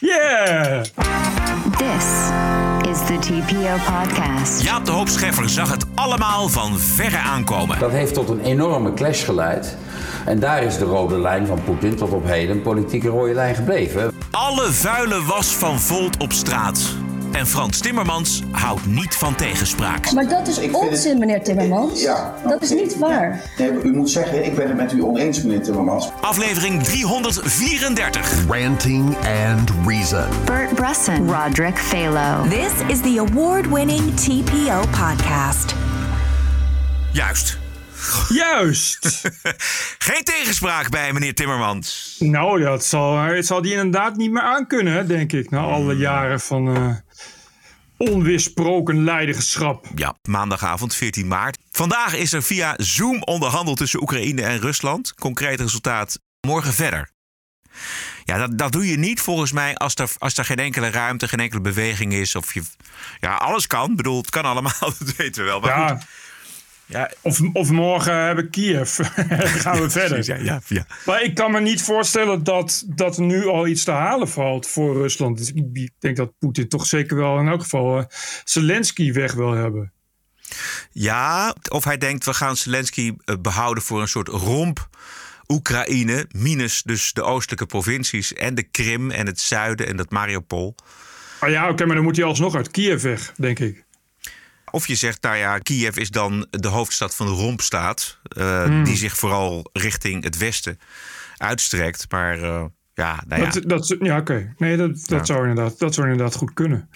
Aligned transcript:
Yeah! 0.00 0.82
This 1.78 2.06
is 2.90 3.06
the 3.06 3.18
TPO 3.20 3.76
podcast. 3.84 4.62
Jaap 4.62 4.84
de 4.84 4.90
Hoop 4.90 5.08
Scheffer 5.08 5.48
zag 5.48 5.70
het 5.70 5.84
allemaal 5.94 6.48
van 6.48 6.78
verre 6.78 7.18
aankomen. 7.18 7.78
Dat 7.78 7.90
heeft 7.90 8.14
tot 8.14 8.28
een 8.28 8.40
enorme 8.40 8.94
clash 8.94 9.24
geleid. 9.24 9.76
En 10.24 10.38
daar 10.38 10.62
is 10.62 10.78
de 10.78 10.84
rode 10.84 11.18
lijn 11.18 11.46
van 11.46 11.64
Poetin 11.64 11.96
tot 11.96 12.10
op 12.10 12.26
heden 12.26 12.56
een 12.56 12.62
politieke 12.62 13.08
rode 13.08 13.34
lijn 13.34 13.54
gebleven. 13.54 14.12
Alle 14.30 14.72
vuile 14.72 15.22
was 15.22 15.46
van 15.46 15.80
Volt 15.80 16.16
op 16.16 16.32
straat. 16.32 16.80
En 17.32 17.46
Frans 17.46 17.78
Timmermans 17.78 18.42
houdt 18.50 18.86
niet 18.86 19.14
van 19.14 19.34
tegenspraak. 19.34 20.12
Maar 20.12 20.28
dat 20.28 20.48
is 20.48 20.58
onzin, 20.70 21.10
het- 21.10 21.18
meneer 21.18 21.42
Timmermans. 21.42 22.00
Ja. 22.02 22.34
Dat 22.48 22.62
is 22.62 22.70
niet 22.70 22.98
waar. 22.98 23.42
Nee, 23.58 23.70
u 23.82 23.92
moet 23.92 24.10
zeggen, 24.10 24.44
ik 24.44 24.54
ben 24.54 24.66
het 24.68 24.76
met 24.76 24.92
u 24.92 25.02
oneens, 25.02 25.42
meneer 25.42 25.62
Timmermans. 25.62 26.08
Aflevering 26.20 26.82
334. 26.82 28.44
Ranting 28.48 29.16
and 29.16 29.70
Reason. 29.86 30.24
Bert 30.44 30.74
Bresson, 30.74 31.30
Roderick 31.32 31.78
Phalo. 31.78 32.48
This 32.48 32.72
is 32.88 33.00
the 33.00 33.24
award 33.30 33.68
winning 33.68 34.14
TPO 34.16 34.80
podcast. 34.80 35.74
Juist. 37.12 37.58
Juist! 38.28 39.20
Geen 39.98 40.22
tegenspraak 40.24 40.90
bij 40.90 41.12
meneer 41.12 41.34
Timmermans. 41.34 42.16
nou, 42.18 42.60
dat 42.62 42.84
zal, 42.84 43.16
het 43.18 43.46
zal 43.46 43.62
die 43.62 43.72
inderdaad 43.72 44.16
niet 44.16 44.30
meer 44.30 44.42
aankunnen, 44.42 45.08
denk 45.08 45.32
ik. 45.32 45.50
Na 45.50 45.60
alle 45.60 45.96
jaren 45.96 46.40
van 46.40 46.76
eh 46.76 46.88
onweersproken 47.96 49.04
leiderschap. 49.04 49.86
Ja, 49.94 50.14
maandagavond 50.28 50.94
14 50.94 51.26
maart. 51.28 51.58
Vandaag 51.70 52.14
is 52.14 52.32
er 52.32 52.42
via 52.42 52.74
Zoom 52.76 53.22
onderhandeld 53.22 53.76
tussen 53.76 54.00
Oekraïne 54.00 54.42
en 54.42 54.60
Rusland. 54.60 55.14
Concreet 55.14 55.60
resultaat 55.60 56.18
morgen 56.40 56.72
verder. 56.72 57.10
Ja, 58.24 58.38
dat, 58.38 58.58
dat 58.58 58.72
doe 58.72 58.86
je 58.86 58.98
niet 58.98 59.20
volgens 59.20 59.52
mij 59.52 59.74
als 59.74 59.94
er, 59.94 60.10
als 60.18 60.38
er 60.38 60.44
geen 60.44 60.56
enkele 60.56 60.90
ruimte, 60.90 61.28
geen 61.28 61.40
enkele 61.40 61.60
beweging 61.60 62.12
is. 62.12 62.34
Of 62.34 62.54
je, 62.54 62.62
ja, 63.20 63.34
alles 63.34 63.66
kan. 63.66 63.90
Ik 63.90 63.96
bedoel, 63.96 64.16
het 64.16 64.30
kan 64.30 64.44
allemaal, 64.44 64.72
dat 64.98 65.16
weten 65.16 65.42
we 65.42 65.48
wel. 65.48 65.60
Maar 65.60 65.78
Ja, 65.78 65.88
goed. 65.88 66.04
Ja, 66.86 67.10
of, 67.20 67.40
of 67.52 67.70
morgen 67.70 68.24
hebben 68.24 68.50
Kiev. 68.50 68.96
Dan 69.28 69.48
gaan 69.48 69.80
we 69.80 69.90
verder. 69.90 70.24
ja, 70.24 70.36
ja, 70.36 70.60
ja. 70.66 70.86
Maar 71.06 71.22
ik 71.22 71.34
kan 71.34 71.50
me 71.52 71.60
niet 71.60 71.82
voorstellen 71.82 72.44
dat, 72.44 72.84
dat 72.86 73.16
er 73.16 73.22
nu 73.22 73.46
al 73.46 73.66
iets 73.66 73.84
te 73.84 73.90
halen 73.90 74.28
valt 74.28 74.66
voor 74.68 74.94
Rusland. 74.94 75.38
Dus 75.38 75.52
ik 75.52 75.64
ik 75.72 75.92
denk 75.98 76.16
dat 76.16 76.38
Poetin 76.38 76.68
toch 76.68 76.86
zeker 76.86 77.16
wel 77.16 77.38
in 77.38 77.48
elk 77.48 77.62
geval 77.62 77.98
eh, 77.98 78.04
Zelensky 78.44 79.12
weg 79.12 79.32
wil 79.32 79.52
hebben. 79.52 79.92
Ja, 80.92 81.54
of 81.68 81.84
hij 81.84 81.98
denkt 81.98 82.24
we 82.24 82.34
gaan 82.34 82.56
Zelensky 82.56 83.12
eh, 83.24 83.36
behouden 83.40 83.82
voor 83.82 84.00
een 84.00 84.08
soort 84.08 84.28
romp 84.28 84.88
Oekraïne, 85.48 86.26
minus 86.30 86.82
dus 86.82 87.12
de 87.12 87.22
oostelijke 87.22 87.66
provincies 87.66 88.32
en 88.32 88.54
de 88.54 88.62
Krim 88.62 89.10
en 89.10 89.26
het 89.26 89.40
zuiden 89.40 89.86
en 89.86 89.96
dat 89.96 90.10
Mariupol. 90.10 90.74
Ah 91.40 91.50
ja, 91.50 91.68
oké, 91.68 91.86
maar 91.86 91.94
dan 91.94 92.04
moet 92.04 92.16
hij 92.16 92.24
alsnog 92.24 92.54
uit 92.54 92.70
Kiev 92.70 93.02
weg, 93.02 93.32
denk 93.36 93.58
ik. 93.58 93.84
Of 94.70 94.86
je 94.86 94.94
zegt, 94.94 95.22
nou 95.22 95.36
ja, 95.36 95.58
Kiev 95.58 95.96
is 95.96 96.10
dan 96.10 96.46
de 96.50 96.68
hoofdstad 96.68 97.14
van 97.16 97.26
de 97.26 97.32
rompstaat, 97.32 98.18
eh, 98.22 98.84
die 98.84 98.96
zich 98.96 99.16
vooral 99.16 99.70
richting 99.72 100.24
het 100.24 100.36
westen 100.38 100.78
uitstrekt. 101.36 102.06
Maar 102.10 102.42
eh, 102.42 102.64
ja, 102.94 103.22
nou 103.28 103.42
ja. 103.42 103.50
Dat, 103.50 103.62
dat, 103.68 103.96
ja, 104.00 104.18
oké. 104.18 104.54
Nee, 104.58 104.76
dat, 104.76 104.90
dat, 104.94 105.08
Ja. 105.08 105.24
zou 105.24 105.48
inderdaad, 105.48 105.78
dat 105.78 105.94
zou 105.94 106.10
inderdaad 106.10 106.34
goed 106.34 106.52
kunnen. 106.52 106.88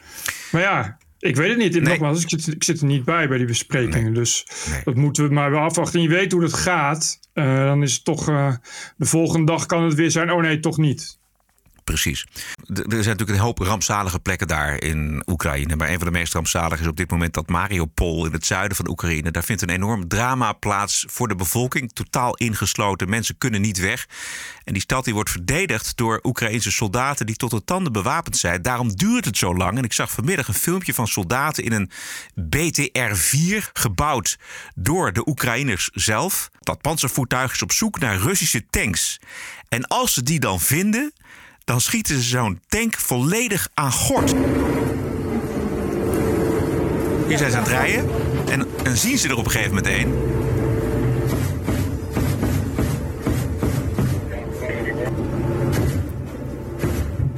Maar 0.52 0.60
ja, 0.62 0.98
ik 1.18 1.36
weet 1.36 1.48
het 1.48 1.58
niet. 1.58 1.72
Nee. 1.72 1.82
Nogmaals, 1.82 2.22
ik 2.22 2.28
zit, 2.28 2.46
ik 2.54 2.64
zit 2.64 2.80
er 2.80 2.86
niet 2.86 3.04
bij 3.04 3.28
bij 3.28 3.38
die 3.38 3.46
besprekingen. 3.46 4.14
Dus 4.14 4.46
Nee. 4.70 4.80
dat 4.84 4.94
moeten 4.94 5.28
we 5.28 5.34
maar 5.34 5.50
weer 5.50 5.60
afwachten. 5.60 5.94
En 6.00 6.02
je 6.08 6.14
weet 6.14 6.32
hoe 6.32 6.40
dat 6.40 6.52
gaat. 6.52 7.18
eh, 7.32 7.56
dan 7.56 7.82
is 7.82 7.94
het 7.94 8.04
toch... 8.04 8.24
de 8.96 9.06
volgende 9.06 9.46
dag 9.52 9.66
kan 9.66 9.82
het 9.84 9.94
weer 9.94 10.10
zijn... 10.10 10.30
Oh 10.32 10.40
nee, 10.42 10.60
toch 10.60 10.76
niet. 10.78 11.18
Precies. 11.84 12.26
Er 12.66 12.84
zijn 12.88 13.04
natuurlijk 13.04 13.30
een 13.30 13.44
hoop 13.44 13.58
rampzalige 13.58 14.18
plekken 14.18 14.46
daar 14.46 14.82
in 14.82 15.22
Oekraïne. 15.26 15.76
Maar 15.76 15.88
een 15.88 15.98
van 15.98 16.06
de 16.06 16.18
meest 16.18 16.32
rampzalige 16.32 16.82
is 16.82 16.88
op 16.88 16.96
dit 16.96 17.10
moment 17.10 17.34
dat 17.34 17.48
Mariupol 17.48 18.26
in 18.26 18.32
het 18.32 18.46
zuiden 18.46 18.76
van 18.76 18.88
Oekraïne. 18.88 19.30
Daar 19.30 19.44
vindt 19.44 19.62
een 19.62 19.70
enorm 19.70 20.08
drama 20.08 20.52
plaats 20.52 21.04
voor 21.08 21.28
de 21.28 21.34
bevolking. 21.34 21.92
Totaal 21.92 22.36
ingesloten. 22.36 23.08
Mensen 23.08 23.38
kunnen 23.38 23.60
niet 23.60 23.78
weg. 23.78 24.06
En 24.64 24.72
die 24.72 24.82
stad 24.82 25.04
die 25.04 25.14
wordt 25.14 25.30
verdedigd 25.30 25.96
door 25.96 26.20
Oekraïnse 26.22 26.70
soldaten 26.70 27.26
die 27.26 27.36
tot 27.36 27.50
de 27.50 27.64
tanden 27.64 27.92
bewapend 27.92 28.36
zijn. 28.36 28.62
Daarom 28.62 28.96
duurt 28.96 29.24
het 29.24 29.36
zo 29.36 29.56
lang. 29.56 29.78
En 29.78 29.84
ik 29.84 29.92
zag 29.92 30.10
vanmiddag 30.10 30.48
een 30.48 30.54
filmpje 30.54 30.94
van 30.94 31.08
soldaten 31.08 31.64
in 31.64 31.72
een 31.72 31.90
BTR-4 32.34 33.72
gebouwd 33.72 34.38
door 34.74 35.12
de 35.12 35.28
Oekraïners 35.28 35.90
zelf. 35.94 36.50
Dat 36.60 36.80
panzervoertuig 36.80 37.52
is 37.52 37.62
op 37.62 37.72
zoek 37.72 37.98
naar 37.98 38.16
Russische 38.16 38.66
tanks. 38.70 39.18
En 39.68 39.86
als 39.86 40.14
ze 40.14 40.22
die 40.22 40.40
dan 40.40 40.60
vinden, 40.60 41.12
dan 41.70 41.80
schieten 41.80 42.14
ze 42.14 42.22
zo'n 42.22 42.60
tank 42.68 42.96
volledig 42.96 43.68
aan 43.74 43.92
gort. 43.92 44.34
Hier 47.28 47.38
zijn 47.38 47.50
ze 47.50 47.56
aan 47.56 47.62
het 47.62 47.72
rijden 47.72 48.10
en, 48.48 48.66
en 48.84 48.96
zien 48.96 49.18
ze 49.18 49.28
er 49.28 49.36
op 49.36 49.44
een 49.44 49.50
gegeven 49.50 49.74
moment 49.74 49.86
een. 49.86 50.14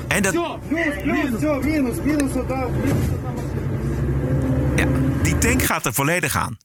En 0.08 0.22
dat, 0.22 0.32
ja, 4.76 4.86
die 5.22 5.38
tank 5.38 5.62
gaat 5.62 5.86
er 5.86 5.92
volledig 5.92 6.36
aan. 6.36 6.58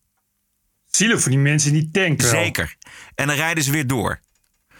Zielig 0.86 1.22
voor 1.22 1.32
die 1.32 1.40
mensen 1.40 1.74
die 1.74 1.90
tank 1.92 2.22
wel. 2.22 2.30
Zeker. 2.30 2.76
En 3.16 3.28
dan 3.28 3.36
rijden 3.36 3.64
ze 3.64 3.72
weer 3.72 3.88
door. 3.88 4.20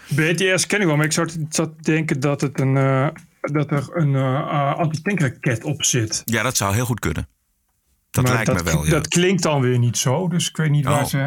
BTS 0.08 0.66
ken 0.66 0.80
ik 0.80 0.86
wel, 0.86 0.96
maar 0.96 1.04
ik 1.04 1.12
zou 1.12 1.28
zat 1.48 1.70
te 1.76 1.82
denken 1.82 2.20
dat, 2.20 2.40
het 2.40 2.60
een, 2.60 2.76
eh, 2.76 3.08
dat 3.40 3.70
er 3.70 3.88
een 3.92 4.14
eh, 4.14 4.74
antitankraket 4.74 5.64
op 5.64 5.84
zit. 5.84 6.22
Ja, 6.24 6.42
dat 6.42 6.56
zou 6.56 6.74
heel 6.74 6.84
goed 6.84 7.00
kunnen. 7.00 7.28
Dat 8.10 8.24
Maar 8.24 8.32
lijkt 8.34 8.52
me 8.52 8.62
wel. 8.70 8.84
Ja. 8.84 8.90
Dat 8.90 9.08
klinkt 9.08 9.42
dan 9.42 9.60
weer 9.60 9.78
niet 9.78 9.96
zo, 9.98 10.28
dus 10.28 10.48
ik 10.48 10.56
weet 10.56 10.70
niet 10.70 10.84
waar 10.84 11.02
Oh. 11.02 11.06
ze... 11.08 11.18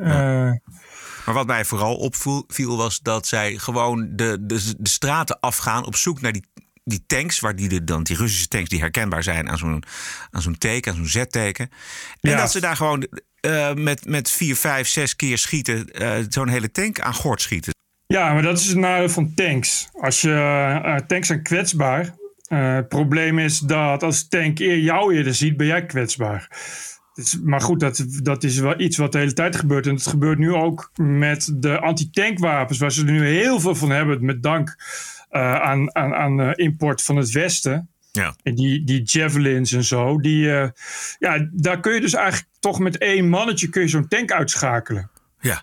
eh, 0.00 0.10
Maar 1.26 1.34
wat 1.34 1.46
mij 1.46 1.64
vooral 1.64 1.96
opviel 1.96 2.76
was 2.76 3.00
dat 3.00 3.26
zij 3.26 3.54
gewoon 3.58 4.08
de, 4.16 4.36
de, 4.40 4.74
de 4.78 4.88
straten 4.88 5.40
afgaan 5.40 5.86
op 5.86 5.96
zoek 5.96 6.20
naar 6.20 6.32
die, 6.32 6.44
die 6.84 7.04
tanks, 7.06 7.40
waar 7.40 7.56
die, 7.56 7.68
de, 7.68 7.84
dan, 7.84 8.02
die 8.02 8.16
Russische 8.16 8.48
tanks 8.48 8.68
die 8.68 8.80
herkenbaar 8.80 9.22
zijn 9.22 9.48
aan 9.48 9.58
zo'n, 9.58 9.82
aan 10.30 10.42
zo'n 10.42 10.58
teken, 10.58 10.92
aan 10.92 10.96
zo'n 11.06 11.22
Z-teken. 11.22 11.68
En 12.20 12.30
Ja. 12.30 12.36
dat 12.36 12.50
ze 12.50 12.60
daar 12.60 12.76
gewoon 12.76 13.06
met, 13.74 14.06
met 14.06 14.30
vier, 14.30 14.56
vijf, 14.56 14.88
zes 14.88 15.16
keer 15.16 15.38
schieten, 15.38 15.90
zo'n 16.28 16.48
hele 16.48 16.70
tank 16.70 17.00
aan 17.00 17.14
gort 17.14 17.40
schieten. 17.40 17.72
Ja, 18.10 18.32
maar 18.32 18.42
dat 18.42 18.58
is 18.58 18.66
het 18.66 18.76
nadeel 18.76 19.08
van 19.08 19.34
tanks. 19.34 19.88
Als 20.00 20.20
je 20.20 20.32
eh, 20.84 20.96
tanks 20.96 21.26
zijn 21.26 21.42
kwetsbaar. 21.42 22.14
Eh, 22.46 22.74
het 22.74 22.88
probleem 22.88 23.38
is 23.38 23.58
dat 23.58 24.02
als 24.02 24.28
tank 24.28 24.58
eer 24.58 24.78
jou 24.78 25.14
eerder 25.14 25.34
ziet, 25.34 25.56
ben 25.56 25.66
jij 25.66 25.86
kwetsbaar. 25.86 26.48
Dus, 27.14 27.40
maar 27.42 27.60
goed, 27.60 27.80
dat, 27.80 28.04
dat 28.22 28.44
is 28.44 28.58
wel 28.58 28.80
iets 28.80 28.96
wat 28.96 29.12
de 29.12 29.18
hele 29.18 29.32
tijd 29.32 29.56
gebeurt. 29.56 29.86
En 29.86 29.94
het 29.94 30.06
gebeurt 30.06 30.38
nu 30.38 30.52
ook 30.52 30.90
met 30.96 31.52
de 31.54 31.78
antitankwapens, 31.78 32.78
waar 32.78 32.92
ze 32.92 33.06
er 33.06 33.12
nu 33.12 33.26
heel 33.26 33.60
veel 33.60 33.74
van 33.74 33.90
hebben. 33.90 34.24
Met 34.24 34.42
dank 34.42 34.76
eh, 35.28 35.60
aan, 35.60 35.94
aan, 35.96 36.14
aan 36.14 36.40
eh, 36.40 36.50
import 36.54 37.02
van 37.02 37.16
het 37.16 37.30
Westen. 37.30 37.88
Ja. 38.12 38.34
En 38.42 38.54
die, 38.54 38.84
die 38.84 39.02
javelins 39.02 39.72
en 39.72 39.84
zo. 39.84 40.20
Die, 40.20 40.52
eh, 40.52 40.68
ja, 41.18 41.48
daar 41.52 41.80
kun 41.80 41.94
je 41.94 42.00
dus 42.00 42.14
eigenlijk 42.14 42.48
toch 42.60 42.78
met 42.78 42.98
één 42.98 43.28
mannetje 43.28 43.68
kun 43.68 43.82
je 43.82 43.88
zo'n 43.88 44.08
tank 44.08 44.32
uitschakelen. 44.32 45.10
Ja. 45.40 45.62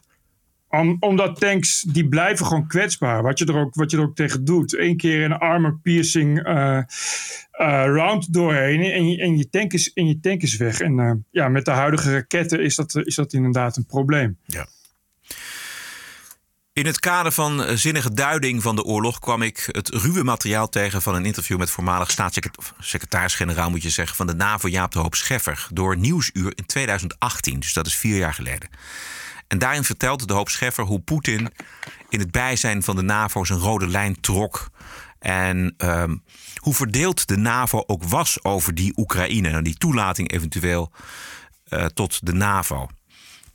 Om, 0.77 0.97
omdat 0.99 1.39
tanks, 1.39 1.81
die 1.81 2.07
blijven 2.07 2.45
gewoon 2.45 2.67
kwetsbaar. 2.67 3.23
Wat 3.23 3.39
je 3.39 3.45
er 3.45 3.55
ook, 3.55 3.75
wat 3.75 3.91
je 3.91 3.97
er 3.97 4.03
ook 4.03 4.15
tegen 4.15 4.45
doet. 4.45 4.77
Eén 4.77 4.97
keer 4.97 5.23
een 5.23 5.37
armor 5.37 5.79
piercing 5.83 6.43
eh, 6.43 6.77
eh, 6.77 6.85
round 7.85 8.33
doorheen 8.33 8.81
en 8.81 9.09
je, 9.09 9.21
en, 9.21 9.37
je 9.37 9.49
tank 9.49 9.73
is, 9.73 9.93
en 9.93 10.07
je 10.07 10.19
tank 10.19 10.41
is 10.41 10.57
weg. 10.57 10.79
En 10.79 10.99
eh, 10.99 11.11
ja, 11.31 11.47
met 11.47 11.65
de 11.65 11.71
huidige 11.71 12.11
raketten 12.11 12.63
is 12.63 12.75
dat, 12.75 12.95
is 12.95 13.15
dat 13.15 13.33
inderdaad 13.33 13.77
een 13.77 13.85
probleem. 13.85 14.37
Ja. 14.45 14.67
In 16.73 16.85
het 16.85 16.99
kader 16.99 17.31
van 17.31 17.77
zinnige 17.77 18.13
duiding 18.13 18.61
van 18.61 18.75
de 18.75 18.83
oorlog 18.83 19.19
kwam 19.19 19.41
ik 19.41 19.69
het 19.71 19.89
ruwe 19.89 20.23
materiaal 20.23 20.69
tegen 20.69 21.01
van 21.01 21.15
een 21.15 21.25
interview 21.25 21.57
met 21.57 21.69
voormalig 21.69 22.11
staatssecretaris-generaal, 22.11 23.69
moet 23.69 23.83
je 23.83 23.89
zeggen, 23.89 24.15
van 24.15 24.27
de 24.27 24.33
NAVO 24.33 24.67
Jaap 24.67 24.91
de 24.91 24.99
Hoop 24.99 25.15
Scheffer 25.15 25.67
door 25.73 25.97
Nieuwsuur 25.97 26.51
in 26.55 26.65
2018. 26.65 27.59
Dus 27.59 27.73
dat 27.73 27.87
is 27.87 27.95
vier 27.95 28.17
jaar 28.17 28.33
geleden. 28.33 28.69
En 29.47 29.57
daarin 29.57 29.83
vertelde 29.83 30.25
de 30.25 30.33
Hoop 30.33 30.49
Scheffer 30.49 30.83
hoe 30.83 30.99
Poetin 30.99 31.49
in 32.09 32.19
het 32.19 32.31
bijzijn 32.31 32.83
van 32.83 32.95
de 32.95 33.01
NAVO 33.01 33.43
zijn 33.43 33.59
rode 33.59 33.87
lijn 33.87 34.21
trok. 34.21 34.69
En 35.19 35.73
ehm, 35.77 36.15
hoe 36.55 36.73
verdeeld 36.73 37.27
de 37.27 37.37
NAVO 37.37 37.83
ook 37.85 38.03
was 38.03 38.43
over 38.43 38.75
die 38.75 38.93
Oekraïne 38.97 39.49
en 39.49 39.63
die 39.63 39.77
toelating 39.77 40.31
eventueel 40.31 40.91
eh, 41.69 41.85
tot 41.85 42.25
de 42.25 42.33
NAVO. 42.33 42.87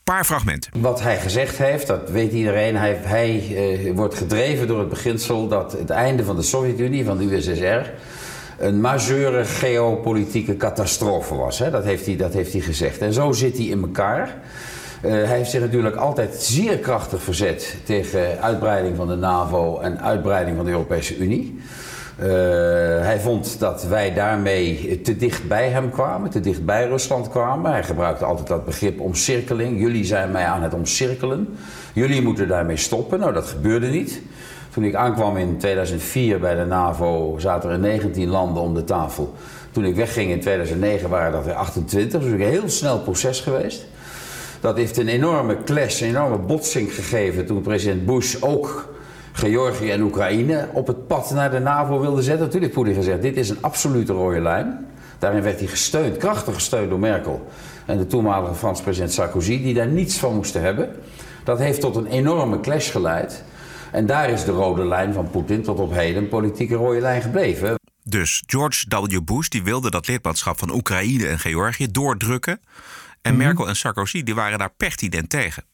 Paar 0.04 0.24
fragmenten. 0.24 0.80
Wat 0.80 1.00
hij 1.00 1.20
gezegd 1.20 1.58
heeft, 1.58 1.86
dat 1.86 2.10
weet 2.10 2.32
iedereen. 2.32 2.76
Hij, 2.76 2.94
hij 2.94 3.56
eh, 3.56 3.94
wordt 3.94 4.14
gedreven 4.14 4.66
door 4.66 4.78
het 4.78 4.88
beginsel 4.88 5.48
dat 5.48 5.72
het 5.72 5.90
einde 5.90 6.24
van 6.24 6.36
de 6.36 6.42
Sovjet-Unie, 6.42 7.04
van 7.04 7.18
de 7.18 7.36
USSR, 7.36 7.90
een 8.58 8.80
majeure 8.80 9.44
geopolitieke 9.44 10.56
catastrofe 10.56 11.34
was. 11.34 11.58
Hè? 11.58 11.70
Dat, 11.70 11.84
heeft 11.84 12.06
hij, 12.06 12.16
dat 12.16 12.32
heeft 12.32 12.52
hij 12.52 12.60
gezegd. 12.60 12.98
En 12.98 13.12
zo 13.12 13.32
zit 13.32 13.56
hij 13.56 13.66
in 13.66 13.82
elkaar. 13.82 14.42
Eh, 15.02 15.10
hij 15.10 15.37
heeft 15.37 15.50
zich 15.50 15.60
natuurlijk 15.60 15.96
altijd 15.96 16.34
zeer 16.34 16.78
krachtig 16.78 17.22
verzet 17.22 17.76
tegen 17.84 18.40
uitbreiding 18.40 18.96
van 18.96 19.08
de 19.08 19.16
NAVO 19.16 19.78
en 19.78 20.00
uitbreiding 20.00 20.56
van 20.56 20.64
de 20.64 20.70
Europese 20.70 21.16
Unie. 21.16 21.60
Uh, 22.19 22.26
hij 23.00 23.20
vond 23.20 23.58
dat 23.58 23.84
wij 23.84 24.14
daarmee 24.14 25.00
te 25.00 25.16
dicht 25.16 25.49
bij 25.49 25.69
hem 25.69 25.90
kwamen, 25.90 26.31
te 26.31 26.40
dicht 26.40 26.64
bij 26.64 26.87
Rusland 26.87 27.28
kwamen. 27.28 27.70
Hij 27.70 27.84
gebruikte 27.84 28.25
altijd 28.25 28.49
dat 28.49 28.64
begrip 28.64 29.00
omcirkeling. 29.00 29.81
Jullie 29.81 30.04
zijn 30.04 30.31
mij 30.31 30.44
aan 30.44 30.62
het 30.62 30.75
omcirkelen. 30.75 31.56
Jullie 31.93 32.22
moeten 32.22 32.48
daarmee 32.48 32.76
stoppen. 32.76 33.19
Nou, 33.19 33.32
dat 33.32 33.46
gebeurde 33.46 33.87
niet. 33.87 34.20
Toen 34.70 34.84
ik 34.84 34.94
aankwam 34.94 35.37
in 35.37 35.58
2004 35.58 36.40
bij 36.40 36.55
de 36.55 36.64
NAVO 36.64 37.34
zaten 37.38 37.70
er 37.70 37.78
19 37.78 38.28
landen 38.28 38.62
om 38.62 38.75
de 38.75 38.84
tafel. 38.84 39.34
Toen 39.70 39.84
ik 39.84 39.94
wegging 39.94 40.31
in 40.31 40.40
2009 40.40 41.08
waren 41.08 41.32
dat 41.32 41.46
er 41.46 41.55
28. 41.55 42.20
Dus 42.20 42.31
een 42.31 42.40
heel 42.40 42.69
snel 42.69 42.98
proces 42.98 43.40
geweest. 43.40 43.87
Dat 44.62 44.76
heeft 44.76 44.96
een 44.96 45.08
enorme 45.08 45.62
clash, 45.64 46.00
een 46.00 46.08
enorme 46.08 46.38
botsing 46.38 46.94
gegeven 46.94 47.46
toen 47.46 47.62
president 47.62 48.06
Bush 48.06 48.36
ook 48.40 48.94
Georgië 49.32 49.90
en 49.90 50.02
Oekraïne 50.02 50.68
op 50.72 50.86
het 50.86 51.06
pad 51.06 51.30
naar 51.30 51.50
de 51.50 51.58
NAVO 51.58 52.00
wilde 52.00 52.22
zetten. 52.22 52.46
Natuurlijk 52.46 52.72
Poetin 52.72 52.94
gezegd, 52.94 53.22
dit 53.22 53.36
is 53.36 53.48
een 53.48 53.58
absolute 53.60 54.12
rode 54.12 54.40
lijn. 54.40 54.86
Daarin 55.18 55.42
werd 55.42 55.58
hij 55.58 55.68
gesteund, 55.68 56.16
krachtig 56.16 56.54
gesteund 56.54 56.90
door 56.90 56.98
Merkel 56.98 57.46
en 57.86 57.98
de 57.98 58.06
toenmalige 58.06 58.54
Franse 58.54 58.82
president 58.82 59.12
Sarkozy, 59.12 59.62
die 59.62 59.74
daar 59.74 59.86
niets 59.86 60.16
van 60.16 60.34
moesten 60.34 60.62
hebben. 60.62 60.90
Dat 61.44 61.58
heeft 61.58 61.80
tot 61.80 61.96
een 61.96 62.06
enorme 62.06 62.60
clash 62.60 62.90
geleid. 62.90 63.44
En 63.92 64.06
daar 64.06 64.30
is 64.30 64.44
de 64.44 64.52
rode 64.52 64.84
lijn 64.84 65.12
van 65.12 65.30
Poetin 65.30 65.62
tot 65.62 65.78
op 65.78 65.92
heden 65.92 66.28
politieke 66.28 66.74
rode 66.74 67.00
lijn 67.00 67.22
gebleven. 67.22 67.74
Dus 68.04 68.42
George 68.46 68.84
W. 68.88 69.20
Bush 69.24 69.48
die 69.48 69.62
wilde 69.62 69.90
dat 69.90 70.08
lidmaatschap 70.08 70.58
van 70.58 70.70
Oekraïne 70.74 71.26
en 71.26 71.38
Georgië 71.38 71.90
doordrukken. 71.90 72.60
En 73.22 73.34
mhm. 73.34 73.42
Merkel 73.42 73.69
en 73.69 73.76
Sarkozy 73.76 74.22
die 74.22 74.34
waren 74.34 74.58
daar 74.58 74.74
pertinent 74.74 75.30
tegen. 75.30 75.64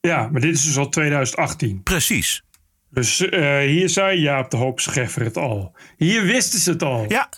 Ja, 0.00 0.28
maar 0.32 0.40
dit 0.40 0.54
is 0.54 0.64
dus 0.64 0.76
al 0.76 0.88
2018. 0.88 1.82
Precies. 1.82 2.42
Dus 2.90 3.20
uh, 3.20 3.58
hier 3.58 3.88
zei 3.88 4.20
Jaap 4.20 4.50
de 4.50 4.56
Hoop 4.56 4.80
Scheffer 4.80 5.24
het 5.24 5.36
al. 5.36 5.76
Hier 5.96 6.22
wisten 6.22 6.60
ze 6.60 6.70
het 6.70 6.82
al. 6.82 7.04
Ja, 7.08 7.28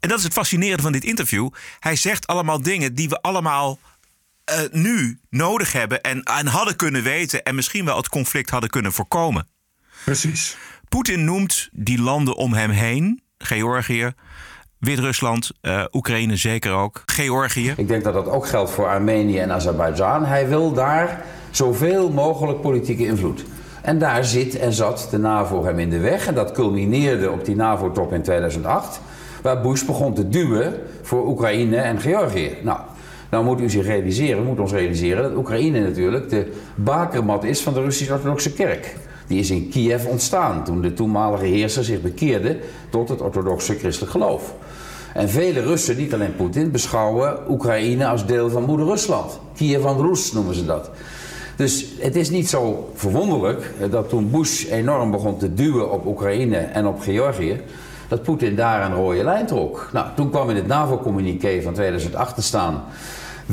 en 0.00 0.08
dat 0.08 0.18
is 0.18 0.24
het 0.24 0.32
fascinerende 0.32 0.82
van 0.82 0.92
dit 0.92 1.04
interview. 1.04 1.48
Hij 1.78 1.96
zegt 1.96 2.26
allemaal 2.26 2.62
dingen 2.62 2.94
die 2.94 3.08
we 3.08 3.20
allemaal 3.20 3.78
uh, 4.50 4.58
nu 4.70 5.18
nodig 5.30 5.72
hebben 5.72 6.00
en, 6.00 6.22
en 6.22 6.46
hadden 6.46 6.76
kunnen 6.76 7.02
weten... 7.02 7.42
en 7.42 7.54
misschien 7.54 7.84
wel 7.84 7.96
het 7.96 8.08
conflict 8.08 8.50
hadden 8.50 8.70
kunnen 8.70 8.92
voorkomen. 8.92 9.48
Precies. 10.04 10.56
Poetin 10.88 11.24
noemt 11.24 11.68
die 11.72 12.00
landen 12.00 12.36
om 12.36 12.52
hem 12.52 12.70
heen, 12.70 13.22
Georgië, 13.38 14.12
Wit-Rusland, 14.80 15.50
uh, 15.62 15.84
Oekraïne 15.92 16.36
zeker 16.36 16.72
ook, 16.72 17.02
Georgië. 17.06 17.74
Ik 17.76 17.88
denk 17.88 18.04
dat 18.04 18.14
dat 18.14 18.28
ook 18.28 18.46
geldt 18.46 18.70
voor 18.70 18.86
Armenië 18.86 19.38
en 19.38 19.52
Azerbeidzjan. 19.52 20.24
Hij 20.24 20.48
wil 20.48 20.72
daar 20.72 21.24
zoveel 21.50 22.10
mogelijk 22.10 22.60
politieke 22.60 23.06
invloed. 23.06 23.44
En 23.82 23.98
daar 23.98 24.24
zit 24.24 24.58
en 24.58 24.72
zat 24.72 25.08
de 25.10 25.18
NAVO 25.18 25.64
hem 25.64 25.78
in 25.78 25.90
de 25.90 25.98
weg. 25.98 26.26
En 26.26 26.34
dat 26.34 26.52
culmineerde 26.52 27.30
op 27.30 27.44
die 27.44 27.56
NAVO-top 27.56 28.12
in 28.12 28.22
2008, 28.22 29.00
waar 29.42 29.60
Bush 29.60 29.82
begon 29.82 30.14
te 30.14 30.28
duwen 30.28 30.74
voor 31.02 31.26
Oekraïne 31.26 31.76
en 31.76 32.00
Georgië. 32.00 32.56
Nou, 32.62 32.78
nou 33.30 33.44
moet 33.44 33.60
u 33.60 33.70
zich 33.70 33.86
realiseren, 33.86 34.44
moet 34.44 34.60
ons 34.60 34.72
realiseren 34.72 35.22
dat 35.22 35.36
Oekraïne 35.36 35.80
natuurlijk 35.80 36.30
de 36.30 36.52
bakermat 36.74 37.44
is 37.44 37.60
van 37.60 37.74
de 37.74 37.82
Russisch-Orthodoxe 37.82 38.52
Kerk. 38.52 38.96
Die 39.26 39.38
is 39.38 39.50
in 39.50 39.68
Kiev 39.68 40.06
ontstaan 40.06 40.64
toen 40.64 40.80
de 40.80 40.92
toenmalige 40.92 41.44
heerser 41.44 41.84
zich 41.84 42.00
bekeerde 42.00 42.58
tot 42.88 43.08
het 43.08 43.20
orthodoxe 43.20 43.74
christelijk 43.74 44.12
geloof. 44.12 44.54
En 45.14 45.28
vele 45.28 45.60
Russen, 45.60 45.96
niet 45.96 46.14
alleen 46.14 46.36
Poetin, 46.36 46.70
beschouwen 46.70 47.38
Oekraïne 47.48 48.06
als 48.06 48.26
deel 48.26 48.50
van 48.50 48.62
moeder 48.62 48.86
Rusland. 48.86 49.40
Kiev 49.54 49.82
van 49.82 50.00
Rus 50.00 50.32
noemen 50.32 50.54
ze 50.54 50.64
dat. 50.64 50.90
Dus 51.56 51.86
het 51.98 52.16
is 52.16 52.30
niet 52.30 52.48
zo 52.48 52.90
verwonderlijk 52.94 53.74
dat 53.90 54.08
toen 54.08 54.30
Bush 54.30 54.64
enorm 54.70 55.10
begon 55.10 55.38
te 55.38 55.54
duwen 55.54 55.92
op 55.92 56.06
Oekraïne 56.06 56.56
en 56.56 56.86
op 56.86 57.00
Georgië, 57.00 57.60
dat 58.08 58.22
Poetin 58.22 58.56
daar 58.56 58.84
een 58.84 58.94
rode 58.94 59.24
lijn 59.24 59.46
trok. 59.46 59.88
Nou, 59.92 60.06
toen 60.16 60.30
kwam 60.30 60.50
in 60.50 60.56
het 60.56 60.66
NAVO-communiqué 60.66 61.62
van 61.62 61.72
2008 61.72 62.34
te 62.34 62.42
staan. 62.42 62.84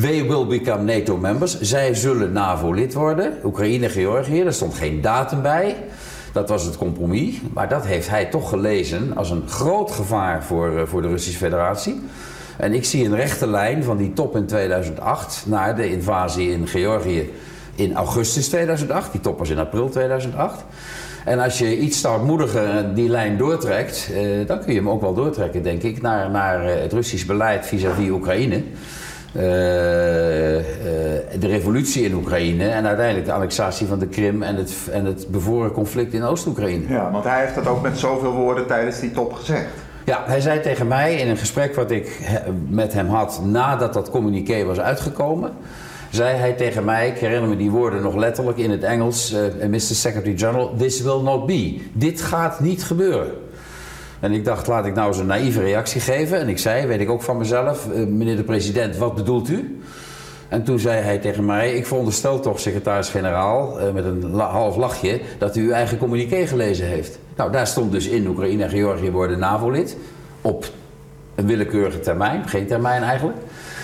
They 0.02 0.24
will 0.28 0.46
become 0.46 0.84
NATO 0.84 1.18
members. 1.18 1.60
Zij 1.60 1.94
zullen 1.94 2.32
NAVO-lid 2.32 2.94
worden. 2.94 3.34
Oekraïne, 3.44 3.90
Georgië, 3.90 4.44
daar 4.44 4.54
stond 4.54 4.74
geen 4.74 5.02
datum 5.02 5.42
bij. 5.42 5.76
Dat 6.38 6.50
was 6.50 6.64
het 6.64 6.78
compromis. 6.78 7.42
Maar 7.54 7.70
dat 7.70 7.86
heeft 7.86 8.10
hij 8.10 8.26
toch 8.26 8.50
gelezen 8.50 9.16
als 9.16 9.30
een 9.30 9.44
groot 9.48 9.92
gevaar 9.92 10.44
voor, 10.44 10.78
eh, 10.78 10.84
voor 10.86 11.02
de 11.02 11.08
Russische 11.08 11.38
Federatie. 11.38 12.02
En 12.58 12.74
ik 12.74 12.86
zie 12.86 13.06
een 13.06 13.16
rechte 13.16 13.48
lijn 13.48 13.84
van 13.84 13.98
die 13.98 14.14
top 14.14 14.36
in 14.36 14.46
2008 14.46 15.44
naar 15.46 15.76
de 15.76 15.90
invasie 15.92 16.52
in 16.52 16.68
Georgië 16.68 17.30
in 17.76 17.96
augustus 17.96 18.48
2008. 18.48 19.12
Die 19.12 19.22
top 19.22 19.40
was 19.40 19.50
in 19.50 19.60
april 19.60 19.90
2008. 19.90 20.64
En 21.26 21.40
als 21.40 21.58
je 21.58 21.78
iets 21.78 21.98
stoutmoediger 21.98 22.94
die 22.94 23.10
lijn 23.10 23.38
doortrekt, 23.38 24.10
eh, 24.14 24.48
dan 24.48 24.60
kun 24.60 24.74
je 24.74 24.80
hem 24.80 24.90
ook 24.90 25.02
wel 25.02 25.14
doortrekken, 25.14 25.64
denk 25.64 25.84
ik, 25.84 26.02
naar, 26.02 26.30
naar 26.30 26.66
eh, 26.66 26.82
het 26.82 26.94
Russisch 26.94 27.26
beleid 27.26 27.66
vis-à-vis 27.66 28.10
Oekraïne. 28.10 28.64
Uh, 29.36 29.44
de 31.40 31.48
revolutie 31.48 32.04
in 32.04 32.14
Oekraïne 32.14 32.68
en 32.68 32.86
uiteindelijk 32.86 33.26
de 33.26 33.34
annexatie 33.34 33.88
van 33.88 34.00
de 34.00 34.08
Krim 34.08 34.44
en 34.44 34.56
het, 34.56 34.76
en 34.92 35.06
het 35.06 35.28
bevoren 35.28 35.72
conflict 35.72 36.14
in 36.14 36.24
Oost-Oekraïne. 36.24 36.88
Ja, 36.88 37.12
want 37.12 37.24
hij 37.24 37.42
heeft 37.42 37.56
dat 37.56 37.68
ook 37.68 37.82
met 37.82 37.98
zoveel 37.98 38.32
woorden 38.32 38.68
tijdens 38.68 39.00
die 39.00 39.12
top 39.12 39.34
gezegd. 39.34 39.68
Ja, 40.06 40.24
hij 40.26 40.40
zei 40.40 40.62
tegen 40.62 40.88
mij 40.88 41.16
in 41.16 41.28
een 41.28 41.38
gesprek 41.38 41.76
wat 41.76 41.92
ik 41.92 42.30
met 42.70 42.94
hem 42.94 43.08
had 43.08 43.42
nadat 43.44 43.94
dat 43.94 44.10
communiqué 44.10 44.64
was 44.64 44.80
uitgekomen 44.80 45.52
zei 46.10 46.36
hij 46.36 46.54
tegen 46.54 46.86
mij, 46.86 47.08
ik 47.08 47.18
herinner 47.18 47.50
me 47.50 47.58
die 47.58 47.72
woorden 47.72 48.02
nog 48.02 48.16
letterlijk 48.16 48.58
in 48.58 48.72
het 48.72 48.84
Engels, 48.84 49.34
uh, 49.34 49.64
eh, 49.64 49.70
Mr. 49.70 49.80
Secretary 49.80 50.38
General, 50.38 50.76
this 50.78 51.02
will 51.02 51.22
not 51.22 51.46
be. 51.46 51.82
Dit 51.94 52.22
gaat 52.22 52.60
niet 52.60 52.84
gebeuren. 52.84 53.32
En 54.20 54.32
ik 54.32 54.46
dacht, 54.46 54.68
laat 54.68 54.86
ik 54.86 54.96
nou 54.96 55.08
eens 55.08 55.18
een 55.18 55.26
naïeve 55.26 55.62
reactie 55.62 56.02
geven. 56.02 56.40
En 56.40 56.50
ik 56.50 56.58
zei, 56.58 56.86
weet 56.86 57.00
ik 57.00 57.10
ook 57.10 57.22
van 57.22 57.38
mezelf, 57.38 57.88
uh, 57.88 58.08
meneer 58.08 58.36
de 58.36 58.44
president, 58.44 58.98
wat 58.98 59.16
bedoelt 59.16 59.50
u? 59.50 59.82
En 60.48 60.64
toen 60.64 60.80
zei 60.80 61.02
hij 61.02 61.18
tegen 61.18 61.46
mij, 61.46 61.74
ik 61.74 61.86
veronderstel 61.86 62.40
toch, 62.40 62.60
secretaris-generaal, 62.60 63.82
uh, 63.82 63.92
met 63.94 64.06
een 64.06 64.34
half 64.34 64.76
lachje, 64.76 65.22
dat 65.38 65.56
u 65.56 65.62
uw 65.62 65.72
eigen 65.72 65.98
communiqué 65.98 66.48
gelezen 66.48 66.86
heeft. 66.86 67.20
Nou, 67.36 67.52
daar 67.52 67.68
stond 67.68 67.92
dus 67.92 68.08
in, 68.08 68.28
Oekraïne 68.28 68.64
en 68.64 68.70
Georgië 68.70 69.12
worden 69.12 69.40
NAVO-lid. 69.40 69.98
Op 70.42 70.66
een 71.36 71.46
willekeurige 71.46 72.00
termijn, 72.00 72.48
geen 72.48 72.68
termijn 72.68 73.04
eigenlijk. 73.04 73.38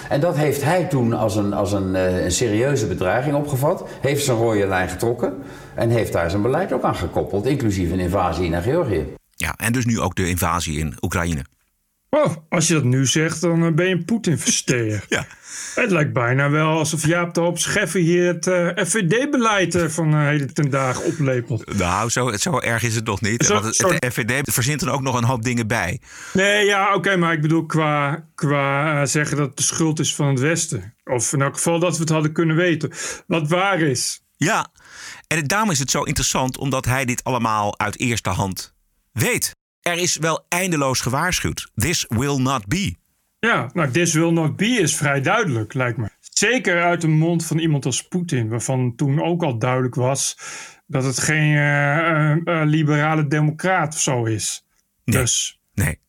En 0.09 0.19
dat 0.19 0.37
heeft 0.37 0.63
hij 0.63 0.83
toen 0.83 1.13
als 1.13 1.35
een, 1.35 1.53
als 1.53 1.71
een, 1.71 1.95
eh, 1.95 2.23
een 2.23 2.31
serieuze 2.31 2.87
bedreiging 2.87 3.35
opgevat. 3.35 3.83
Heeft 4.01 4.23
zijn 4.23 4.37
rode 4.37 4.67
lijn 4.67 4.89
getrokken. 4.89 5.33
En 5.75 5.89
heeft 5.89 6.13
daar 6.13 6.29
zijn 6.29 6.41
beleid 6.41 6.73
ook 6.73 6.83
aan 6.83 6.95
gekoppeld. 6.95 7.45
Inclusief 7.45 7.91
een 7.91 7.99
invasie 7.99 8.49
naar 8.49 8.61
Georgië. 8.61 9.05
Ja, 9.43 9.53
en 9.57 9.71
dus 9.73 9.85
nu 9.85 9.99
ook 9.99 10.15
de 10.15 10.29
invasie 10.29 10.79
in 10.79 10.97
Oekraïne. 11.01 11.45
Oh, 12.09 12.35
als 12.49 12.67
je 12.67 12.73
dat 12.73 12.83
nu 12.83 13.05
zegt, 13.05 13.41
dan 13.41 13.65
eh, 13.65 13.71
ben 13.71 13.87
je 13.87 13.95
een 13.95 14.05
Poetin-versteer. 14.05 15.05
ja. 15.09 15.25
Het 15.75 15.91
lijkt 15.91 16.13
bijna 16.13 16.49
wel 16.49 16.77
alsof 16.77 17.05
Jaap 17.05 17.33
de 17.33 17.39
Hoop 17.39 17.59
Scheffer 17.59 18.01
hier 18.01 18.27
het 18.27 18.47
uh, 18.47 18.69
eh, 18.69 18.87
FVD-beleid 18.87 19.85
van 19.87 20.11
de 20.11 20.17
hele 20.17 20.45
ten 20.45 20.69
dagen 20.69 21.05
oplepelt. 21.05 21.77
Nou, 21.77 22.09
zo, 22.09 22.31
zo 22.31 22.59
erg 22.59 22.83
is 22.83 22.95
het 22.95 23.05
nog 23.05 23.21
niet. 23.21 23.47
Want 23.47 23.65
het, 23.65 24.05
FVD 24.13 24.53
verzint 24.53 24.81
er 24.81 24.89
ook 24.89 25.01
nog 25.01 25.17
een 25.17 25.23
hoop 25.23 25.43
dingen 25.43 25.67
bij. 25.67 26.01
Nee, 26.33 26.65
ja, 26.65 26.95
oké, 26.95 27.15
maar 27.15 27.33
ik 27.33 27.41
bedoel 27.41 27.65
qua, 27.65 28.25
qua 28.35 29.05
zeggen 29.05 29.37
dat 29.37 29.47
het 29.47 29.57
de 29.57 29.63
schuld 29.63 29.99
is 29.99 30.15
van 30.15 30.27
het 30.27 30.39
Westen. 30.39 30.95
Of 31.03 31.33
in 31.33 31.41
elk 31.41 31.53
geval 31.53 31.79
dat 31.79 31.93
we 31.93 32.01
het 32.01 32.09
hadden 32.09 32.31
kunnen 32.31 32.55
weten. 32.55 32.91
Wat 33.27 33.49
waar 33.49 33.79
is. 33.79 34.23
Ja, 34.35 34.67
en 35.27 35.47
daarom 35.47 35.71
is 35.71 35.79
het 35.79 35.91
zo 35.91 36.03
interessant 36.03 36.57
omdat 36.57 36.85
hij 36.85 37.05
dit 37.05 37.23
allemaal 37.23 37.79
uit 37.79 37.99
eerste 37.99 38.29
hand 38.29 38.72
weet. 39.13 39.55
Er 39.81 39.97
is 39.97 40.17
wel 40.17 40.45
eindeloos 40.49 41.01
gewaarschuwd. 41.01 41.71
This 41.75 42.05
will 42.07 42.37
not 42.37 42.67
be. 42.67 42.95
Ja, 43.39 43.69
nou, 43.73 43.91
this 43.91 44.13
will 44.13 44.31
not 44.31 44.55
be 44.55 44.65
is 44.65 44.95
vrij 44.95 45.21
duidelijk, 45.21 45.73
lijkt 45.73 45.97
me. 45.97 46.09
Zeker 46.19 46.83
uit 46.83 47.01
de 47.01 47.07
mond 47.07 47.45
van 47.45 47.59
iemand 47.59 47.85
als 47.85 48.07
Poetin, 48.07 48.49
waarvan 48.49 48.95
toen 48.95 49.21
ook 49.21 49.43
al 49.43 49.57
duidelijk 49.57 49.95
was 49.95 50.37
dat 50.87 51.03
het 51.03 51.19
geen 51.19 51.51
uh, 51.51 52.35
uh, 52.35 52.61
liberale 52.65 53.27
democraat 53.27 53.93
of 53.93 54.01
zo 54.01 54.25
is. 54.25 54.65
Nee. 55.05 55.21
Dus. 55.21 55.59
Nee. 55.73 56.01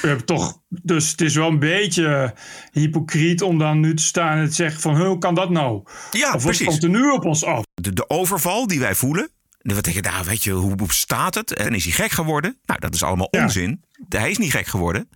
We 0.00 0.08
hebben 0.08 0.26
toch, 0.26 0.62
dus 0.68 1.10
het 1.10 1.20
is 1.20 1.34
wel 1.34 1.48
een 1.48 1.58
beetje 1.58 2.34
hypocriet 2.72 3.42
om 3.42 3.58
dan 3.58 3.80
nu 3.80 3.94
te 3.94 4.02
staan 4.02 4.38
en 4.38 4.48
te 4.48 4.54
zeggen 4.54 4.80
van 4.80 5.00
hoe 5.00 5.18
kan 5.18 5.34
dat 5.34 5.50
nou? 5.50 5.82
Ja, 6.10 6.26
of 6.26 6.32
wat 6.32 6.42
precies. 6.42 6.66
komt 6.66 6.82
er 6.82 6.88
nu 6.88 7.10
op 7.10 7.24
ons 7.24 7.44
af? 7.44 7.64
De, 7.74 7.92
de 7.92 8.08
overval 8.10 8.66
die 8.66 8.80
wij 8.80 8.94
voelen, 8.94 9.30
wat 9.62 9.84
denk 9.84 9.96
je, 9.96 10.02
nou, 10.02 10.24
weet 10.24 10.44
je, 10.44 10.50
hoe, 10.50 10.72
hoe 10.76 10.92
staat 10.92 11.34
het? 11.34 11.54
En 11.54 11.74
is 11.74 11.84
hij 11.84 11.92
gek 11.92 12.10
geworden? 12.10 12.56
Nou, 12.64 12.80
dat 12.80 12.94
is 12.94 13.02
allemaal 13.02 13.28
onzin. 13.30 13.84
Hij 14.08 14.30
is 14.30 14.38
niet 14.38 14.50
gek 14.50 14.66
geworden. 14.66 15.08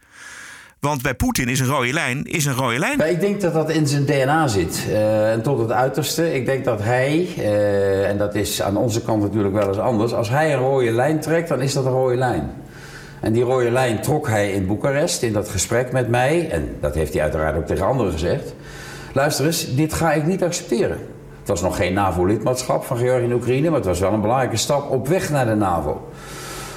Want 0.85 1.03
bij 1.03 1.15
Poetin 1.15 1.49
is 1.49 1.61
een 1.61 1.67
rode 1.67 1.93
lijn 1.93 2.25
is 2.25 2.45
een 2.45 2.55
rode 2.55 2.79
lijn. 2.79 3.01
ik 3.01 3.21
denk 3.21 3.41
dat 3.41 3.55
dat 3.55 3.71
in 3.71 3.87
zijn 3.87 4.05
DNA 4.05 4.49
zit. 4.49 4.85
Uh, 4.89 5.33
en 5.33 5.43
tot 5.43 5.59
het 5.59 5.71
uiterste. 5.71 6.35
Ik 6.35 6.47
denk 6.47 6.65
dat 6.65 6.83
hij, 6.83 7.29
uh, 7.39 8.09
en 8.09 8.19
dat 8.19 8.35
is 8.35 8.63
aan 8.63 8.77
onze 8.77 9.03
kant 9.03 9.23
natuurlijk 9.23 9.55
wel 9.55 9.69
eens 9.69 9.79
anders. 9.79 10.13
Als 10.13 10.29
hij 10.29 10.53
een 10.53 10.59
rode 10.59 10.91
lijn 10.91 11.21
trekt, 11.21 11.49
dan 11.49 11.61
is 11.61 11.73
dat 11.73 11.85
een 11.85 11.91
rode 11.91 12.17
lijn. 12.17 12.51
En 13.21 13.33
die 13.33 13.43
rode 13.43 13.71
lijn 13.71 14.01
trok 14.01 14.29
hij 14.29 14.53
in 14.53 14.67
Boekarest 14.67 15.23
in 15.23 15.33
dat 15.33 15.49
gesprek 15.49 15.93
met 15.93 16.09
mij. 16.09 16.51
En 16.51 16.77
dat 16.81 16.95
heeft 16.95 17.13
hij 17.13 17.23
uiteraard 17.23 17.57
ook 17.57 17.67
tegen 17.67 17.87
anderen 17.87 18.13
gezegd. 18.13 18.55
Luister 19.13 19.47
eens, 19.47 19.75
dit 19.75 19.93
ga 19.93 20.13
ik 20.13 20.27
niet 20.27 20.43
accepteren. 20.43 20.99
Het 21.45 21.53
was 21.53 21.63
nog 21.63 21.77
geen 21.77 21.93
NAVO-lidmaatschap 21.93 22.85
van 22.85 22.97
Georgië 22.97 23.25
en 23.25 23.33
Oekraïne, 23.33 23.69
maar 23.69 23.79
het 23.79 23.89
was 23.89 24.01
wel 24.01 24.13
een 24.13 24.21
belangrijke 24.21 24.57
stap 24.57 24.91
op 24.91 25.09
weg 25.09 25.31
naar 25.31 25.47
de 25.47 25.55
NAVO. 25.55 26.09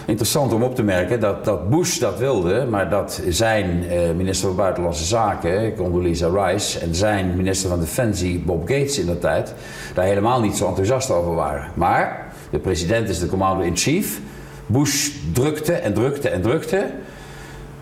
Interessant 0.06 0.54
om 0.54 0.64
op 0.64 0.76
te 0.76 0.84
merken 0.84 1.20
dat, 1.20 1.46
dat 1.46 1.70
Bush 1.70 1.98
dat 1.98 2.18
wilde, 2.18 2.66
maar 2.70 2.90
dat 2.90 3.22
zijn 3.30 3.90
eh, 3.90 4.12
minister 4.16 4.48
van 4.48 4.58
Buitenlandse 4.58 5.04
Zaken, 5.04 5.76
Condoleezza 5.76 6.28
Rice, 6.28 6.80
en 6.80 6.96
zijn 6.96 7.36
minister 7.36 7.70
van 7.70 7.80
Defensie, 7.80 8.40
Bob 8.40 8.68
Gates 8.68 9.00
in 9.00 9.06
de 9.06 9.20
tijd, 9.20 9.54
daar 9.94 10.06
helemaal 10.06 10.42
niet 10.42 10.58
zo 10.58 10.68
enthousiast 10.68 11.12
over 11.12 11.36
waren. 11.36 11.72
Maar 11.74 12.34
de 12.50 12.60
president 12.60 13.10
is 13.10 13.20
de 13.20 13.28
commander-in-chief. 13.28 14.20
Bush 14.66 15.10
drukte 15.34 15.74
en 15.74 15.94
drukte 15.94 16.30
en 16.30 16.42
drukte. 16.42 16.86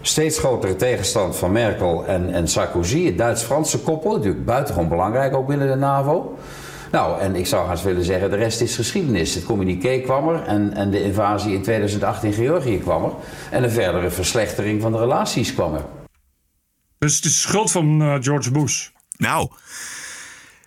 Steeds 0.01 0.39
grotere 0.39 0.75
tegenstand 0.75 1.35
van 1.35 1.51
Merkel 1.51 2.05
en, 2.05 2.33
en 2.33 2.47
Sarkozy, 2.47 3.05
het 3.05 3.17
Duits-Franse 3.17 3.79
koppel, 3.79 4.11
natuurlijk 4.11 4.45
buitengewoon 4.45 4.89
belangrijk 4.89 5.35
ook 5.35 5.47
binnen 5.47 5.67
de 5.67 5.75
NAVO. 5.75 6.35
Nou, 6.95 7.19
en 7.21 7.35
ik 7.35 7.45
zou 7.45 7.67
haast 7.67 7.83
willen 7.83 8.03
zeggen, 8.03 8.29
de 8.29 8.35
rest 8.35 8.61
is 8.61 8.75
geschiedenis. 8.75 9.35
Het 9.35 9.45
communiqué 9.45 9.99
kwam 9.99 10.29
er 10.29 10.43
en, 10.43 10.73
en 10.73 10.91
de 10.91 11.03
invasie 11.03 11.53
in 11.53 11.61
2008 11.61 12.23
in 12.23 12.33
Georgië 12.33 12.79
kwam 12.79 13.03
er. 13.03 13.11
En 13.51 13.63
een 13.63 13.71
verdere 13.71 14.11
verslechtering 14.11 14.81
van 14.81 14.91
de 14.91 14.97
relaties 14.97 15.53
kwam 15.53 15.73
er. 15.73 15.85
Dus 16.97 17.15
het 17.15 17.25
is 17.25 17.41
schuld 17.41 17.71
van 17.71 18.01
uh, 18.01 18.15
George 18.19 18.51
Bush. 18.51 18.89
Nou. 19.17 19.49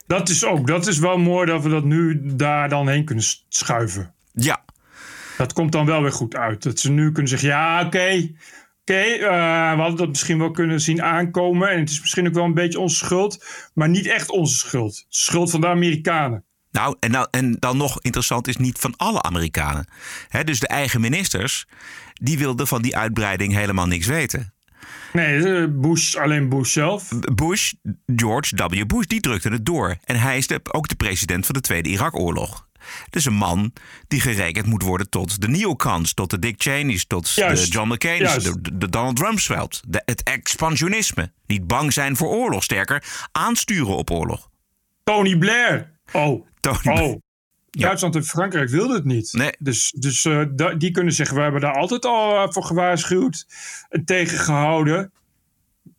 Dat 0.06 0.28
is 0.28 0.44
ook, 0.44 0.66
dat 0.66 0.86
is 0.86 0.98
wel 0.98 1.18
mooi 1.18 1.46
dat 1.46 1.62
we 1.62 1.68
dat 1.68 1.84
nu 1.84 2.20
daar 2.36 2.68
dan 2.68 2.88
heen 2.88 3.04
kunnen 3.04 3.24
schuiven. 3.48 4.14
Ja. 4.32 4.64
Dat 5.36 5.52
komt 5.52 5.72
dan 5.72 5.86
wel 5.86 6.02
weer 6.02 6.12
goed 6.12 6.36
uit. 6.36 6.62
Dat 6.62 6.78
ze 6.78 6.90
nu 6.90 7.12
kunnen 7.12 7.30
zeggen, 7.30 7.48
ja 7.48 7.78
oké, 7.78 7.86
okay, 7.86 8.36
Oké, 8.88 8.96
okay, 8.96 9.18
uh, 9.18 9.74
we 9.74 9.80
hadden 9.80 9.96
dat 9.96 10.08
misschien 10.08 10.38
wel 10.38 10.50
kunnen 10.50 10.80
zien 10.80 11.02
aankomen. 11.02 11.70
En 11.70 11.78
het 11.78 11.90
is 11.90 12.00
misschien 12.00 12.26
ook 12.26 12.34
wel 12.34 12.44
een 12.44 12.54
beetje 12.54 12.78
onze 12.78 12.96
schuld. 12.96 13.44
Maar 13.74 13.88
niet 13.88 14.06
echt 14.06 14.30
onze 14.30 14.56
schuld. 14.56 15.06
Schuld 15.08 15.50
van 15.50 15.60
de 15.60 15.66
Amerikanen. 15.66 16.44
Nou, 16.70 16.96
en, 17.00 17.10
nou, 17.10 17.26
en 17.30 17.56
dan 17.58 17.76
nog 17.76 18.00
interessant 18.00 18.48
is 18.48 18.56
niet 18.56 18.78
van 18.78 18.94
alle 18.96 19.22
Amerikanen. 19.22 19.88
He, 20.28 20.44
dus 20.44 20.60
de 20.60 20.68
eigen 20.68 21.00
ministers, 21.00 21.66
die 22.14 22.38
wilden 22.38 22.66
van 22.66 22.82
die 22.82 22.96
uitbreiding 22.96 23.54
helemaal 23.54 23.86
niks 23.86 24.06
weten. 24.06 24.54
Nee, 25.12 25.68
Bush, 25.68 26.14
alleen 26.14 26.48
Bush 26.48 26.72
zelf. 26.72 27.08
Bush, 27.34 27.72
George 28.06 28.56
W. 28.56 28.86
Bush, 28.86 29.06
die 29.06 29.20
drukte 29.20 29.48
het 29.48 29.66
door. 29.66 29.96
En 30.04 30.16
hij 30.16 30.36
is 30.36 30.46
de, 30.46 30.60
ook 30.72 30.88
de 30.88 30.96
president 30.96 31.46
van 31.46 31.54
de 31.54 31.60
Tweede 31.60 31.88
Irak-oorlog. 31.88 32.67
Is 33.10 33.24
een 33.24 33.34
man 33.34 33.72
die 34.08 34.20
gerekend 34.20 34.66
moet 34.66 34.82
worden 34.82 35.10
tot 35.10 35.40
de 35.40 35.48
neocons, 35.48 36.14
tot 36.14 36.30
de 36.30 36.38
Dick 36.38 36.54
Cheney's, 36.62 37.06
tot 37.06 37.30
Juist. 37.30 37.64
de 37.64 37.70
John 37.70 37.92
McCain's, 37.92 38.44
de, 38.44 38.60
de, 38.72 38.88
Donald 38.88 39.18
Rumsfeld. 39.18 39.82
De, 39.88 40.02
het 40.04 40.22
expansionisme. 40.22 41.32
Niet 41.46 41.66
bang 41.66 41.92
zijn 41.92 42.16
voor 42.16 42.28
oorlog, 42.28 42.62
sterker 42.62 43.04
aansturen 43.32 43.96
op 43.96 44.10
oorlog. 44.10 44.48
Tony 45.04 45.38
Blair. 45.38 45.98
Oh. 46.12 46.46
Tony 46.60 47.00
oh. 47.00 47.20
Duitsland 47.70 48.14
en 48.14 48.24
Frankrijk 48.24 48.70
wilden 48.70 48.96
het 48.96 49.04
niet. 49.04 49.32
Nee. 49.32 49.52
Dus, 49.58 49.94
dus 49.96 50.24
uh, 50.24 50.44
die 50.78 50.90
kunnen 50.90 51.12
zeggen, 51.12 51.36
we 51.36 51.42
hebben 51.42 51.60
daar 51.60 51.74
altijd 51.74 52.04
al 52.04 52.52
voor 52.52 52.64
gewaarschuwd 52.64 53.46
en 53.88 54.04
tegengehouden. 54.04 55.12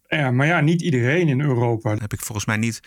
Ja, 0.10 0.32
maar 0.32 0.48
ja, 0.48 0.60
niet 0.60 0.82
iedereen 0.82 1.28
in 1.28 1.42
Europa. 1.42 1.96
Heb 2.00 2.13
ik 2.13 2.22
volgens 2.22 2.46
mij 2.46 2.58
niet 2.58 2.80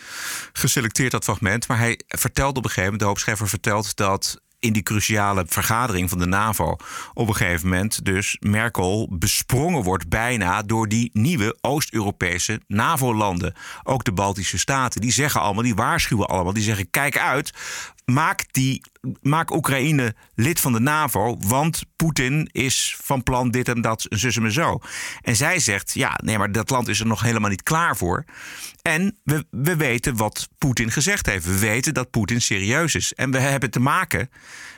geselecteerd, 0.52 1.10
dat 1.10 1.24
fragment. 1.24 1.68
Maar 1.68 1.78
hij 1.78 2.00
vertelde 2.08 2.58
op 2.58 2.64
een 2.64 2.70
gegeven 2.70 2.82
moment, 2.82 3.00
de 3.00 3.06
hoopschrijver 3.06 3.48
vertelt 3.48 3.96
dat 3.96 4.40
in 4.58 4.72
die 4.72 4.82
cruciale 4.82 5.44
vergadering 5.48 6.08
van 6.08 6.18
de 6.18 6.26
NAVO 6.26 6.76
op 7.14 7.28
een 7.28 7.34
gegeven 7.34 7.68
moment 7.68 8.04
dus 8.04 8.36
Merkel 8.40 9.08
besprongen 9.10 9.82
wordt 9.82 10.08
bijna 10.08 10.62
door 10.62 10.88
die 10.88 11.10
nieuwe 11.12 11.56
Oost-Europese 11.60 12.60
NAVO-landen. 12.66 13.54
Ook 13.82 14.04
de 14.04 14.12
Baltische 14.12 14.58
Staten. 14.58 15.00
Die 15.00 15.12
zeggen 15.12 15.40
allemaal, 15.40 15.62
die 15.62 15.74
waarschuwen 15.74 16.26
allemaal, 16.26 16.52
die 16.52 16.62
zeggen 16.62 16.90
kijk 16.90 17.18
uit, 17.18 17.52
maak, 18.04 18.44
die, 18.50 18.82
maak 19.20 19.50
Oekraïne 19.50 20.14
lid 20.34 20.60
van 20.60 20.72
de 20.72 20.80
NAVO, 20.80 21.36
want 21.38 21.82
Poetin 21.96 22.48
is 22.52 22.96
van 23.02 23.22
plan 23.22 23.50
dit 23.50 23.68
en 23.68 23.80
dat, 23.80 24.04
en 24.04 24.18
zus 24.18 24.36
en 24.36 24.52
zo. 24.52 24.78
En 25.20 25.36
zij 25.36 25.58
zegt, 25.58 25.94
ja, 25.94 26.18
nee, 26.22 26.38
maar 26.38 26.52
dat 26.52 26.70
land 26.70 26.88
is 26.88 27.00
er 27.00 27.06
nog 27.06 27.22
helemaal 27.22 27.50
niet 27.50 27.62
klaar 27.62 27.96
voor. 27.96 28.24
En 28.82 29.18
we, 29.24 29.46
we 29.50 29.76
weten 29.76 30.16
wat 30.16 30.48
Poetin 30.58 30.90
gezegd 30.90 31.26
heeft. 31.26 31.44
We 31.44 31.58
weten 31.58 31.94
dat 31.94 32.10
Poetin 32.10 32.40
serieus 32.40 32.94
is. 32.94 33.12
En 33.12 33.30
we 33.30 33.38
hebben 33.38 33.70
te 33.70 33.80
maken 33.80 34.30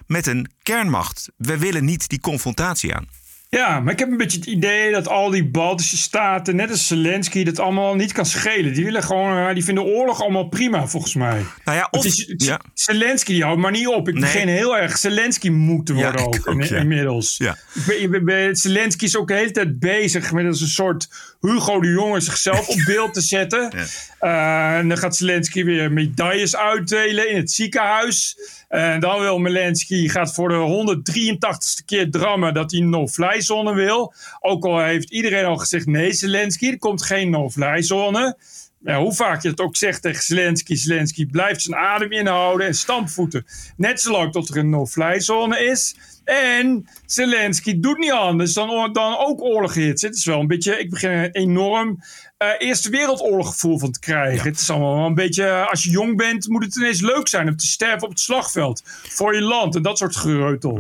met 0.07 0.27
een 0.27 0.51
kernmacht. 0.63 1.31
We 1.37 1.59
willen 1.59 1.85
niet 1.85 2.09
die 2.09 2.21
confrontatie 2.21 2.95
aan. 2.95 3.09
Ja, 3.49 3.81
maar 3.81 3.93
ik 3.93 3.99
heb 3.99 4.11
een 4.11 4.17
beetje 4.17 4.39
het 4.39 4.47
idee 4.47 4.93
dat 4.93 5.09
al 5.09 5.31
die 5.31 5.45
Baltische 5.49 5.97
staten, 5.97 6.57
net 6.57 6.71
als 6.71 6.87
Zelensky, 6.87 7.45
dat 7.45 7.59
allemaal 7.59 7.95
niet 7.95 8.13
kan 8.13 8.27
schelen. 8.27 8.73
Die 8.75 8.85
willen 8.85 9.03
gewoon, 9.03 9.55
die 9.55 9.65
vinden 9.65 9.85
oorlog 9.85 10.23
allemaal 10.23 10.49
prima, 10.49 10.87
volgens 10.87 11.15
mij. 11.15 11.43
Nou 11.65 11.79
ja, 11.79 11.89
of, 11.91 12.05
is, 12.05 12.33
ja. 12.37 12.61
Zelensky 12.75 13.33
die 13.33 13.43
houdt 13.43 13.61
maar 13.61 13.71
niet 13.71 13.87
op. 13.87 14.09
Ik 14.09 14.15
Nee. 14.15 14.23
begin 14.23 14.49
heel 14.49 14.77
erg 14.77 14.99
Zelensky 14.99 15.49
moe 15.49 15.83
te 15.83 15.93
worden 15.95 16.21
Ja, 16.21 16.27
ook, 16.27 16.35
ik 16.35 16.49
ook, 16.49 16.61
in- 16.61 16.69
ja. 16.69 16.77
inmiddels. 16.81 17.37
Ja. 17.37 17.57
Ik 17.75 17.83
ben, 17.87 18.03
ik 18.03 18.11
ben- 18.11 18.25
ben- 18.25 18.57
Zelensky 18.57 19.05
is 19.05 19.17
ook 19.17 19.29
de 19.29 19.35
hele 19.35 19.51
tijd 19.51 19.79
bezig 19.79 20.33
met 20.33 20.47
als 20.47 20.61
een 20.61 20.67
soort 20.67 21.09
Hugo 21.45 21.81
de 21.81 21.89
Jonge 21.89 22.21
zichzelf 22.21 22.69
op 22.69 22.83
beeld 22.85 23.15
te 23.15 23.21
zetten. 23.21 23.73
Eh, 24.19 24.77
en 24.77 24.89
dan 24.89 24.99
gaat 24.99 25.17
Zelensky 25.17 25.65
weer 25.65 25.93
medailles 25.93 26.57
uitdelen 26.57 27.31
in 27.31 27.37
het 27.37 27.51
ziekenhuis. 27.51 28.37
En 28.69 29.01
dan 29.01 29.21
wil 29.21 29.39
Zelensky 29.39 30.09
gaat 30.09 30.35
voor 30.35 30.49
de 30.49 30.55
183ste 30.55 31.85
keer 31.85 32.11
drammen 32.11 32.55
dat 32.55 32.71
hij 32.71 32.81
een 32.81 32.91
no-fly 32.91 33.41
zone 33.41 33.75
wil. 33.75 34.15
Ook 34.41 34.65
al 34.65 34.83
heeft 34.83 35.11
iedereen 35.11 35.45
al 35.45 35.57
gezegd 35.57 35.87
nee 35.87 36.13
Zelensky, 36.13 36.71
er 36.71 36.79
komt 36.79 37.03
geen 37.03 37.31
no-fly 37.31 37.83
zone. 37.83 38.37
Ja, 38.81 38.99
hoe 38.99 39.15
vaak 39.15 39.43
je 39.43 39.49
het 39.49 39.61
ook 39.61 39.77
zegt 39.77 40.03
tegen 40.03 40.23
Zelensky, 40.23 40.75
Zelensky 40.75 41.27
blijft 41.27 41.63
zijn 41.63 41.77
adem 41.77 42.13
inhouden 42.13 42.67
en 42.67 42.75
stampvoeten. 42.75 43.47
Net 43.77 44.01
zolang 44.01 44.33
tot 44.33 44.49
er 44.49 44.57
een 44.57 44.71
no-fly 44.71 45.21
zone 45.21 45.59
is. 45.59 45.95
En 46.25 46.89
Zelensky 47.07 47.81
doet 47.81 47.99
niet 47.99 48.13
anders 48.13 48.53
dan, 48.53 48.93
dan 48.93 49.17
ook 49.19 49.43
oorloghits. 49.43 50.03
Het 50.03 50.15
is 50.15 50.25
wel 50.25 50.41
een 50.41 50.47
beetje, 50.47 50.79
ik 50.79 50.91
begin 50.91 51.29
enorm 51.33 51.99
eh, 52.37 52.49
Eerste 52.59 52.91
Wereldoorlog 52.91 53.47
gevoel 53.49 53.79
van 53.79 53.91
te 53.93 53.99
krijgen. 54.01 54.49
Het 54.51 54.61
is 54.61 54.71
allemaal 54.71 54.97
wel 54.97 55.07
een 55.07 55.15
beetje, 55.15 55.45
eh, 55.45 55.69
als 55.71 55.83
je 55.83 55.91
jong 55.91 56.17
bent, 56.17 56.49
moet 56.49 56.65
het 56.65 56.77
ineens 56.77 57.01
leuk 57.01 57.29
zijn 57.29 57.49
om 57.49 57.57
te 57.57 57.67
sterven 57.67 58.03
op 58.03 58.09
het 58.11 58.21
slagveld. 58.21 58.83
Voor 59.09 59.35
je 59.35 59.41
land 59.41 59.75
en 59.77 59.83
dat 59.83 59.99
soort 59.99 60.17
gereutel. 60.17 60.79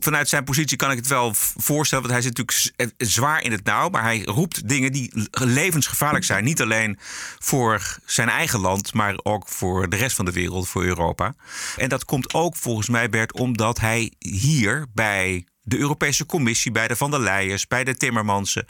Vanuit 0.00 0.28
zijn 0.28 0.44
positie 0.44 0.76
kan 0.76 0.90
ik 0.90 0.96
het 0.96 1.06
wel 1.06 1.30
voorstellen. 1.56 2.04
Want 2.08 2.16
hij 2.16 2.22
zit 2.30 2.36
natuurlijk 2.38 2.92
z- 2.96 3.12
zwaar 3.14 3.42
in 3.42 3.52
het 3.52 3.64
nauw. 3.64 3.88
Maar 3.88 4.02
hij 4.02 4.22
roept 4.24 4.68
dingen 4.68 4.92
die 4.92 5.12
levensgevaarlijk 5.30 6.24
zijn. 6.24 6.44
Niet 6.44 6.60
alleen 6.62 6.98
voor 7.38 7.98
zijn 8.06 8.28
eigen 8.28 8.60
land. 8.60 8.94
Maar 8.94 9.18
ook 9.22 9.48
voor 9.48 9.88
de 9.88 9.96
rest 9.96 10.16
van 10.16 10.24
de 10.24 10.32
wereld. 10.32 10.68
Voor 10.68 10.84
Europa. 10.84 11.34
En 11.76 11.88
dat 11.88 12.04
komt 12.04 12.34
ook 12.34 12.56
volgens 12.56 12.88
mij 12.88 13.08
Bert. 13.08 13.32
Omdat 13.32 13.80
hij 13.80 14.12
hier 14.18 14.86
bij 14.94 15.44
de 15.68 15.78
Europese 15.78 16.26
Commissie. 16.26 16.72
Bij 16.72 16.88
de 16.88 16.96
Van 16.96 17.10
der 17.10 17.20
Leyens. 17.20 17.66
Bij 17.66 17.84
de 17.84 17.96
Timmermansen. 17.96 18.66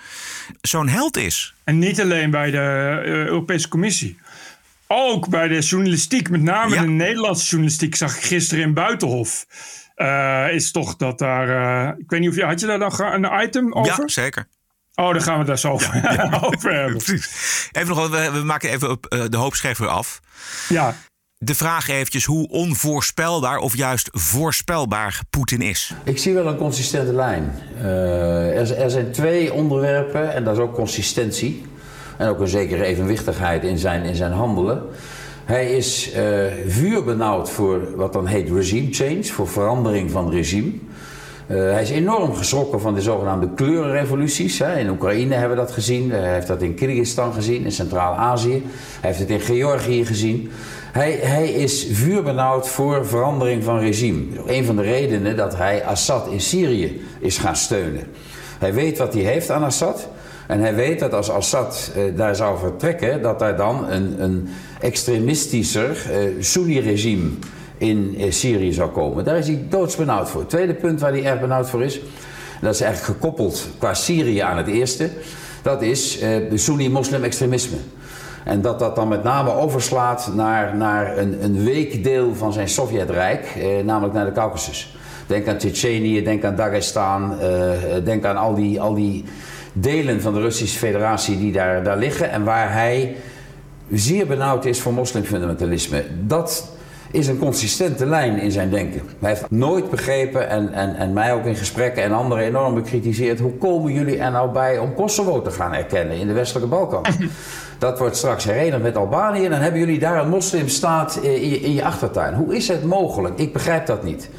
Zo'n 0.61 0.88
held 0.88 1.17
is. 1.17 1.55
En 1.64 1.78
niet 1.78 2.00
alleen 2.00 2.31
bij 2.31 2.50
de 2.50 2.57
eh, 3.05 3.11
Europese 3.25 3.69
Commissie. 3.69 4.19
Ook 4.87 5.28
bij 5.28 5.49
de 5.49 5.59
journalistiek, 5.59 6.31
met 6.31 6.43
name 6.43 6.75
Ja. 6.75 6.81
de 6.81 6.88
Nederlandse 6.88 7.47
journalistiek, 7.49 7.95
zag 7.97 8.17
ik 8.17 8.23
gisteren 8.23 8.64
in 8.64 8.75
Buitenhof. 8.75 9.47
Eh, 9.95 10.47
is 10.50 10.71
toch 10.71 10.97
dat 10.97 11.19
daar. 11.19 11.49
eh, 11.88 11.99
ik 11.99 12.11
weet 12.11 12.21
niet 12.21 12.28
of 12.28 12.35
je. 12.37 12.45
Had 12.45 12.61
je 12.61 12.67
daar 12.67 12.78
nog 12.78 12.99
een 12.99 13.43
item 13.43 13.73
over? 13.73 14.00
Ja, 14.00 14.09
zeker. 14.09 14.47
Oh, 14.95 15.12
dan 15.12 15.23
gaan 15.23 15.38
we 15.38 15.45
daar 15.45 15.59
zo 15.59 15.71
over, 15.71 15.95
over 16.43 16.73
hebben. 16.81 17.02
Precies. 17.02 17.69
Even 17.73 17.95
nog, 17.97 18.09
we, 18.09 18.31
we 18.33 18.38
maken 18.45 18.71
even 18.71 18.90
op 18.90 19.07
uh, 19.14 19.25
de 19.28 19.37
hoopschrijver 19.37 19.87
af. 19.88 20.21
Ja, 20.69 20.97
De 21.40 21.54
vraag 21.54 21.88
eventjes 21.88 22.25
hoe 22.25 22.49
onvoorspelbaar 22.49 23.59
of 23.59 23.76
juist 23.76 24.09
voorspelbaar 24.12 25.21
Poetin 25.30 25.61
is. 25.62 25.95
Ik 26.04 26.18
zie 26.18 26.35
wel 26.35 26.47
een 26.47 26.57
consistente 26.57 27.12
lijn. 27.12 27.52
Eh, 27.80 28.80
er, 28.80 28.90
zijn 28.90 29.12
twee 29.12 29.52
onderwerpen, 29.52 30.35
en 30.35 30.45
dat 30.45 30.57
is 30.57 30.62
ook 30.62 30.75
consistentie. 30.75 31.64
En 32.16 32.28
ook 32.28 32.40
een 32.40 32.49
zekere 32.49 32.85
evenwichtigheid 32.85 33.64
in 33.64 33.78
zijn, 33.78 34.04
in 34.04 34.14
zijn 34.14 34.33
handelen. 34.33 34.83
Hij 35.45 35.71
is 35.71 36.12
eh 36.12 36.45
vuurbenauwd 36.66 37.50
voor 37.50 37.97
wat 37.97 38.12
dan 38.12 38.26
heet 38.26 38.50
regime 38.50 38.92
change, 38.92 39.25
voor 39.25 39.49
verandering 39.49 40.11
van 40.11 40.30
regime. 40.30 40.73
Eh, 41.49 41.57
hij 41.57 41.83
is 41.83 41.90
enorm 41.90 42.35
geschrokken 42.35 42.81
van 42.81 42.95
de 42.95 43.02
zogenaamde 43.02 43.49
kleurenrevoluties. 43.55 44.59
Hè. 44.59 44.78
In 44.78 44.88
Oekraïne 44.88 45.35
hebben 45.35 45.57
we 45.57 45.64
dat 45.64 45.73
gezien. 45.73 46.11
Hij 46.11 46.33
heeft 46.33 46.47
dat 46.47 46.62
in 46.62 46.75
Kyrgyzstan 46.75 47.33
gezien, 47.33 47.64
in 47.64 47.73
Centraal-Azië. 47.73 48.62
Hij 49.00 49.11
heeft 49.11 49.19
het 49.19 49.31
in 49.31 49.40
Georgië 49.40 50.07
gezien. 50.07 50.50
Hij, 50.93 51.19
hij 51.23 51.49
is 51.49 51.87
vuurbenauwd 51.93 52.69
voor 52.69 53.07
verandering 53.07 53.64
van 53.64 53.78
regime. 53.78 54.25
Een 54.47 54.64
van 54.64 54.76
de 54.76 54.83
redenen 54.83 55.37
dat 55.37 55.57
hij 55.57 55.85
Assad 55.85 56.28
in 56.31 56.40
Syrië 56.40 57.00
is 57.21 57.38
gaan 57.38 57.57
steunen. 57.57 58.02
Hij 58.59 58.75
weet 58.75 58.99
wat 58.99 59.14
hij 59.14 59.23
heeft 59.23 59.50
aan 59.50 59.64
Assad. 59.64 60.09
En 60.47 60.61
hij 60.61 60.75
weet 60.75 60.99
dat 60.99 61.14
als 61.14 61.31
Assad 61.31 61.93
eh, 61.95 62.02
daar 62.17 62.37
zou 62.37 62.59
vertrekken, 62.59 63.23
dat 63.23 63.38
daar 63.38 63.57
dan 63.57 63.90
een, 63.90 64.23
een 64.23 64.49
extremistischer 64.81 66.11
eh, 66.11 66.19
Sunni-regime 66.40 67.28
in 67.78 68.14
eh, 68.18 68.30
Syrië 68.30 68.73
zou 68.73 68.90
komen. 68.90 69.25
Daar 69.25 69.38
is 69.38 69.47
hij 69.47 69.66
doodsbenauwd 69.68 70.30
voor. 70.30 70.40
Het 70.40 70.50
tweede 70.50 70.75
punt 70.75 71.00
waar 71.00 71.12
hij 71.12 71.25
erg 71.25 71.40
benauwd 71.40 71.70
voor 71.70 71.82
is, 71.82 71.99
en 71.99 72.66
dat 72.66 72.75
is 72.75 72.80
eigenlijk 72.80 73.18
gekoppeld 73.18 73.68
qua 73.78 73.94
Syrië 73.94 74.38
aan 74.38 74.56
het 74.56 74.66
eerste, 74.66 75.11
dat 75.62 75.82
is 75.82 76.18
eh, 76.18 76.30
de 76.50 76.56
Sunni-moslim-extremisme. 76.56 77.76
En 78.44 78.61
dat 78.61 78.78
dat 78.78 78.97
dan 78.97 79.08
met 79.08 79.23
name 79.23 79.52
overslaat 79.52 80.30
naar, 80.35 80.76
naar 80.76 81.18
een, 81.18 81.44
een 81.44 81.64
week 81.64 82.04
deel 82.04 82.35
van 82.35 82.52
zijn 82.52 82.68
Sovjetrijk, 82.68 83.47
eh, 83.56 83.85
namelijk 83.85 84.14
naar 84.14 84.25
de 84.25 84.32
Caucasus. 84.32 84.97
Denk 85.26 85.49
aan 85.49 85.56
Tsjetsjenië, 85.56 86.23
denk 86.23 86.44
aan 86.44 86.56
Dagestan, 86.56 87.40
eh, 87.40 87.49
denk 88.04 88.25
aan 88.25 88.37
al 88.37 88.54
die, 88.54 88.80
al 88.80 88.94
die 88.94 89.25
delen 89.73 90.20
van 90.20 90.35
de 90.35 90.40
Russische 90.40 90.78
Federatie 90.78 91.38
die 91.38 91.52
daar, 91.52 91.82
daar 91.85 91.99
liggen 91.99 92.30
en 92.30 92.44
waar 92.44 92.73
hij 92.73 93.16
zeer 93.92 94.26
benauwd 94.26 94.64
is 94.64 94.80
voor 94.80 94.92
moslimfundamentalisme. 94.92 96.04
Dat 96.26 96.68
is 97.11 97.27
een 97.27 97.38
consistente 97.38 98.07
lijn 98.07 98.41
in 98.41 98.50
zijn 98.50 98.71
denken. 98.71 99.03
Hij 99.19 99.29
heeft 99.29 99.50
nooit 99.50 99.91
begrepen, 99.91 100.49
en, 100.49 100.73
en, 100.73 100.97
en 100.97 101.12
mij 101.12 101.33
ook 101.33 101.45
in 101.45 101.57
gesprekken 101.57 102.03
en 102.03 102.12
anderen 102.12 102.45
enorm 102.45 102.75
bekritiseerd, 102.75 103.41
hoe 103.41 103.53
komen 103.53 103.93
jullie 103.93 104.19
er 104.19 104.31
nou 104.31 104.50
bij 104.50 104.79
om 104.79 104.95
Kosovo 104.95 105.43
te 105.43 105.50
gaan 105.50 105.75
erkennen 105.75 106.17
in 106.17 106.27
de 106.27 106.33
westelijke 106.33 106.69
Balkan? 106.69 107.05
Dat 107.79 107.99
wordt 107.99 108.17
straks 108.17 108.45
herenigd 108.45 108.83
met 108.83 108.97
Albanië. 108.97 109.49
Dan 109.49 109.61
hebben 109.61 109.81
jullie 109.81 109.99
daar 109.99 110.23
een 110.23 110.29
moslimstaat 110.29 111.19
in 111.23 111.49
je, 111.50 111.61
in 111.61 111.75
je 111.75 111.85
achtertuin. 111.85 112.35
Hoe 112.35 112.57
is 112.57 112.69
het 112.69 112.85
mogelijk? 112.85 113.38
Ik 113.38 113.53
begrijp 113.53 113.87
dat 113.87 114.05
niet, 114.05 114.31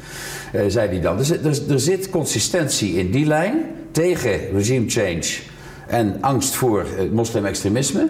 uh, 0.54 0.62
zei 0.68 0.88
hij 0.88 1.00
dan. 1.00 1.16
Dus 1.16 1.30
er, 1.30 1.70
er 1.70 1.80
zit 1.80 2.10
consistentie 2.10 2.94
in 2.94 3.10
die 3.10 3.26
lijn 3.26 3.64
tegen 3.90 4.50
regime 4.52 4.88
change 4.88 5.38
en 5.86 6.16
angst 6.20 6.54
voor 6.54 6.86
uh, 6.98 7.10
moslimextremisme. 7.10 8.08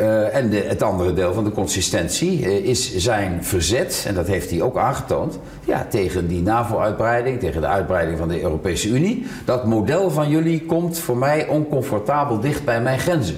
Uh, 0.00 0.34
en 0.34 0.50
het 0.68 0.82
andere 0.82 1.12
deel 1.12 1.32
van 1.32 1.44
de 1.44 1.50
consistentie 1.50 2.40
uh, 2.40 2.48
is 2.48 2.96
zijn 2.96 3.44
verzet, 3.44 4.04
en 4.06 4.14
dat 4.14 4.26
heeft 4.26 4.50
hij 4.50 4.62
ook 4.62 4.76
aangetoond, 4.76 5.38
ja, 5.64 5.86
tegen 5.90 6.28
die 6.28 6.42
NAVO-uitbreiding, 6.42 7.40
tegen 7.40 7.60
de 7.60 7.66
uitbreiding 7.66 8.18
van 8.18 8.28
de 8.28 8.42
Europese 8.42 8.88
Unie. 8.88 9.26
Dat 9.44 9.66
model 9.66 10.10
van 10.10 10.30
jullie 10.30 10.64
komt 10.64 10.98
voor 10.98 11.16
mij 11.16 11.48
oncomfortabel 11.48 12.40
dicht 12.40 12.64
bij 12.64 12.80
mijn 12.80 12.98
grenzen. 12.98 13.36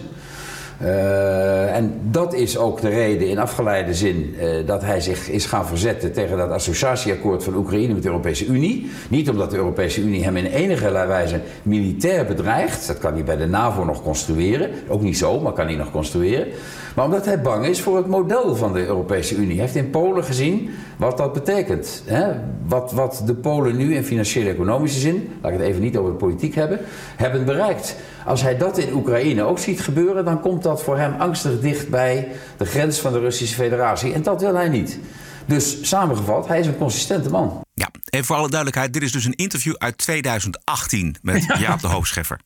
Uh, 0.83 1.77
en 1.77 2.01
dat 2.11 2.35
is 2.35 2.59
ook 2.59 2.81
de 2.81 2.89
reden 2.89 3.29
in 3.29 3.39
afgeleide 3.39 3.95
zin 3.95 4.35
uh, 4.41 4.67
dat 4.67 4.83
hij 4.83 5.01
zich 5.01 5.29
is 5.29 5.47
gaan 5.47 5.67
verzetten 5.67 6.13
tegen 6.13 6.37
dat 6.37 6.51
associatieakkoord 6.51 7.45
van 7.45 7.55
Oekraïne 7.55 7.93
met 7.93 8.03
de 8.03 8.09
Europese 8.09 8.47
Unie. 8.47 8.91
Niet 9.09 9.31
omdat 9.31 9.51
de 9.51 9.57
Europese 9.57 10.01
Unie 10.01 10.25
hem 10.25 10.37
in 10.37 10.47
enige 10.47 10.91
wijze 10.91 11.41
militair 11.63 12.27
bedreigt. 12.27 12.87
Dat 12.87 12.99
kan 12.99 13.13
hij 13.13 13.25
bij 13.25 13.37
de 13.37 13.47
NAVO 13.47 13.85
nog 13.85 14.03
construeren. 14.03 14.71
Ook 14.89 15.03
niet 15.03 15.19
zo, 15.19 15.41
maar 15.41 15.53
kan 15.53 15.67
hij 15.67 15.77
nog 15.77 15.91
construeren. 15.91 16.47
Maar 16.95 17.05
omdat 17.05 17.25
hij 17.25 17.41
bang 17.41 17.67
is 17.67 17.81
voor 17.81 17.97
het 17.97 18.07
model 18.07 18.57
van 18.57 18.73
de 18.73 18.87
Europese 18.87 19.35
Unie. 19.35 19.57
Hij 19.57 19.61
heeft 19.61 19.77
in 19.77 19.91
Polen 19.91 20.25
gezien 20.25 20.71
wat 20.97 21.17
dat 21.17 21.33
betekent. 21.33 22.03
Hè? 22.07 22.33
Wat, 22.67 22.93
wat 22.93 23.23
de 23.27 23.35
Polen 23.35 23.77
nu 23.77 23.95
in 23.95 24.05
financiële-economische 24.05 25.01
zin, 25.01 25.29
laat 25.43 25.53
ik 25.53 25.59
het 25.59 25.69
even 25.69 25.83
niet 25.83 25.97
over 25.97 26.11
de 26.11 26.17
politiek 26.17 26.55
hebben, 26.55 26.81
hebben 27.17 27.45
bereikt. 27.45 27.97
Als 28.27 28.43
hij 28.43 28.57
dat 28.57 28.79
in 28.79 28.95
Oekraïne 28.95 29.43
ook 29.43 29.59
ziet 29.59 29.81
gebeuren, 29.81 30.25
dan 30.25 30.41
komt 30.41 30.63
dat 30.63 30.83
voor 30.83 30.99
hem 30.99 31.15
angstig 31.19 31.61
dicht 31.61 31.89
bij 31.89 32.29
de 32.57 32.65
grens 32.65 32.99
van 32.99 33.13
de 33.13 33.19
Russische 33.19 33.55
Federatie. 33.55 34.13
En 34.13 34.23
dat 34.23 34.41
wil 34.41 34.55
hij 34.55 34.69
niet. 34.69 34.99
Dus 35.47 35.89
samengevat, 35.89 36.49
hij 36.49 36.61
is 36.61 36.67
een 36.67 36.79
consistente 36.79 37.31
man. 37.31 37.61
Ja, 37.75 37.91
en 38.09 38.25
voor 38.25 38.37
alle 38.37 38.49
duidelijkheid, 38.49 38.93
dit 38.93 39.03
is 39.03 39.13
dus 39.13 39.25
een 39.25 39.35
interview 39.35 39.75
uit 39.75 39.99
2018 39.99 41.17
met 41.23 41.45
ja. 41.45 41.59
Jaap 41.59 41.81
de 41.81 41.87
Hoofdscheffer. 41.87 42.39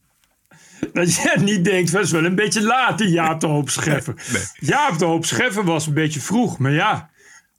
Dat 0.93 1.15
je 1.15 1.33
niet 1.41 1.65
denkt, 1.65 1.93
dat 1.93 2.05
is 2.05 2.11
wel 2.11 2.25
een 2.25 2.35
beetje 2.35 2.63
laat, 2.63 2.99
die 2.99 3.09
Jaap 3.09 3.41
de 3.41 3.47
Hoop 3.47 3.71
Scheffer. 3.71 4.15
nee. 4.33 4.43
Jaap 4.59 4.99
de 4.99 5.05
Hoop 5.05 5.25
Scheffer 5.25 5.65
was 5.65 5.87
een 5.87 5.95
beetje 5.95 6.21
vroeg, 6.21 6.59
maar 6.59 6.73
ja, 6.73 7.11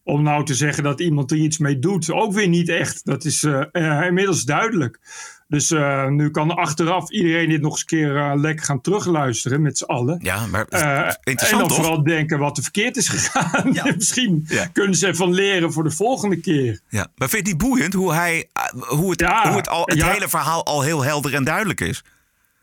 om 0.03 0.23
nou 0.23 0.45
te 0.45 0.53
zeggen 0.53 0.83
dat 0.83 0.99
iemand 0.99 1.31
er 1.31 1.37
iets 1.37 1.57
mee 1.57 1.79
doet, 1.79 2.11
ook 2.11 2.33
weer 2.33 2.47
niet 2.47 2.69
echt. 2.69 3.05
Dat 3.05 3.25
is 3.25 3.43
uh, 3.43 3.61
uh, 3.71 4.05
inmiddels 4.05 4.43
duidelijk. 4.43 4.99
Dus 5.47 5.71
uh, 5.71 6.07
nu 6.07 6.31
kan 6.31 6.55
achteraf 6.55 7.11
iedereen 7.11 7.49
dit 7.49 7.61
nog 7.61 7.71
eens 7.71 7.79
een 7.79 7.85
keer 7.85 8.35
lekker 8.35 8.65
gaan 8.65 8.81
terugluisteren 8.81 9.61
met 9.61 9.77
z'n 9.77 9.83
allen. 9.83 10.19
Ja, 10.21 10.45
maar 10.45 10.65
En 10.67 11.17
dan 11.49 11.67
toch? 11.67 11.75
vooral 11.75 12.03
denken 12.03 12.39
wat 12.39 12.57
er 12.57 12.63
verkeerd 12.63 12.97
is 12.97 13.09
gegaan. 13.09 13.73
Ja. 13.73 13.83
Misschien 13.95 14.45
ja. 14.47 14.65
kunnen 14.65 14.95
ze 14.95 15.07
ervan 15.07 15.33
leren 15.33 15.73
voor 15.73 15.83
de 15.83 15.91
volgende 15.91 16.39
keer. 16.39 16.79
Ja, 16.89 17.07
maar 17.15 17.29
vind 17.29 17.47
je 17.47 17.53
het 17.53 17.61
niet 17.61 17.69
boeiend 17.69 17.93
hoe, 17.93 18.13
hij, 18.13 18.49
hoe 18.87 19.09
het, 19.09 19.19
ja, 19.19 19.47
hoe 19.47 19.57
het, 19.57 19.69
al, 19.69 19.83
het 19.85 20.03
hele 20.03 20.29
verhaal 20.29 20.65
al 20.65 20.81
heel 20.81 21.03
helder 21.03 21.33
en 21.33 21.43
duidelijk 21.43 21.81
is? 21.81 22.03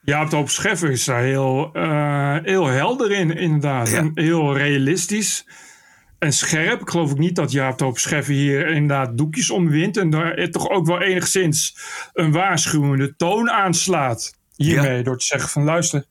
Jaap 0.04 0.30
de 0.30 0.37
Hoop 0.37 0.50
Scheffer 0.50 0.90
is 0.90 1.04
daar 1.04 1.23
heel, 1.23 1.70
uh, 1.73 2.37
heel 2.42 2.66
helder 2.66 3.12
in, 3.12 3.37
inderdaad. 3.37 3.90
Ja. 3.90 3.99
En 3.99 4.11
heel 4.14 4.56
realistisch 4.56 5.47
en 6.19 6.32
scherp. 6.32 6.80
Ik 6.80 6.90
geloof 6.90 7.10
ook 7.10 7.19
niet 7.19 7.36
dat 7.36 7.52
Jaap 7.52 7.78
de 7.78 7.84
Hoop 7.84 7.99
Scheffer 7.99 8.34
hier 8.34 8.67
inderdaad 8.67 9.19
doekjes 9.19 9.50
omwint. 9.50 9.97
En 9.97 10.10
daar 10.10 10.49
toch 10.50 10.69
ook 10.69 10.86
wel 10.86 11.00
enigszins 11.00 11.76
een 12.12 12.32
waarschuwende 12.32 13.17
toon 13.17 13.50
aanslaat 13.50 14.34
hiermee. 14.56 14.97
Ja. 14.97 15.02
Door 15.02 15.19
te 15.19 15.25
zeggen 15.25 15.49
van 15.49 15.64
luister, 15.64 16.04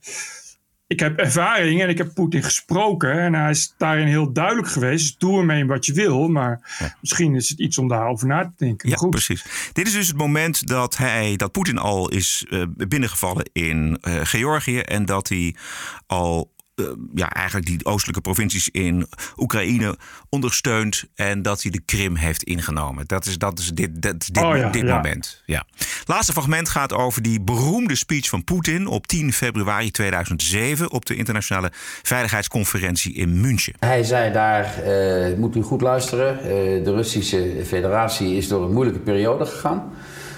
ik 0.94 1.00
heb 1.00 1.18
ervaring 1.18 1.82
en 1.82 1.88
ik 1.88 1.98
heb 1.98 2.14
Poetin 2.14 2.42
gesproken. 2.42 3.12
En 3.12 3.34
hij 3.34 3.50
is 3.50 3.74
daarin 3.78 4.06
heel 4.06 4.32
duidelijk 4.32 4.68
geweest. 4.68 5.20
Doe 5.20 5.38
ermee 5.38 5.66
wat 5.66 5.86
je 5.86 5.92
wil. 5.92 6.28
Maar 6.28 6.76
ja. 6.78 6.96
misschien 7.00 7.34
is 7.34 7.48
het 7.48 7.58
iets 7.58 7.78
om 7.78 7.88
daarover 7.88 8.26
na 8.26 8.42
te 8.42 8.52
denken. 8.56 8.88
Ja, 8.88 8.96
Goed. 8.96 9.10
precies. 9.10 9.70
Dit 9.72 9.86
is 9.86 9.92
dus 9.92 10.08
het 10.08 10.16
moment 10.16 10.66
dat, 10.66 10.96
hij, 10.96 11.36
dat 11.36 11.52
Poetin 11.52 11.78
al 11.78 12.08
is 12.08 12.46
uh, 12.50 12.64
binnengevallen 12.76 13.50
in 13.52 13.98
uh, 14.08 14.20
Georgië. 14.22 14.78
En 14.78 15.04
dat 15.04 15.28
hij 15.28 15.56
al 16.06 16.52
uh, 16.76 16.86
ja, 17.14 17.30
eigenlijk 17.30 17.66
die 17.66 17.84
oostelijke 17.84 18.20
provincies 18.20 18.68
in 18.68 19.06
Oekraïne 19.36 19.96
ondersteunt. 20.28 21.04
En 21.14 21.42
dat 21.42 21.62
hij 21.62 21.70
de 21.70 21.80
Krim 21.80 22.16
heeft 22.16 22.42
ingenomen. 22.42 23.06
Dat 23.06 23.26
is, 23.26 23.38
dat 23.38 23.58
is 23.58 23.70
dit, 23.70 24.02
dat 24.02 24.14
is 24.18 24.26
dit, 24.26 24.42
oh 24.42 24.56
ja, 24.56 24.70
dit 24.70 24.82
ja. 24.82 24.94
moment. 24.96 25.42
Ja. 25.46 25.64
Laatste 26.04 26.32
fragment 26.32 26.68
gaat 26.68 26.92
over 26.92 27.22
die 27.22 27.40
beroemde 27.40 27.94
speech 27.94 28.28
van 28.28 28.44
Poetin 28.44 28.86
op 28.86 29.06
10 29.06 29.32
februari 29.32 29.90
2007 29.90 30.90
op 30.90 31.06
de 31.06 31.14
internationale 31.14 31.70
veiligheidsconferentie 32.02 33.14
in 33.14 33.40
München. 33.40 33.74
Hij 33.78 34.02
zei 34.02 34.32
daar, 34.32 34.74
uh, 34.86 35.36
moet 35.36 35.56
u 35.56 35.62
goed 35.62 35.80
luisteren, 35.80 36.38
uh, 36.38 36.48
de 36.84 36.92
Russische 36.94 37.62
federatie 37.66 38.36
is 38.36 38.48
door 38.48 38.64
een 38.64 38.72
moeilijke 38.72 39.00
periode 39.00 39.46
gegaan. 39.46 39.92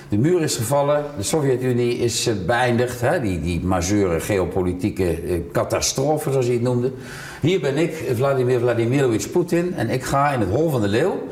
De 0.08 0.18
muur 0.18 0.42
is 0.42 0.56
gevallen, 0.56 1.04
de 1.16 1.22
Sovjet-Unie 1.22 1.98
is 1.98 2.30
beëindigd, 2.46 3.00
hè? 3.00 3.20
Die, 3.20 3.40
die 3.40 3.60
majeure 3.60 4.20
geopolitieke 4.20 5.42
catastrofe, 5.52 6.30
zoals 6.30 6.46
hij 6.46 6.54
het 6.54 6.62
noemde. 6.62 6.92
Hier 7.40 7.60
ben 7.60 7.76
ik, 7.76 8.04
Vladimir 8.14 8.60
Vladimirovich 8.60 9.30
Poetin, 9.30 9.74
en 9.74 9.90
ik 9.90 10.04
ga 10.04 10.32
in 10.32 10.40
het 10.40 10.48
Hol 10.48 10.70
van 10.70 10.80
de 10.80 10.88
Leeuw, 10.88 11.22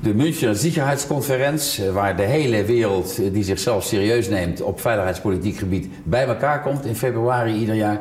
de 0.00 0.14
Münchener 0.14 0.56
Sicherheidsconferentie, 0.56 1.90
waar 1.90 2.16
de 2.16 2.22
hele 2.22 2.64
wereld 2.64 3.16
die 3.32 3.44
zichzelf 3.44 3.84
serieus 3.84 4.28
neemt 4.28 4.62
op 4.62 4.80
veiligheidspolitiek 4.80 5.56
gebied 5.56 5.88
bij 6.02 6.26
elkaar 6.26 6.62
komt 6.62 6.84
in 6.84 6.96
februari 6.96 7.54
ieder 7.54 7.74
jaar. 7.74 8.00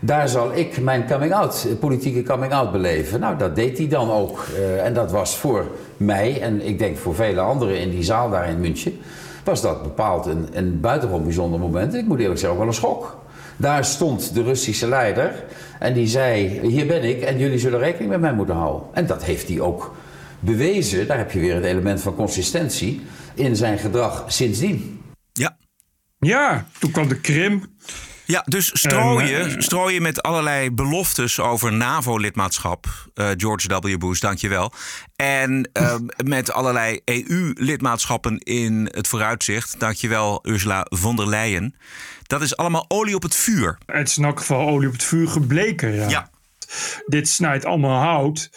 Daar 0.00 0.28
zal 0.28 0.54
ik 0.54 0.80
mijn 0.80 1.06
coming-out, 1.06 1.66
politieke 1.80 2.22
coming-out 2.22 2.72
beleven. 2.72 3.20
Nou, 3.20 3.38
dat 3.38 3.56
deed 3.56 3.78
hij 3.78 3.88
dan 3.88 4.10
ook. 4.10 4.46
En 4.82 4.94
dat 4.94 5.10
was 5.10 5.36
voor 5.36 5.66
mij 5.96 6.40
en 6.40 6.66
ik 6.66 6.78
denk 6.78 6.96
voor 6.96 7.14
vele 7.14 7.40
anderen 7.40 7.78
in 7.78 7.90
die 7.90 8.02
zaal 8.02 8.30
daar 8.30 8.48
in 8.48 8.60
München 8.60 8.98
was 9.44 9.62
dat 9.62 9.82
bepaald 9.82 10.26
een, 10.26 10.48
een 10.52 10.80
buitengewoon 10.80 11.24
bijzonder 11.24 11.60
moment. 11.60 11.94
Ik 11.94 12.06
moet 12.06 12.18
eerlijk 12.18 12.38
zeggen, 12.38 12.58
ook 12.58 12.64
wel 12.64 12.74
een 12.74 12.80
schok. 12.80 13.18
Daar 13.56 13.84
stond 13.84 14.34
de 14.34 14.42
Russische 14.42 14.88
leider 14.88 15.44
en 15.78 15.92
die 15.94 16.06
zei: 16.06 16.60
Hier 16.68 16.86
ben 16.86 17.04
ik 17.04 17.22
en 17.22 17.38
jullie 17.38 17.58
zullen 17.58 17.78
rekening 17.78 18.10
met 18.10 18.20
mij 18.20 18.34
moeten 18.34 18.54
houden. 18.54 18.88
En 18.92 19.06
dat 19.06 19.24
heeft 19.24 19.48
hij 19.48 19.60
ook 19.60 19.94
bewezen. 20.40 21.06
Daar 21.06 21.18
heb 21.18 21.30
je 21.30 21.40
weer 21.40 21.54
het 21.54 21.64
element 21.64 22.00
van 22.00 22.14
consistentie 22.14 23.00
in 23.34 23.56
zijn 23.56 23.78
gedrag 23.78 24.24
sindsdien. 24.26 25.00
Ja. 25.32 25.56
Ja, 26.18 26.66
toen 26.78 26.90
kwam 26.90 27.08
de 27.08 27.20
Krim. 27.20 27.62
Ja, 28.30 28.42
dus 28.46 28.70
strooien, 28.72 29.50
uh, 29.50 29.58
strooien 29.58 30.02
met 30.02 30.22
allerlei 30.22 30.70
beloftes 30.70 31.40
over 31.40 31.72
NAVO-lidmaatschap. 31.72 32.86
Uh, 33.14 33.28
George 33.36 33.80
W. 33.80 33.98
Bush, 33.98 34.20
dankjewel. 34.20 34.72
En 35.16 35.70
uh, 35.72 35.94
met 36.36 36.52
allerlei 36.52 37.00
EU-lidmaatschappen 37.04 38.38
in 38.38 38.88
het 38.92 39.08
vooruitzicht. 39.08 39.80
Dankjewel, 39.80 40.38
Ursula 40.42 40.86
von 40.88 41.16
der 41.16 41.28
Leyen. 41.28 41.74
Dat 42.22 42.42
is 42.42 42.56
allemaal 42.56 42.84
olie 42.88 43.14
op 43.14 43.22
het 43.22 43.34
vuur. 43.34 43.78
Het 43.86 44.08
is 44.08 44.18
in 44.18 44.24
elk 44.24 44.38
geval 44.38 44.68
olie 44.68 44.86
op 44.86 44.92
het 44.92 45.04
vuur 45.04 45.28
gebleken, 45.28 45.94
ja. 45.94 46.08
ja. 46.08 46.30
Dit 47.06 47.28
snijdt 47.28 47.64
allemaal 47.64 48.00
hout. 48.00 48.50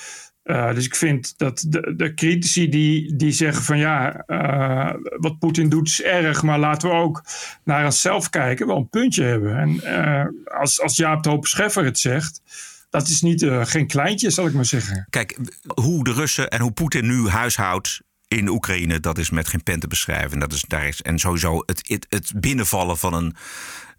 Uh, 0.43 0.73
dus 0.73 0.86
ik 0.86 0.95
vind 0.95 1.38
dat 1.38 1.65
de, 1.67 1.93
de 1.95 2.13
critici 2.13 2.69
die, 2.69 3.15
die 3.15 3.32
zeggen 3.32 3.63
van 3.63 3.77
ja, 3.77 4.23
uh, 4.27 4.93
wat 5.17 5.39
Poetin 5.39 5.69
doet 5.69 5.88
is 5.88 6.01
erg, 6.01 6.43
maar 6.43 6.60
laten 6.60 6.89
we 6.89 6.95
ook 6.95 7.23
naar 7.63 7.86
onszelf 7.86 8.29
kijken, 8.29 8.67
wel 8.67 8.77
een 8.77 8.89
puntje 8.89 9.23
hebben. 9.23 9.58
En 9.58 9.69
uh, 9.73 10.60
als, 10.60 10.82
als 10.82 10.97
Jaap 10.97 11.23
de 11.23 11.29
Hoop 11.29 11.47
Scheffer 11.47 11.86
het 11.86 11.99
zegt, 11.99 12.41
dat 12.89 13.08
is 13.08 13.21
niet, 13.21 13.45
geen 13.63 13.88
kleintje, 13.88 14.29
zal 14.29 14.47
ik 14.47 14.53
maar 14.53 14.65
zeggen. 14.65 15.08
Kijk, 15.10 15.39
hoe 15.82 16.03
de 16.03 16.13
Russen 16.13 16.49
en 16.49 16.62
hoe 16.62 16.71
Poetin 16.71 17.06
nu 17.06 17.27
huishoudt 17.27 18.01
in 18.27 18.49
Oekraïne, 18.49 18.99
dat 18.99 19.17
is 19.17 19.29
met 19.29 19.47
geen 19.47 19.63
pen 19.63 19.79
te 19.79 19.88
beschrijven. 19.88 20.39
Dat 20.39 20.53
is, 20.53 20.62
daar 20.67 20.88
is, 20.88 21.01
en 21.01 21.19
sowieso 21.19 21.63
het, 21.65 22.06
het 22.10 22.34
binnenvallen 22.36 22.97
van 22.97 23.13
een 23.13 23.36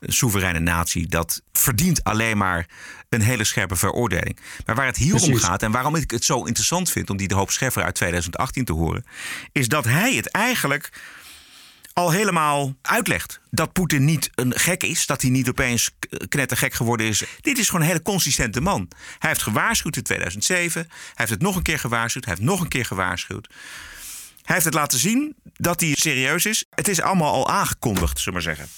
soevereine 0.00 0.58
natie, 0.58 1.06
dat 1.06 1.42
verdient 1.52 2.04
alleen 2.04 2.36
maar 2.36 2.66
een 3.14 3.22
hele 3.22 3.44
scherpe 3.44 3.76
veroordeling. 3.76 4.38
Maar 4.66 4.74
waar 4.74 4.86
het 4.86 4.96
hier 4.96 5.10
Precies. 5.10 5.28
om 5.28 5.38
gaat 5.38 5.62
en 5.62 5.70
waarom 5.70 5.96
ik 5.96 6.10
het 6.10 6.24
zo 6.24 6.44
interessant 6.44 6.90
vind 6.90 7.10
om 7.10 7.16
die 7.16 7.28
de 7.28 7.34
hoop 7.34 7.50
Scheffer 7.50 7.82
uit 7.82 7.94
2018 7.94 8.64
te 8.64 8.72
horen, 8.72 9.04
is 9.52 9.68
dat 9.68 9.84
hij 9.84 10.14
het 10.14 10.28
eigenlijk 10.30 10.90
al 11.92 12.10
helemaal 12.10 12.74
uitlegt. 12.82 13.40
Dat 13.50 13.72
Poetin 13.72 14.04
niet 14.04 14.30
een 14.34 14.58
gek 14.58 14.82
is, 14.82 15.06
dat 15.06 15.22
hij 15.22 15.30
niet 15.30 15.48
opeens 15.48 15.90
knettergek 16.28 16.74
geworden 16.74 17.06
is. 17.06 17.22
Dit 17.40 17.58
is 17.58 17.66
gewoon 17.66 17.80
een 17.80 17.86
hele 17.86 18.02
consistente 18.02 18.60
man. 18.60 18.88
Hij 19.18 19.30
heeft 19.30 19.42
gewaarschuwd 19.42 19.96
in 19.96 20.02
2007, 20.02 20.82
hij 20.88 20.98
heeft 21.14 21.30
het 21.30 21.42
nog 21.42 21.56
een 21.56 21.62
keer 21.62 21.78
gewaarschuwd, 21.78 22.24
hij 22.24 22.34
heeft 22.34 22.46
nog 22.46 22.60
een 22.60 22.68
keer 22.68 22.84
gewaarschuwd. 22.84 23.48
Hij 24.42 24.54
heeft 24.54 24.64
het 24.64 24.74
laten 24.74 24.98
zien 24.98 25.34
dat 25.56 25.80
hij 25.80 25.94
serieus 25.94 26.44
is. 26.46 26.64
Het 26.70 26.88
is 26.88 27.00
allemaal 27.00 27.32
al 27.32 27.48
aangekondigd, 27.48 28.20
zullen 28.20 28.40
we 28.40 28.46
maar 28.46 28.56
zeggen. 28.56 28.68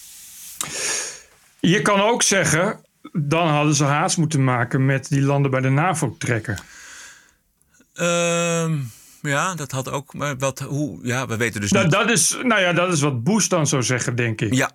Je 1.61 1.83
kan 1.83 2.01
ook 2.01 2.23
zeggen, 2.23 2.85
dan 3.13 3.49
hadden 3.49 3.75
ze 3.75 3.85
haast 3.85 4.17
moeten 4.17 4.45
maken 4.45 4.87
met 4.87 5.09
die 5.09 5.23
landen 5.23 5.51
bij 5.51 5.61
de 5.61 5.69
NAVO 5.69 6.17
trekken. 6.19 6.59
Ehm, 7.95 8.79
ja, 9.23 9.55
dat 9.55 9.71
had 9.71 9.91
ook. 9.91 10.15
Maar 10.15 10.37
wat, 10.37 10.59
hoe, 10.59 10.99
ja, 11.03 11.27
we 11.27 11.37
weten 11.37 11.61
dus 11.61 11.71
Dat, 11.71 11.83
niet. 11.83 11.93
dat, 11.93 12.11
is, 12.11 12.39
nou 12.43 12.61
ja, 12.61 12.73
dat 12.73 12.93
is 12.93 13.01
wat 13.01 13.25
Bush 13.25 13.49
dan 13.49 13.67
zou 13.67 13.83
zeggen, 13.83 14.17
denk 14.17 14.41
ik. 14.41 14.55
Ja, 14.55 14.71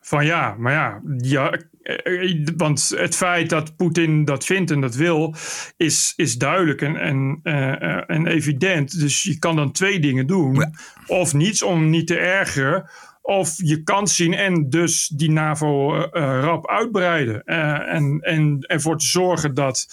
Van 0.00 0.24
ja, 0.24 0.54
maar 0.58 0.72
ja, 0.72 1.00
ja 1.16 1.58
eh, 1.86 2.30
eh, 2.30 2.46
want 2.56 2.92
het 2.96 3.16
feit 3.16 3.50
dat 3.50 3.76
Poetin 3.76 4.24
dat 4.24 4.44
vindt 4.44 4.70
en 4.70 4.80
dat 4.80 4.94
wil, 4.94 5.34
is, 5.76 6.12
is 6.16 6.36
duidelijk 6.36 6.82
en, 6.82 6.96
en, 6.96 7.40
eh, 7.42 8.10
en 8.10 8.26
evident. 8.26 9.00
Dus 9.00 9.22
je 9.22 9.38
kan 9.38 9.56
dan 9.56 9.72
twee 9.72 10.00
dingen 10.00 10.26
doen. 10.26 10.54
Ja. 10.54 10.70
Of 11.06 11.34
niets 11.34 11.62
om 11.62 11.90
niet 11.90 12.06
te 12.06 12.18
ergeren. 12.18 12.90
Of 13.26 13.54
je 13.56 13.82
kans 13.82 14.16
zien 14.16 14.34
en 14.34 14.70
dus 14.70 15.08
die 15.08 15.30
NAVO 15.30 15.94
eh, 15.94 16.22
eh, 16.22 16.40
rap 16.40 16.68
uitbreiden. 16.68 17.44
Eh, 17.44 17.94
en, 17.94 18.20
en 18.20 18.58
ervoor 18.60 18.98
te 18.98 19.06
zorgen 19.06 19.54
dat 19.54 19.88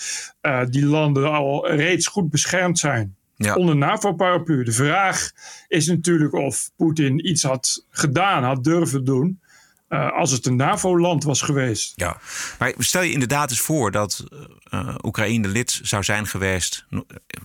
die 0.70 0.86
landen 0.86 1.32
al 1.32 1.72
reeds 1.72 2.08
goed 2.08 2.30
beschermd 2.30 2.80
zijn 2.80 3.16
ja. 3.36 3.56
onder 3.56 3.76
NAVO-paraplu. 3.76 4.64
De 4.64 4.72
vraag 4.72 5.32
is 5.68 5.88
natuurlijk 5.88 6.34
of 6.34 6.72
Poetin 6.76 7.28
iets 7.30 7.44
had 7.44 7.86
gedaan, 7.90 8.44
had 8.44 8.64
durven 8.64 9.06
doen. 9.06 9.42
als 9.90 10.32
het 10.32 10.46
een 10.46 10.56
NAVO-land 10.56 11.24
was 11.24 11.42
geweest. 11.42 11.94
ja. 11.96 12.18
Maar 12.60 12.74
stel 12.78 13.02
je 13.02 13.12
inderdaad 13.12 13.50
eens 13.50 13.62
voor 13.62 13.92
dat 13.92 14.24
Oekraïne 15.04 15.48
lid 15.48 15.80
zou 15.84 16.04
zijn 16.04 16.28
geweest 16.28 16.86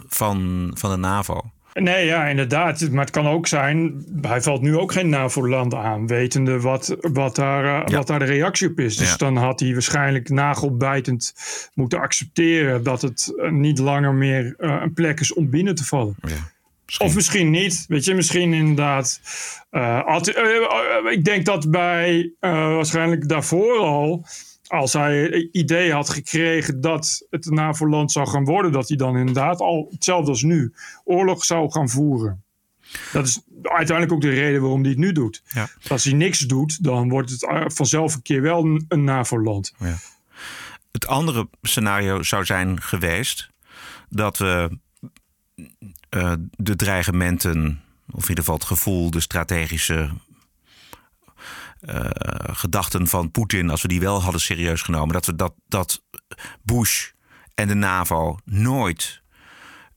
van, 0.08 0.70
van 0.74 0.90
de 0.90 0.96
NAVO. 0.96 1.50
Nee, 1.78 2.06
ja, 2.06 2.24
inderdaad. 2.26 2.90
Maar 2.90 3.00
het 3.04 3.10
kan 3.10 3.26
ook 3.26 3.46
zijn. 3.46 4.04
Hij 4.22 4.42
valt 4.42 4.60
nu 4.62 4.76
ook 4.76 4.92
geen 4.92 5.08
NAVO-land 5.08 5.74
aan, 5.74 6.06
wetende 6.06 6.60
wat, 6.60 6.96
wat, 7.00 7.36
daar, 7.36 7.64
eh, 7.64 7.86
Ja. 7.86 7.96
wat 7.96 8.06
daar 8.06 8.18
de 8.18 8.24
reactie 8.24 8.68
op 8.68 8.80
is. 8.80 8.96
Dus 8.96 9.10
Ja. 9.10 9.16
dan 9.16 9.36
had 9.36 9.60
hij 9.60 9.72
waarschijnlijk 9.72 10.28
nagelbijtend 10.28 11.34
moeten 11.74 11.98
accepteren 12.00 12.82
dat 12.82 13.02
het 13.02 13.32
eh, 13.36 13.50
niet 13.50 13.78
langer 13.78 14.14
meer 14.14 14.54
eh, 14.58 14.76
een 14.82 14.92
plek 14.92 15.20
is 15.20 15.32
om 15.34 15.50
binnen 15.50 15.74
te 15.74 15.84
vallen. 15.84 16.16
Ja. 16.22 16.36
Of 16.98 17.14
misschien 17.14 17.50
niet. 17.50 17.84
Weet 17.88 18.04
je, 18.04 18.14
misschien 18.14 18.52
inderdaad. 18.52 19.20
ik 21.10 21.24
denk 21.24 21.44
dat 21.44 21.70
bij 21.70 22.32
waarschijnlijk 22.40 23.28
daarvoor 23.28 23.78
al. 23.78 24.24
Als 24.68 24.92
hij 24.92 25.32
een 25.32 25.48
idee 25.52 25.92
had 25.92 26.08
gekregen 26.10 26.80
dat 26.80 27.26
het 27.30 27.46
een 27.46 27.54
NAVO-land 27.54 28.12
zou 28.12 28.28
gaan 28.28 28.44
worden, 28.44 28.72
dat 28.72 28.88
hij 28.88 28.96
dan 28.96 29.16
inderdaad 29.16 29.60
al 29.60 29.88
hetzelfde 29.90 30.30
als 30.30 30.42
nu 30.42 30.74
oorlog 31.04 31.44
zou 31.44 31.70
gaan 31.70 31.88
voeren. 31.88 32.42
Dat 33.12 33.26
is 33.26 33.40
uiteindelijk 33.62 34.12
ook 34.12 34.20
de 34.20 34.40
reden 34.40 34.60
waarom 34.60 34.80
hij 34.80 34.90
het 34.90 34.98
nu 34.98 35.12
doet. 35.12 35.42
Ja. 35.48 35.68
Als 35.88 36.04
hij 36.04 36.12
niks 36.12 36.38
doet, 36.38 36.82
dan 36.82 37.08
wordt 37.08 37.30
het 37.30 37.44
eh, 37.44 37.64
vanzelf 37.66 38.14
een 38.14 38.22
keer 38.22 38.42
wel 38.42 38.64
een, 38.64 38.84
een 38.88 39.04
NAVO-land. 39.04 39.74
Het 40.92 41.06
andere 41.06 41.48
scenario 41.62 42.22
zou 42.22 42.44
zijn 42.44 42.82
geweest 42.82 43.50
dat 44.08 44.38
we 44.38 44.78
eh, 46.08 46.32
de 46.50 46.76
dreigementen, 46.76 47.82
of 48.10 48.22
in 48.22 48.28
ieder 48.28 48.44
geval 48.44 48.54
het 48.54 48.64
gevoel, 48.64 49.10
de 49.10 49.20
strategische 49.20 50.10
gedachten 52.52 53.06
van 53.06 53.30
Poetin, 53.30 53.70
als 53.70 53.82
we 53.82 53.88
die 53.88 54.00
wel 54.00 54.22
hadden 54.22 54.40
serieus 54.40 54.82
genomen, 54.82 55.12
dat 55.12 55.26
we 55.26 55.36
dat, 55.36 55.54
dat 55.68 56.02
Bush 56.62 57.10
en 57.54 57.68
de 57.68 57.74
NAVO 57.74 58.38
nooit 58.44 59.22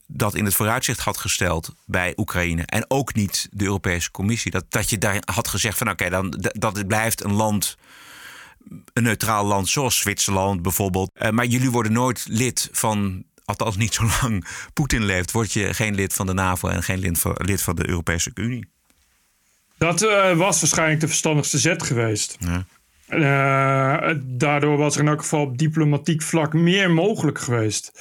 dat 0.08 0.36
in 0.36 0.46
het 0.46 0.56
vooruitzicht 0.56 1.00
had 1.00 1.18
gesteld 1.18 1.76
bij 1.86 2.14
Oekraïne. 2.18 2.66
En 2.66 2.86
ook 2.88 3.14
niet 3.14 3.48
de 3.52 3.66
Europese 3.66 4.12
Commissie. 4.12 4.52
Dat, 4.52 4.66
dat 4.70 4.90
je 4.90 4.98
daar 4.98 5.22
had 5.34 5.48
gezegd 5.48 5.78
van 5.78 5.90
oké, 5.90 6.10
dan 6.10 6.34
dat 6.54 6.78
het 6.78 6.88
blijft 6.88 7.24
een 7.24 7.34
land 7.34 7.78
een 8.94 9.04
neutraal 9.04 9.46
land 9.46 9.70
zoals 9.70 9.98
Zwitserland 9.98 10.62
bijvoorbeeld. 10.62 11.12
Eh, 11.14 11.30
maar 11.30 11.46
jullie 11.46 11.72
worden 11.72 11.92
nooit 11.92 12.26
lid 12.30 12.70
van, 12.72 13.24
althans 13.46 13.78
niet 13.78 13.94
zolang 13.94 14.46
Poetin 14.74 15.06
leeft, 15.06 15.32
word 15.32 15.54
je 15.54 15.74
geen 15.74 15.96
lid 15.96 16.14
van 16.14 16.26
de 16.26 16.34
NAVO 16.34 16.68
en 16.68 16.84
geen 16.84 17.00
lid 17.00 17.24
lid 17.24 17.62
van 17.62 17.76
de 17.76 17.90
Europese 17.90 18.32
Unie. 18.34 18.70
Dat 19.82 20.02
eh, 20.02 20.38
was 20.38 20.60
waarschijnlijk 20.60 21.00
de 21.00 21.08
verstandigste 21.08 21.58
zet 21.58 21.84
geweest. 21.84 22.38
Ja. 22.40 22.66
Eh, 23.08 24.16
daardoor 24.24 24.78
was 24.78 24.96
er 24.96 25.02
in 25.02 25.08
elk 25.08 25.22
geval 25.22 25.42
op 25.42 25.58
diplomatiek 25.58 26.22
vlak 26.22 26.54
meer 26.54 26.92
mogelijk 26.92 27.40
geweest. 27.40 27.92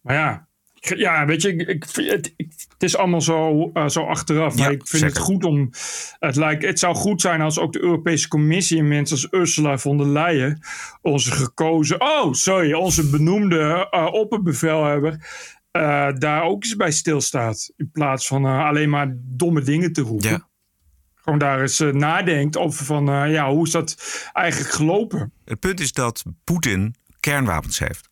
Maar 0.00 0.14
ja, 0.14 0.48
ja 0.96 1.26
weet 1.26 1.42
je, 1.42 1.56
ik, 1.56 1.84
het, 1.94 2.34
is 2.78 2.96
allemaal 2.96 3.20
zo, 3.20 3.70
eh, 3.72 3.88
zo 3.88 4.04
achteraf. 4.04 4.56
Ja, 4.56 4.62
maar 4.62 4.72
ik 4.72 4.86
vind 4.86 5.02
zeker. 5.02 5.16
het 5.16 5.24
goed 5.24 5.44
om. 5.44 5.70
Het, 6.18 6.36
lijkt, 6.36 6.64
het 6.64 6.78
zou 6.78 6.94
goed 6.94 7.20
zijn 7.20 7.40
als 7.40 7.58
ook 7.58 7.72
de 7.72 7.82
Europese 7.82 8.28
Commissie 8.28 8.78
en 8.78 8.88
mensen 8.88 9.16
als 9.16 9.40
Ursula 9.40 9.78
von 9.78 9.96
der 9.96 10.08
Leyen, 10.08 10.60
onze 11.02 11.32
gekozen. 11.32 12.00
Oh, 12.00 12.32
sorry, 12.32 12.72
onze 12.72 13.10
benoemde 13.10 13.88
uh, 13.90 14.08
opperbevelhebber. 14.12 15.28
daar 16.18 16.42
ook 16.42 16.64
eens 16.64 16.76
bij 16.76 16.92
stilstaat. 16.92 17.72
In 17.76 17.90
plaats 17.92 18.26
van 18.26 18.44
alleen 18.44 18.90
maar 18.90 19.16
domme 19.18 19.60
dingen 19.60 19.92
te 19.92 20.00
roepen 20.00 20.28
Ja. 20.28 20.48
Gewoon 21.26 21.40
daar 21.40 21.60
eens 21.60 21.80
eh, 21.80 21.88
nadenkt 21.88 22.56
over 22.56 22.84
van, 22.84 23.08
eh, 23.08 23.32
ja, 23.32 23.50
hoe 23.50 23.66
is 23.66 23.72
dat 23.72 23.96
eigenlijk 24.32 24.74
gelopen? 24.74 25.32
Het 25.44 25.60
punt 25.60 25.80
is 25.80 25.92
dat 25.92 26.22
Poetin 26.44 26.94
kernwapens 27.20 27.78
heeft. 27.78 28.08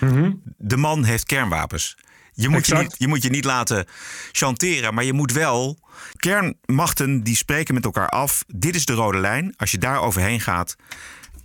Mhm. 0.00 0.32
De 0.56 0.76
man 0.76 1.04
heeft 1.04 1.24
kernwapens. 1.24 1.96
Je 2.32 2.48
moet 2.48 2.66
je, 2.66 2.74
niet, 2.74 2.94
je 2.98 3.08
moet 3.08 3.22
je 3.22 3.30
niet 3.30 3.44
laten 3.44 3.86
chanteren, 4.32 4.94
maar 4.94 5.04
je 5.04 5.12
moet 5.12 5.32
wel. 5.32 5.78
Kernmachten 6.16 7.22
die 7.22 7.36
spreken 7.36 7.74
met 7.74 7.84
elkaar 7.84 8.08
af. 8.08 8.44
Dit 8.46 8.74
is 8.74 8.84
de 8.84 8.92
rode 8.92 9.18
lijn. 9.18 9.54
Als 9.56 9.70
je 9.70 9.78
daar 9.78 10.00
overheen 10.00 10.40
gaat, 10.40 10.76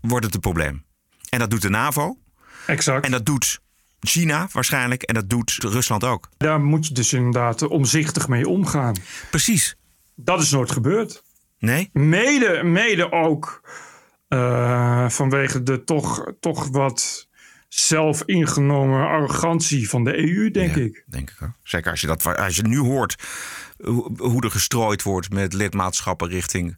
wordt 0.01 0.25
het 0.25 0.33
een 0.33 0.39
probleem. 0.39 0.83
En 1.29 1.39
dat 1.39 1.49
doet 1.49 1.61
de 1.61 1.69
NAVO. 1.69 2.17
Exact. 2.65 3.05
En 3.05 3.11
dat 3.11 3.25
doet 3.25 3.59
China 3.99 4.47
waarschijnlijk. 4.51 5.03
En 5.03 5.13
dat 5.13 5.29
doet 5.29 5.57
Rusland 5.59 6.03
ook. 6.03 6.29
Daar 6.37 6.61
moet 6.61 6.87
je 6.87 6.93
dus 6.93 7.13
inderdaad 7.13 7.61
omzichtig 7.61 8.27
mee 8.27 8.47
omgaan. 8.47 8.95
Precies. 9.29 9.75
Dat 10.15 10.41
is 10.41 10.51
nooit 10.51 10.71
gebeurd. 10.71 11.23
Nee? 11.59 11.89
Mede, 11.93 12.63
mede 12.63 13.11
ook 13.11 13.61
eh, 14.27 15.09
vanwege 15.09 15.63
de 15.63 15.83
toch, 15.83 16.31
toch 16.39 16.67
wat 16.69 17.27
zelf 17.67 18.23
ingenomen 18.25 19.07
arrogantie 19.07 19.89
van 19.89 20.03
de 20.03 20.17
EU, 20.17 20.51
denk 20.51 20.75
Ja, 20.75 20.81
ik. 20.81 21.03
Denk 21.07 21.29
ik 21.29 21.37
ook. 21.43 21.49
Zeker 21.63 21.91
als 21.91 22.01
je, 22.01 22.07
dat, 22.07 22.37
als 22.37 22.55
je 22.55 22.63
nu 22.63 22.77
hoort 22.79 23.15
hoe, 24.17 24.41
er 24.43 24.51
gestrooid 24.51 25.01
wordt 25.03 25.33
met 25.33 25.53
lidmaatschappen 25.53 26.27
richting 26.29 26.75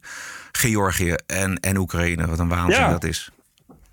Georgië 0.52 1.14
en, 1.26 1.60
en 1.60 1.76
Oekraïne. 1.76 2.26
Wat 2.26 2.38
een 2.38 2.48
waanzin 2.48 2.80
Ja. 2.80 2.90
dat 2.90 3.04
is. 3.04 3.30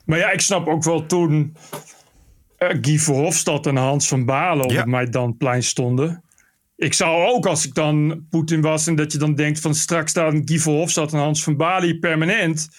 Maar 0.05 0.17
ja, 0.17 0.29
ik 0.31 0.41
snap 0.41 0.67
ook 0.67 0.83
wel 0.83 1.05
toen 1.05 1.55
eh, 2.57 2.77
Guy 2.81 2.99
Verhofstadt 2.99 3.65
en 3.65 3.75
Hans 3.75 4.07
van 4.07 4.25
Balen 4.25 4.65
op 4.65 4.71
Ja. 4.71 4.77
het 4.77 4.85
Maidanplein 4.85 5.63
stonden. 5.63 6.23
Ik 6.81 6.93
zou 6.93 7.27
ook, 7.27 7.45
als 7.45 7.65
ik 7.65 7.73
dan 7.73 8.25
Poetin 8.29 8.61
was 8.61 8.87
en 8.87 8.95
dat 8.95 9.11
je 9.11 9.17
dan 9.17 9.35
denkt 9.35 9.59
van 9.59 9.75
straks 9.75 10.11
staan 10.11 10.41
Guy 10.45 10.59
Verhofstadt 10.59 11.13
en 11.13 11.19
Hans 11.19 11.43
van 11.43 11.81
hier 11.81 11.95
permanent. 11.95 12.69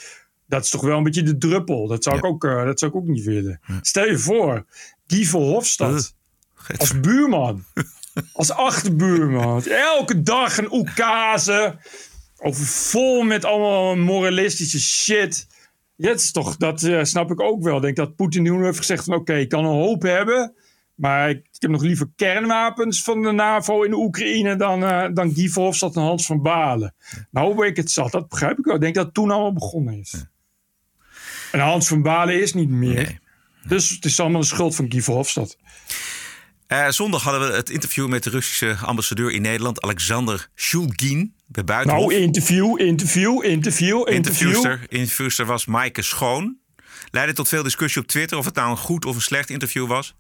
Dat 0.47 0.65
is 0.65 0.71
toch 0.71 0.81
wel 0.81 0.97
een 0.97 1.03
beetje 1.03 1.23
de 1.23 1.39
druppel. 1.39 1.87
Dat 1.87 2.03
zou, 2.03 2.17
ik, 2.17 2.25
ook, 2.25 2.45
eh, 2.45 2.65
dat 2.65 2.79
zou 2.79 2.91
ik 2.91 2.97
ook 2.97 3.07
niet 3.07 3.25
willen. 3.25 3.61
Stel 3.81 4.07
je 4.07 4.19
voor, 4.19 4.65
Guy 5.07 5.25
Verhofstadt 5.25 6.15
als 6.77 7.01
buurman. 7.01 7.65
als 8.33 8.51
achterbuurman. 8.51 9.65
Elke 9.65 10.23
dag 10.23 10.59
een 10.59 10.73
oekase. 10.73 11.77
Over 12.37 12.65
vol 12.65 13.23
met 13.23 13.45
allemaal 13.45 13.97
moralistische 13.97 14.81
shit. 14.81 15.47
Ja, 15.97 16.09
dat 16.09 16.21
is 16.21 16.33
toch, 16.33 16.57
dat 16.57 16.83
eh, 16.83 17.05
snap 17.05 17.31
ik 17.31 17.41
ook 17.41 17.63
wel. 17.63 17.77
Ik 17.77 17.83
denk 17.83 17.97
dat 17.97 18.17
Poetin 18.17 18.43
nu 18.43 18.65
heeft 18.65 18.79
gezegd 18.79 19.05
van 19.05 19.15
oké, 19.15 19.35
ik 19.35 19.49
kan 19.49 19.65
een 19.65 19.81
hoop 19.81 20.03
hebben. 20.03 20.55
Maar 21.03 21.31
ik, 21.31 21.37
ik 21.37 21.63
heb 21.63 21.71
nog 21.71 21.83
liever 21.83 22.09
kernwapens 22.17 23.03
van 23.03 23.23
de 23.23 23.33
NAVO 23.33 23.83
in 23.83 23.91
de 23.91 23.97
Oekraïne 23.97 24.57
dan, 24.57 24.85
eh 24.85 25.09
dan 25.15 25.35
Guy 25.35 25.49
Verhofstadt 25.49 25.97
en 25.97 26.03
Hans 26.03 26.27
van 26.27 26.43
Balen. 26.43 26.95
Nou 27.31 27.55
ben 27.55 27.67
ik 27.67 27.77
het 27.77 27.91
zat, 27.91 28.13
dat 28.13 28.29
begrijp 28.29 28.59
ik 28.59 28.65
wel. 28.65 28.75
Ik 28.75 28.81
denk 28.81 28.95
dat 28.95 29.05
het 29.05 29.15
toen 29.15 29.31
allemaal 29.31 29.53
begonnen 29.53 29.99
is. 29.99 30.25
En 31.53 31.61
Hans 31.61 31.89
van 31.89 32.03
Balen 32.03 32.41
is 32.41 32.55
niet 32.55 32.69
meer. 32.69 32.95
Nee. 32.95 33.19
Dus 33.67 33.91
het 33.91 34.05
is 34.05 34.21
allemaal 34.21 34.41
de 34.41 34.47
schuld 34.47 34.75
van 34.75 34.87
Guy 34.89 35.03
Verhofstadt. 35.03 35.57
Eh, 36.67 36.89
zondag 36.89 37.23
hadden 37.23 37.49
we 37.49 37.57
het 37.57 37.71
interview 37.71 38.09
met 38.09 38.23
de 38.23 38.31
Russische 38.31 38.77
ambassadeur 38.83 39.31
in 39.31 39.43
Nederland, 39.43 39.83
Alexander 39.83 40.49
Shulgin, 40.55 41.35
bij 41.47 41.65
Buitenhof. 41.65 42.09
Nou, 42.09 42.21
interview, 42.21 42.81
interview, 42.81 43.45
interview, 43.45 43.99
interview. 43.99 44.15
Interviewster, 44.15 44.81
interviewster 44.89 45.47
was 45.47 45.67
Maaike 45.67 46.03
Schoon. 46.03 46.59
Leidde 47.11 47.33
tot 47.33 47.49
veel 47.49 47.63
discussie 47.63 48.03
op 48.03 48.09
Twitter 48.09 48.39
of 48.39 48.45
het 48.45 48.55
nou 48.55 48.71
een 48.71 48.77
goed 48.77 49.05
of 49.05 49.15
een 49.15 49.21
slecht 49.21 49.51
interview 49.51 49.87
was. 49.87 50.15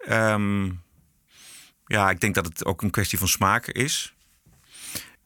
Ehm, 0.00 0.64
ja, 1.86 2.10
ik 2.10 2.20
denk 2.20 2.34
dat 2.34 2.46
het 2.46 2.64
ook 2.64 2.82
een 2.82 2.90
kwestie 2.90 3.18
van 3.18 3.28
smaak 3.28 3.66
is. 3.66 4.14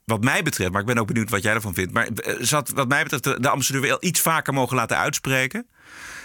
Wat 0.05 0.25
mij 0.25 0.43
betreft, 0.43 0.71
maar 0.71 0.81
ik 0.81 0.87
ben 0.87 0.99
ook 0.99 1.07
benieuwd 1.07 1.31
wat 1.31 1.43
jij 1.43 1.55
ervan 1.55 1.75
vindt. 1.75 1.93
Maar 1.93 2.07
eh, 2.07 2.35
zat 2.41 2.69
wat 2.69 2.89
mij 2.89 3.03
betreft 3.03 3.25
de, 3.25 3.41
de 3.41 3.49
ambassadeur 3.49 3.83
wel 3.83 3.97
iets 4.01 4.21
vaker 4.21 4.53
mogen 4.53 4.77
laten 4.77 4.97
uitspreken. 4.97 5.67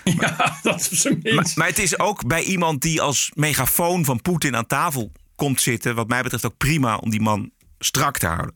Ja, 0.19 0.57
dat 0.62 0.79
is 0.79 0.89
op 0.89 0.97
zijn 0.97 1.35
Maar, 1.35 1.51
maar 1.55 1.67
het 1.67 1.79
is 1.79 1.99
ook 1.99 2.27
bij 2.27 2.43
iemand 2.43 2.81
die 2.81 3.01
als 3.01 3.31
megafoon 3.33 4.05
van 4.05 4.21
Poetin 4.21 4.55
aan 4.55 4.65
tafel 4.65 5.12
komt 5.35 5.62
zitten. 5.62 5.95
Wat 5.95 6.07
mij 6.07 6.21
betreft 6.21 6.45
ook 6.45 6.57
prima 6.57 6.97
om 6.97 7.09
die 7.09 7.21
man 7.21 7.51
strak 7.79 8.17
te 8.17 8.27
houden. 8.27 8.55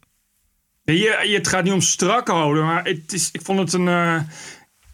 Je, 0.83 0.93
je, 0.93 1.35
het 1.35 1.47
gaat 1.47 1.63
niet 1.63 1.73
om 1.73 1.81
strak 1.81 2.27
houden, 2.27 2.65
maar 2.65 2.83
het 2.83 3.13
is, 3.13 3.29
ik 3.31 3.41
vond 3.41 3.59
het 3.59 3.73
een 3.73 3.87
uh, 3.87 4.21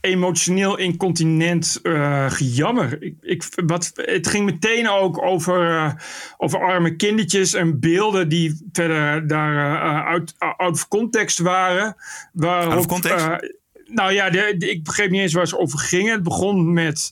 emotioneel 0.01 0.77
incontinent 0.77 1.79
uh, 1.83 2.31
gejammer. 2.31 3.01
Ik, 3.01 3.15
ik, 3.21 3.43
wat, 3.65 3.91
het 3.95 4.27
ging 4.27 4.45
meteen 4.45 4.89
ook 4.89 5.21
over, 5.21 5.71
uh, 5.71 5.91
over 6.37 6.59
arme 6.59 6.95
kindertjes 6.95 7.53
en 7.53 7.79
beelden 7.79 8.29
die 8.29 8.67
verder 8.71 9.27
daar 9.27 9.79
uit, 10.05 10.35
out 10.37 10.71
of 10.71 10.87
context 10.87 11.39
waren. 11.39 11.95
Waarop, 12.33 12.71
out 12.71 12.79
of 12.79 12.87
context? 12.87 13.57
nou 13.85 14.13
ja, 14.13 14.29
de, 14.29 14.55
de, 14.57 14.69
ik 14.69 14.83
begreep 14.83 15.09
niet 15.09 15.21
eens 15.21 15.33
waar 15.33 15.47
ze 15.47 15.57
over 15.57 15.79
gingen. 15.79 16.13
Het 16.13 16.23
begon 16.23 16.73
met, 16.73 17.11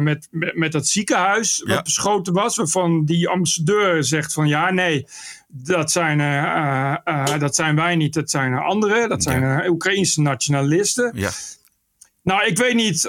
met, 0.00 0.28
met, 0.30 0.54
met, 0.54 0.72
dat 0.72 0.86
ziekenhuis 0.86 1.62
wat 1.66 1.84
beschoten 1.84 2.32
was, 2.32 2.56
waarvan 2.56 3.04
die 3.04 3.28
ambassadeur 3.28 4.04
zegt 4.04 4.32
van 4.32 4.48
ja, 4.48 4.70
nee 4.70 5.06
dat 5.52 5.92
zijn, 5.92 6.18
uh, 6.18 6.96
uh, 7.04 7.38
dat 7.38 7.54
zijn 7.54 7.76
wij 7.76 7.96
niet, 7.96 8.14
dat 8.14 8.30
zijn 8.30 8.54
anderen. 8.54 9.08
Dat 9.08 9.22
zijn 9.22 9.40
ja. 9.40 9.68
Oekraïnse 9.68 10.20
nationalisten. 10.20 11.12
Ja. 11.14 11.30
Nou, 12.30 12.46
ik 12.46 12.58
weet 12.58 12.74
niet 12.74 13.00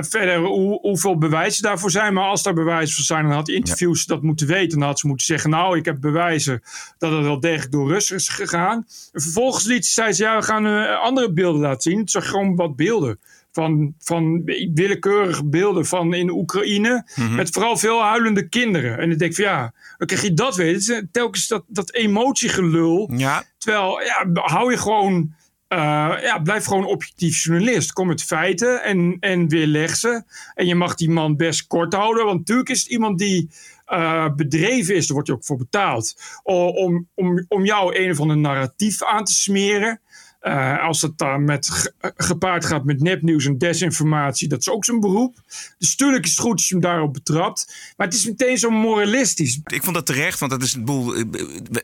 verder 0.00 0.38
hoe, 0.38 0.78
hoeveel 0.80 1.18
bewijzen 1.18 1.62
daarvoor 1.62 1.90
zijn. 1.90 2.14
Maar 2.14 2.24
als 2.24 2.42
daar 2.42 2.54
bewijzen 2.54 2.94
voor 2.94 3.04
zijn, 3.04 3.24
dan 3.24 3.32
had 3.32 3.48
interviews 3.48 4.04
ja. 4.06 4.14
dat 4.14 4.22
moeten 4.22 4.46
weten. 4.46 4.78
Dan 4.78 4.88
had 4.88 4.98
ze 4.98 5.06
moeten 5.06 5.26
zeggen, 5.26 5.50
nou, 5.50 5.78
ik 5.78 5.84
heb 5.84 6.00
bewijzen 6.00 6.62
dat 6.98 7.12
het 7.12 7.22
wel 7.22 7.40
degelijk 7.40 7.72
door 7.72 7.88
Russen 7.88 8.16
is 8.16 8.28
gegaan. 8.28 8.86
En 9.12 9.20
vervolgens 9.20 9.64
liet 9.64 9.86
ze, 9.86 9.92
zei 9.92 10.12
ze, 10.12 10.22
ja, 10.22 10.36
we 10.36 10.42
gaan 10.42 10.98
andere 10.98 11.32
beelden 11.32 11.60
laten 11.60 11.90
zien. 11.90 11.98
Het 11.98 12.10
zag 12.10 12.28
gewoon 12.28 12.56
wat 12.56 12.76
beelden 12.76 13.18
van, 13.52 13.94
van 13.98 14.42
willekeurige 14.74 15.44
beelden 15.44 15.86
van 15.86 16.14
in 16.14 16.30
Oekraïne. 16.30 17.06
Mhm. 17.14 17.34
Met 17.34 17.50
vooral 17.50 17.76
veel 17.76 18.02
huilende 18.02 18.48
kinderen. 18.48 18.98
En 18.98 19.10
ik 19.10 19.18
denk 19.18 19.34
van 19.34 19.44
ja, 19.44 19.72
dan 19.98 20.06
krijg 20.06 20.22
je 20.22 20.34
dat 20.34 20.58
is 20.58 21.02
telkens 21.12 21.46
dat, 21.46 21.64
dat 21.66 21.92
emotiegelul. 21.92 23.10
Ja. 23.16 23.44
Terwijl, 23.58 24.00
ja, 24.00 24.26
hou 24.32 24.70
je 24.70 24.78
gewoon... 24.78 25.34
Uh, 25.72 25.78
ja, 26.22 26.38
blijf 26.38 26.64
gewoon 26.64 26.84
objectief 26.84 27.44
journalist. 27.44 27.92
Kom 27.92 28.06
met 28.06 28.22
feiten 28.22 28.82
en, 28.82 29.16
en 29.20 29.48
weerleg 29.48 29.96
ze. 29.96 30.22
En 30.54 30.66
je 30.66 30.74
mag 30.74 30.94
die 30.94 31.10
man 31.10 31.36
best 31.36 31.66
kort 31.66 31.94
houden. 31.94 32.24
Want 32.24 32.38
natuurlijk 32.38 32.68
is 32.68 32.82
het 32.82 32.90
iemand 32.90 33.18
die 33.18 33.50
uh, 33.88 34.28
bedreven 34.36 34.94
is. 34.94 35.06
Daar 35.06 35.14
wordt 35.14 35.28
je 35.28 35.34
ook 35.34 35.44
voor 35.44 35.56
betaald. 35.56 36.16
Om, 36.42 37.08
om, 37.14 37.44
om 37.48 37.64
jou 37.64 37.96
een 37.96 38.10
of 38.10 38.20
ander 38.20 38.36
narratief 38.36 39.02
aan 39.02 39.24
te 39.24 39.32
smeren. 39.32 40.00
Uh, 40.42 40.84
als 40.84 41.02
het 41.02 41.18
dan 41.18 41.44
met 41.44 41.70
ge 41.70 41.92
gepaard 42.16 42.64
gaat 42.64 42.84
met 42.84 43.00
nepnieuws 43.00 43.44
en 43.44 43.58
desinformatie, 43.58 44.48
dat 44.48 44.60
is 44.60 44.68
ook 44.68 44.84
zijn 44.84 45.00
beroep. 45.00 45.36
Dus 45.78 45.96
tuurlijk 45.96 46.24
is 46.24 46.30
het 46.30 46.40
goed 46.40 46.52
als 46.52 46.68
je 46.68 46.74
hem 46.74 46.82
daarop 46.82 47.12
betrapt. 47.12 47.74
Maar 47.96 48.06
het 48.06 48.16
is 48.16 48.26
meteen 48.26 48.58
zo 48.58 48.70
moralistisch. 48.70 49.60
Ik 49.64 49.82
vond 49.82 49.94
dat 49.94 50.06
terecht, 50.06 50.38
want 50.38 50.52
dat 50.52 50.62
is 50.62 50.74
een 50.74 50.84
boel. 50.84 51.16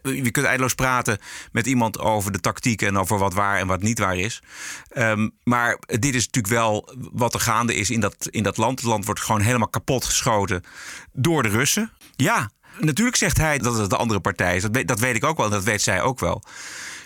Je 0.02 0.30
kunt 0.30 0.46
eindeloos 0.46 0.74
praten 0.74 1.18
met 1.52 1.66
iemand 1.66 1.98
over 1.98 2.32
de 2.32 2.40
tactiek 2.40 2.82
en 2.82 2.98
over 2.98 3.18
wat 3.18 3.34
waar 3.34 3.58
en 3.58 3.66
wat 3.66 3.82
niet 3.82 3.98
waar 3.98 4.16
is. 4.16 4.42
Um, 4.96 5.30
maar 5.44 5.78
dit 5.86 6.14
is 6.14 6.26
natuurlijk 6.26 6.54
wel 6.54 6.96
wat 7.12 7.34
er 7.34 7.40
gaande 7.40 7.74
is 7.74 7.90
in 7.90 8.00
dat, 8.00 8.28
in 8.30 8.42
dat 8.42 8.56
land. 8.56 8.78
Het 8.78 8.88
land 8.88 9.04
wordt 9.04 9.20
gewoon 9.20 9.40
helemaal 9.40 9.68
kapot 9.68 10.04
geschoten 10.04 10.62
door 11.12 11.42
de 11.42 11.48
Russen. 11.48 11.92
Ja, 12.16 12.50
natuurlijk 12.78 13.16
zegt 13.16 13.36
hij 13.36 13.58
dat 13.58 13.78
het 13.78 13.90
de 13.90 13.96
andere 13.96 14.20
partij 14.20 14.56
is. 14.56 14.62
Dat 14.62 14.74
weet, 14.74 14.88
dat 14.88 15.00
weet 15.00 15.16
ik 15.16 15.24
ook 15.24 15.36
wel 15.36 15.46
en 15.46 15.52
dat 15.52 15.64
weet 15.64 15.82
zij 15.82 16.02
ook 16.02 16.20
wel. 16.20 16.42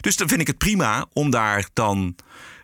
Dus 0.02 0.16
dan 0.16 0.28
vind 0.28 0.40
ik 0.40 0.46
het 0.46 0.58
prima 0.58 1.06
om 1.12 1.30
daar 1.30 1.68
dan 1.72 2.14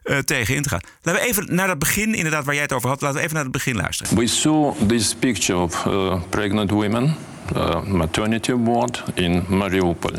uh, 0.04 0.18
tegen 0.18 0.54
in 0.54 0.62
te 0.62 0.68
gaan. 0.68 0.80
Laten 1.02 1.22
we 1.22 1.28
even 1.28 1.54
naar 1.54 1.66
dat 1.66 1.78
begin, 1.78 2.14
inderdaad, 2.14 2.44
waar 2.44 2.54
jij 2.54 2.62
het 2.62 2.72
over 2.72 2.88
had. 2.88 3.00
Laten 3.00 3.16
we 3.16 3.22
even 3.22 3.34
naar 3.34 3.42
het 3.42 3.52
begin 3.52 3.76
luisteren. 3.76 4.16
We 4.16 4.26
saw 4.26 4.74
this 4.86 5.14
picture 5.14 5.58
of 5.58 5.84
uh, 5.84 6.20
pregnant 6.28 6.70
women, 6.70 7.16
uh, 7.56 7.82
maternity 7.82 8.52
ward 8.52 9.02
in 9.14 9.44
Mariupol. 9.48 10.12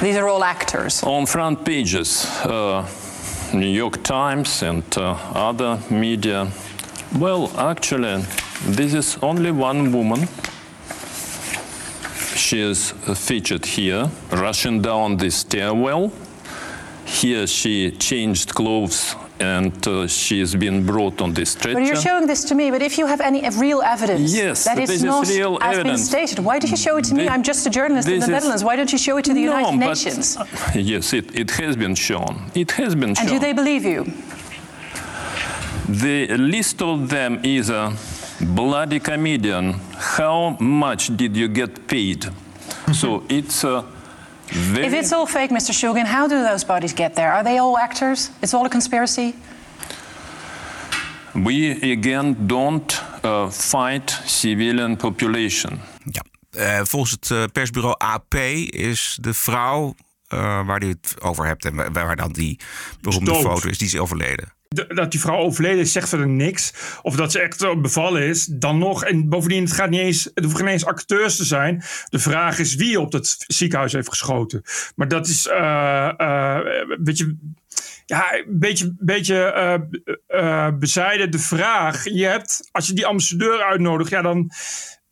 These 0.00 0.18
are 0.18 0.30
all 0.30 0.42
actors. 0.42 1.02
On 1.02 1.26
front 1.26 1.62
pages, 1.62 2.26
uh, 2.46 2.84
New 3.52 3.74
York 3.74 3.96
Times 4.02 4.62
and 4.62 4.96
uh, 4.96 5.16
other 5.48 5.78
media. 5.88 6.46
Well, 7.18 7.50
actually, 7.56 8.24
this 8.74 8.92
is 8.92 9.16
only 9.20 9.50
one 9.50 9.90
woman. 9.90 10.28
She 12.38 12.60
is 12.60 12.92
featured 13.14 13.66
here, 13.66 14.08
rushing 14.30 14.80
down 14.80 15.16
the 15.16 15.30
stairwell. 15.30 16.12
Here 17.04 17.46
she 17.46 17.90
changed 17.92 18.54
clothes 18.54 19.16
and 19.40 19.86
uh, 19.86 20.06
she 20.06 20.40
has 20.40 20.54
been 20.54 20.84
brought 20.86 21.20
on 21.20 21.32
this 21.32 21.50
stretcher. 21.50 21.74
But 21.74 21.84
you're 21.84 21.96
showing 21.96 22.26
this 22.26 22.44
to 22.44 22.54
me, 22.54 22.70
but 22.70 22.82
if 22.82 22.98
you 22.98 23.06
have 23.06 23.20
any 23.20 23.48
real 23.50 23.82
evidence 23.82 24.34
yes, 24.34 24.64
that 24.64 24.78
is 24.78 25.02
not 25.02 25.24
is 25.24 25.36
real 25.36 25.58
as 25.60 25.78
evidence. 25.78 26.00
been 26.00 26.06
stated, 26.06 26.44
why 26.44 26.58
did 26.58 26.70
you 26.70 26.76
show 26.76 26.96
it 26.96 27.04
to 27.06 27.14
me? 27.14 27.22
This- 27.22 27.30
I'm 27.30 27.42
just 27.42 27.66
a 27.66 27.70
journalist 27.70 28.08
in 28.08 28.20
the 28.20 28.26
Netherlands. 28.26 28.62
Why 28.64 28.76
don't 28.76 28.92
you 28.92 28.98
show 28.98 29.16
it 29.18 29.24
to 29.26 29.34
the 29.34 29.44
no, 29.44 29.58
United 29.58 29.78
but, 29.80 29.86
Nations? 29.86 30.38
yes, 30.74 31.12
it, 31.12 31.34
it 31.38 31.50
has 31.52 31.76
been 31.76 31.94
shown. 31.94 32.50
It 32.54 32.72
has 32.72 32.94
been 32.94 33.10
And 33.10 33.18
shown. 33.18 33.28
do 33.28 33.38
they 33.38 33.52
believe 33.52 33.84
you? 33.84 34.12
The 35.88 36.36
list 36.36 36.82
of 36.82 37.08
them 37.08 37.40
is 37.42 37.70
a 37.70 37.96
bloody 38.40 39.00
comedian. 39.00 39.80
How 40.16 40.56
much 40.60 41.16
did 41.16 41.36
you 41.36 41.48
get 41.48 41.86
paid? 41.86 42.30
so 42.92 43.22
it's 43.28 43.64
a 43.64 43.84
very. 44.46 44.86
If 44.86 44.92
it's 44.92 45.12
all 45.12 45.26
fake, 45.26 45.50
Mr. 45.50 45.72
Shulgin, 45.72 46.06
how 46.06 46.26
do 46.28 46.42
those 46.42 46.66
bodies 46.66 46.94
get 46.94 47.14
there? 47.14 47.32
Are 47.32 47.44
they 47.44 47.58
all 47.58 47.76
actors? 47.78 48.30
It's 48.42 48.54
all 48.54 48.66
a 48.66 48.70
conspiracy? 48.70 49.34
we 51.44 51.92
again 51.92 52.36
don't 52.46 53.02
uh, 53.24 53.50
fight 53.50 54.22
civilian 54.24 54.96
population. 54.96 55.80
Ja. 56.10 56.24
Eh, 56.50 56.80
volgens 56.84 57.10
het 57.10 57.30
eh, 57.30 57.44
persbureau 57.52 57.94
AP 57.98 58.34
is 58.70 59.18
de 59.20 59.34
vrouw 59.34 59.94
eh, 60.28 60.66
waar 60.66 60.84
je 60.84 60.88
het 60.88 61.14
over 61.20 61.46
hebt 61.46 61.64
en 61.64 61.92
waar- 61.92 62.16
dan 62.16 62.32
die 62.32 62.60
beroemde 63.00 63.34
foto 63.34 63.68
is, 63.68 63.78
die 63.78 63.86
is 63.86 63.98
overleden. 63.98 64.52
Dat 64.68 65.10
die 65.10 65.20
vrouw 65.20 65.36
overleden 65.36 65.80
is, 65.80 65.92
zegt 65.92 66.08
verder 66.08 66.28
niks. 66.28 66.72
Of 67.02 67.16
dat 67.16 67.32
ze 67.32 67.40
echt 67.40 67.82
bevallen 67.82 68.22
is, 68.22 68.44
dan 68.44 68.78
nog. 68.78 69.04
En 69.04 69.28
bovendien, 69.28 69.62
het, 69.62 69.72
gaat 69.72 69.90
niet 69.90 70.00
eens, 70.00 70.24
het 70.24 70.44
hoeven 70.44 70.60
geen 70.60 70.68
eens 70.68 70.84
acteurs 70.84 71.36
te 71.36 71.44
zijn. 71.44 71.82
De 72.08 72.18
vraag 72.18 72.58
is 72.58 72.74
wie 72.74 73.00
op 73.00 73.10
dat 73.10 73.36
ziekenhuis 73.46 73.92
heeft 73.92 74.08
geschoten. 74.08 74.62
Maar 74.94 75.08
dat 75.08 75.26
is 75.26 75.48
beetje... 77.00 77.36
Ja, 78.06 78.34
een 78.34 78.58
beetje, 78.58 78.94
beetje 78.98 79.52
eh, 80.26 80.68
bezijden 80.78 81.30
de 81.30 81.38
vraag. 81.38 82.04
Je 82.04 82.24
hebt, 82.24 82.68
als 82.72 82.86
je 82.86 82.92
die 82.92 83.06
ambassadeur 83.06 83.62
uitnodigt, 83.62 84.10
ja, 84.10 84.22
dan 84.22 84.50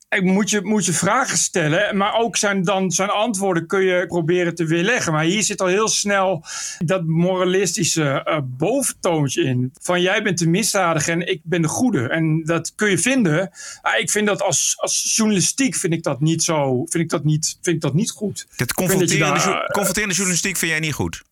moet 0.09 0.49
je, 0.49 0.61
moet 0.61 0.85
je 0.85 0.93
vragen 0.93 1.37
stellen. 1.37 1.97
Maar 1.97 2.13
ook 2.13 2.37
zijn, 2.37 2.63
dan, 2.63 2.91
zijn 2.91 3.09
antwoorden 3.09 3.67
kun 3.67 3.81
je 3.83 4.05
proberen 4.07 4.55
te 4.55 4.65
weerleggen. 4.65 5.13
Maar 5.13 5.23
hier 5.23 5.43
zit 5.43 5.61
al 5.61 5.67
heel 5.67 5.87
snel 5.87 6.45
dat 6.79 7.05
moralistische 7.05 8.23
eh, 8.23 8.39
boventoontje 8.43 9.43
in. 9.43 9.71
Van 9.81 10.01
jij 10.01 10.23
bent 10.23 10.37
de 10.37 10.49
misdadiger 10.49 11.13
en 11.13 11.27
ik 11.27 11.41
ben 11.43 11.61
de 11.61 11.67
goede. 11.67 12.09
En 12.09 12.43
dat 12.43 12.73
kun 12.75 12.89
je 12.89 12.97
vinden. 12.97 13.51
Ah, 13.81 13.99
ik 13.99 14.09
vind 14.09 14.27
dat 14.27 14.41
als, 14.41 14.73
als 14.77 15.13
journalistiek 15.15 15.75
vind 15.75 15.93
ik 15.93 16.03
dat 16.03 16.21
niet 16.21 16.43
zo. 16.43 16.85
Vind 16.85 17.03
ik 17.03 17.09
dat 17.09 17.23
niet, 17.23 17.57
vind 17.61 17.75
ik 17.75 17.81
dat 17.81 17.93
niet 17.93 18.11
goed. 18.11 18.45
Het 18.49 18.57
dat 18.57 18.73
confronterende, 18.73 19.39
daar, 19.39 19.47
jo- 19.47 19.51
eh, 19.51 19.69
confronterende 19.69 20.15
journalistiek 20.15 20.57
vind 20.57 20.71
jij 20.71 20.79
niet 20.79 20.93
goed. 20.93 21.23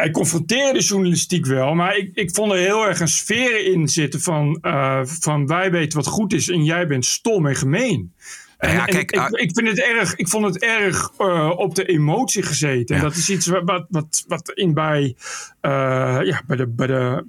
Hij 0.00 0.10
confronteerde 0.10 0.80
journalistiek 0.80 1.46
wel, 1.46 1.74
maar 1.74 1.96
ik, 1.96 2.10
ik 2.14 2.34
vond 2.34 2.52
er 2.52 2.58
heel 2.58 2.86
erg 2.86 3.00
een 3.00 3.08
sfeer 3.08 3.72
in 3.72 3.88
zitten 3.88 4.20
van, 4.20 4.58
eh, 4.62 5.00
van 5.04 5.46
wij 5.46 5.70
weten 5.70 5.98
wat 5.98 6.06
goed 6.06 6.32
is 6.32 6.48
en 6.48 6.64
jij 6.64 6.86
bent 6.86 7.04
stom 7.04 7.46
en 7.46 7.56
gemeen. 7.56 8.12
En, 8.58 8.72
ja, 8.72 8.86
en 8.86 8.92
kijk, 8.92 9.10
ik, 9.10 9.18
ah- 9.18 9.40
ik, 9.40 9.50
vind 9.54 9.68
het 9.68 9.82
erg, 9.82 10.16
ik 10.16 10.28
vond 10.28 10.44
het 10.44 10.62
erg 10.62 11.10
eh, 11.18 11.52
op 11.56 11.74
de 11.74 11.84
emotie 11.84 12.42
gezeten. 12.42 12.96
En 12.96 13.02
Ja. 13.02 13.08
dat 13.08 13.16
is 13.16 13.30
iets 13.30 13.46
wat, 13.46 13.62
wat, 13.64 13.86
wat, 13.88 14.24
wat 14.28 14.50
in 14.54 14.74
bij, 14.74 15.14
eh, 15.60 16.18
ja, 16.22 16.42
bij 16.46 16.56
de, 16.56 16.66
bij 16.66 16.86
de 16.86 17.24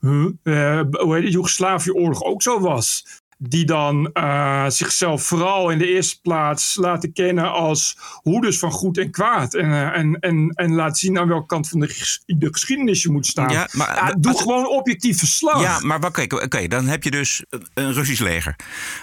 huh, 0.00 0.82
hoe 0.90 1.14
heet 1.14 1.24
het, 1.24 1.32
Joegoslavië-oorlog 1.32 2.22
ook 2.22 2.42
zo 2.42 2.60
was. 2.60 3.04
Die 3.42 3.64
dan 3.64 4.10
eh, 4.12 4.64
zichzelf 4.68 5.22
vooral 5.22 5.70
in 5.70 5.78
de 5.78 5.86
eerste 5.94 6.20
plaats 6.20 6.74
laten 6.74 7.12
kennen 7.12 7.52
als 7.52 7.96
hoeders 8.22 8.58
van 8.58 8.70
goed 8.70 8.98
en 8.98 9.10
kwaad. 9.10 9.54
En, 9.54 9.72
eh, 9.72 9.98
en, 9.98 10.16
en, 10.20 10.50
en 10.54 10.74
laten 10.74 10.96
zien 10.96 11.18
aan 11.18 11.28
welke 11.28 11.46
kant 11.46 11.68
van 11.68 11.80
de, 11.80 11.88
ges- 11.88 12.22
de 12.26 12.48
geschiedenis 12.50 13.02
je 13.02 13.10
moet 13.10 13.26
staan. 13.26 13.48
Ja, 13.52 13.68
maar- 13.72 13.94
Ja, 13.96 14.14
doe 14.18 14.32
als- 14.32 14.40
gewoon 14.42 14.68
objectief 14.68 15.18
verslag. 15.18 15.62
Ja, 15.62 15.78
maar 15.80 16.00
wat- 16.00 16.12
kijk, 16.12 16.32
oké, 16.32 16.68
dan 16.68 16.86
heb 16.86 17.02
je 17.04 17.10
dus 17.10 17.44
een 17.74 17.92
Russisch 17.92 18.20
leger. 18.22 18.56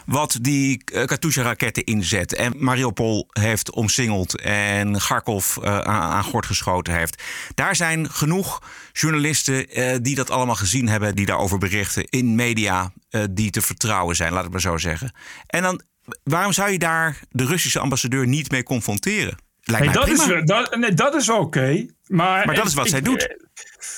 Wat 0.06 0.38
die 0.42 0.82
eh, 0.86 1.06
Katusha-raketten 1.06 1.84
inzet. 1.84 2.36
En 2.36 2.54
Mariupol 2.58 3.28
heeft 3.30 3.72
omsingeld. 3.72 4.42
En 4.42 4.98
Kharkov 4.98 5.58
aan, 5.64 5.84
aan 5.86 6.24
gort 6.24 6.46
geschoten 6.46 6.94
heeft. 6.98 7.24
Daar 7.56 7.76
zijn 7.76 8.10
genoeg 8.12 8.62
journalisten 9.00 9.70
eh, 9.70 9.96
die 10.02 10.16
dat 10.16 10.30
allemaal 10.30 10.56
gezien 10.56 10.88
hebben. 10.88 11.16
Die 11.16 11.26
daarover 11.26 11.58
berichten 11.58 12.06
in 12.10 12.36
media 12.36 12.92
eh, 13.10 13.24
die 13.32 13.50
te 13.50 13.62
vertrouwen 13.62 14.16
zijn, 14.16 14.34
laat 14.34 14.44
het 14.44 14.52
maar 14.52 14.62
zo 14.62 14.78
zeggen. 14.78 15.12
En 15.48 15.62
dan, 15.62 15.82
waarom 16.24 16.54
zou 16.54 16.72
je 16.72 16.80
daar 16.80 17.20
de 17.30 17.46
Russische 17.46 17.80
ambassadeur 17.80 18.28
niet 18.28 18.52
mee 18.52 18.64
confronteren? 18.64 19.38
Lijkt 19.64 19.94
dat, 19.94 20.08
is, 20.08 20.26
prima. 20.26 20.42
dat, 20.42 20.76
nee, 20.76 20.94
dat 20.94 21.16
is 21.16 21.30
oké. 21.30 21.86
Maar 22.08 22.46
Maar 22.46 22.56
dat 22.56 22.66
is 22.66 22.74
wat 22.74 22.86
ik- 22.86 22.92
zij 22.92 23.02
doet. 23.02 23.36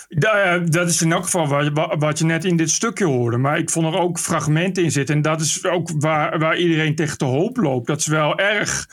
Da- 0.10 0.58
dat 0.58 0.90
is 0.90 1.02
in 1.02 1.12
elk 1.12 1.24
geval 1.24 1.48
wat, 1.48 1.66
je- 1.66 1.96
wat 2.00 2.20
je 2.20 2.26
net 2.26 2.46
in 2.46 2.56
dit 2.58 2.70
stukje 2.70 3.06
hoorde. 3.06 3.38
Maar 3.38 3.58
ik 3.58 3.70
vond 3.70 3.94
er 3.94 4.00
ook 4.00 4.20
fragmenten 4.20 4.84
in 4.84 4.92
zitten. 4.92 5.16
En 5.16 5.22
dat 5.22 5.42
is 5.42 5.66
ook 5.66 5.90
waar, 6.00 6.40
waar 6.40 6.58
iedereen 6.58 6.96
tegen 6.96 7.18
de 7.18 7.26
hoop 7.26 7.58
loopt. 7.58 7.88
Dat 7.88 8.00
is 8.00 8.08
wel 8.08 8.38
erg. 8.40 8.88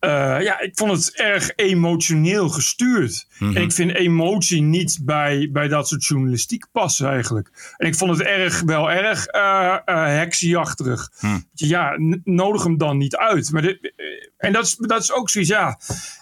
eh, 0.00 0.10
ja, 0.42 0.60
ik 0.60 0.70
vond 0.74 0.90
het 0.92 1.16
erg 1.16 1.50
emotioneel 1.56 2.48
gestuurd. 2.48 3.26
Mhm. 3.38 3.56
En 3.56 3.62
ik 3.62 3.72
vind 3.72 3.94
emotie 3.94 4.62
niet 4.62 4.98
bij, 5.02 5.48
bij 5.52 5.68
dat 5.68 5.88
soort 5.88 6.04
journalistiek 6.04 6.66
passen 6.72 7.08
eigenlijk. 7.08 7.74
En 7.76 7.86
ik 7.86 7.94
vond 7.94 8.10
het 8.18 8.26
erg, 8.26 8.60
wel 8.60 8.90
erg 8.90 9.26
eh 9.26 9.76
eh, 9.84 10.06
heksieachtig. 10.06 11.08
Ja, 11.54 11.94
n- 12.00 12.20
nodig 12.24 12.62
hem 12.62 12.78
dan 12.78 12.96
niet 12.98 13.16
uit. 13.16 13.50
Maar 13.52 13.62
dit- 13.62 13.92
eh, 13.96 14.04
en 14.36 14.52
dat 14.52 14.64
is, 14.64 14.76
dat 14.76 15.02
is 15.02 15.12
ook 15.12 15.30
zoiets, 15.30 15.50
ja. 15.50 15.78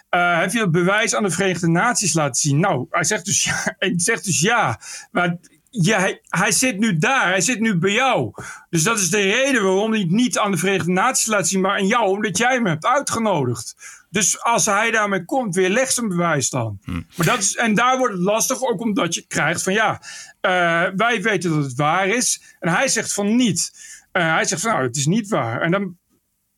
Eh, 0.09 0.39
heb 0.39 0.51
je 0.51 0.59
het 0.59 0.71
bewijs 0.71 1.15
aan 1.15 1.23
de 1.23 1.29
Verenigde 1.29 1.67
Naties 1.67 2.13
laten 2.13 2.41
zien? 2.41 2.59
Nou, 2.59 2.85
hij 2.89 3.03
zegt 3.03 3.25
dus 3.25 3.43
ja. 3.43 3.63
Hij 3.79 3.93
zegt 3.95 4.25
dus 4.25 4.39
ja. 4.39 4.79
Maar 5.11 5.37
ja, 5.69 5.99
hij, 5.99 6.21
hij 6.27 6.51
zit 6.51 6.79
nu 6.79 6.97
daar. 6.97 7.27
Hij 7.27 7.41
zit 7.41 7.59
nu 7.59 7.77
bij 7.77 7.91
jou. 7.91 8.31
Dus 8.69 8.83
dat 8.83 8.99
is 8.99 9.09
de 9.09 9.21
reden 9.21 9.63
waarom 9.63 9.91
hij 9.91 9.99
het 9.99 10.09
niet 10.09 10.37
aan 10.37 10.51
de 10.51 10.57
Verenigde 10.57 10.91
Naties 10.91 11.25
laat 11.25 11.47
zien, 11.47 11.61
maar 11.61 11.77
aan 11.77 11.87
jou, 11.87 12.09
omdat 12.09 12.37
jij 12.37 12.53
hem 12.53 12.65
hebt 12.65 12.85
uitgenodigd. 12.85 13.75
Dus 14.09 14.43
als 14.43 14.65
hij 14.65 14.91
daarmee 14.91 15.25
komt, 15.25 15.55
weer 15.55 15.69
leg 15.69 15.91
zijn 15.91 16.07
bewijs 16.07 16.49
dan. 16.49 16.79
Maar 17.15 17.25
dat 17.25 17.39
is, 17.39 17.55
en 17.55 17.73
daar 17.73 17.97
wordt 17.97 18.13
het 18.13 18.23
lastig, 18.23 18.61
ook 18.61 18.81
omdat 18.81 19.13
je 19.13 19.27
krijgt 19.27 19.63
van 19.63 19.73
ja, 19.73 20.01
eh, 20.41 20.85
wij 20.95 21.21
weten 21.21 21.49
dat 21.49 21.63
het 21.63 21.75
waar 21.75 22.07
is. 22.07 22.41
En 22.59 22.69
hij 22.69 22.87
zegt 22.87 23.13
van 23.13 23.35
niet. 23.35 23.71
Eh, 24.11 24.33
hij 24.33 24.45
zegt 24.45 24.61
van 24.61 24.71
nou, 24.71 24.83
het 24.83 24.95
is 24.95 25.05
niet 25.05 25.27
waar. 25.27 25.61
En 25.61 25.71
dan, 25.71 25.97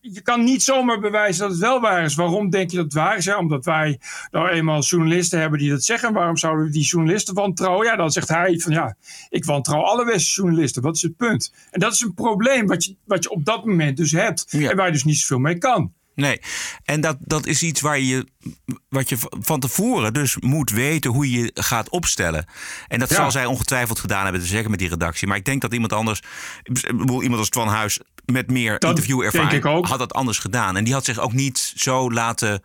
je 0.01 0.21
kan 0.21 0.43
niet 0.43 0.63
zomaar 0.63 0.99
bewijzen 0.99 1.41
dat 1.41 1.51
het 1.51 1.59
wel 1.59 1.81
waar 1.81 2.03
is. 2.03 2.15
Waarom 2.15 2.49
denk 2.49 2.69
je 2.69 2.75
dat 2.75 2.85
het 2.85 2.93
waar 2.93 3.17
is? 3.17 3.25
Ja, 3.25 3.37
omdat 3.37 3.65
wij 3.65 3.99
nou 4.31 4.49
eenmaal 4.49 4.81
journalisten 4.81 5.39
hebben 5.39 5.59
die 5.59 5.69
dat 5.69 5.83
zeggen. 5.83 6.13
Waarom 6.13 6.37
zouden 6.37 6.65
we 6.65 6.71
die 6.71 6.83
journalisten 6.83 7.33
wantrouwen? 7.33 7.85
Ja, 7.85 7.95
dan 7.95 8.11
zegt 8.11 8.27
hij 8.29 8.59
van 8.59 8.71
ja, 8.73 8.95
ik 9.29 9.45
wantrouw 9.45 9.81
alle 9.81 10.05
westerse 10.05 10.41
journalisten. 10.41 10.81
Wat 10.81 10.95
is 10.95 11.01
het 11.01 11.17
punt? 11.17 11.53
En 11.71 11.79
dat 11.79 11.93
is 11.93 12.01
een 12.01 12.13
probleem 12.13 12.67
wat 12.67 12.85
je, 12.85 12.95
wat 13.05 13.23
je 13.23 13.29
op 13.29 13.45
dat 13.45 13.65
moment 13.65 13.97
dus 13.97 14.11
hebt. 14.11 14.45
En 14.53 14.75
waar 14.75 14.85
je 14.85 14.91
dus 14.91 15.03
niet 15.03 15.17
zoveel 15.17 15.39
mee 15.39 15.57
kan. 15.57 15.93
Nee, 16.15 16.39
en 16.83 17.01
dat, 17.01 17.17
dat 17.19 17.45
is 17.45 17.63
iets 17.63 17.81
waar 17.81 17.99
je, 17.99 18.27
wat 18.89 19.09
je 19.09 19.17
van 19.29 19.59
tevoren 19.59 20.13
dus 20.13 20.37
moet 20.39 20.69
weten 20.71 21.11
hoe 21.11 21.31
je 21.31 21.51
gaat 21.53 21.89
opstellen. 21.89 22.45
En 22.87 22.99
dat 22.99 23.09
Ja. 23.09 23.15
zal 23.15 23.31
zij 23.31 23.45
ongetwijfeld 23.45 23.99
gedaan 23.99 24.23
hebben, 24.23 24.41
zeker 24.41 24.69
met 24.69 24.79
die 24.79 24.89
redactie. 24.89 25.27
Maar 25.27 25.37
ik 25.37 25.45
denk 25.45 25.61
dat 25.61 25.73
iemand 25.73 25.93
anders, 25.93 26.21
iemand 27.21 27.37
als 27.37 27.49
Twan 27.49 27.67
Huis 27.67 27.99
met 28.31 28.51
meer 28.51 28.79
Dat 28.79 28.89
interviewervaring 28.89 29.49
denk 29.49 29.63
ik 29.63 29.69
ook. 29.69 29.87
had 29.87 29.99
dat 29.99 30.13
anders 30.13 30.39
gedaan. 30.39 30.77
En 30.77 30.83
die 30.83 30.93
had 30.93 31.05
zich 31.05 31.19
ook 31.19 31.33
niet 31.33 31.73
zo 31.75 32.11
laten 32.11 32.63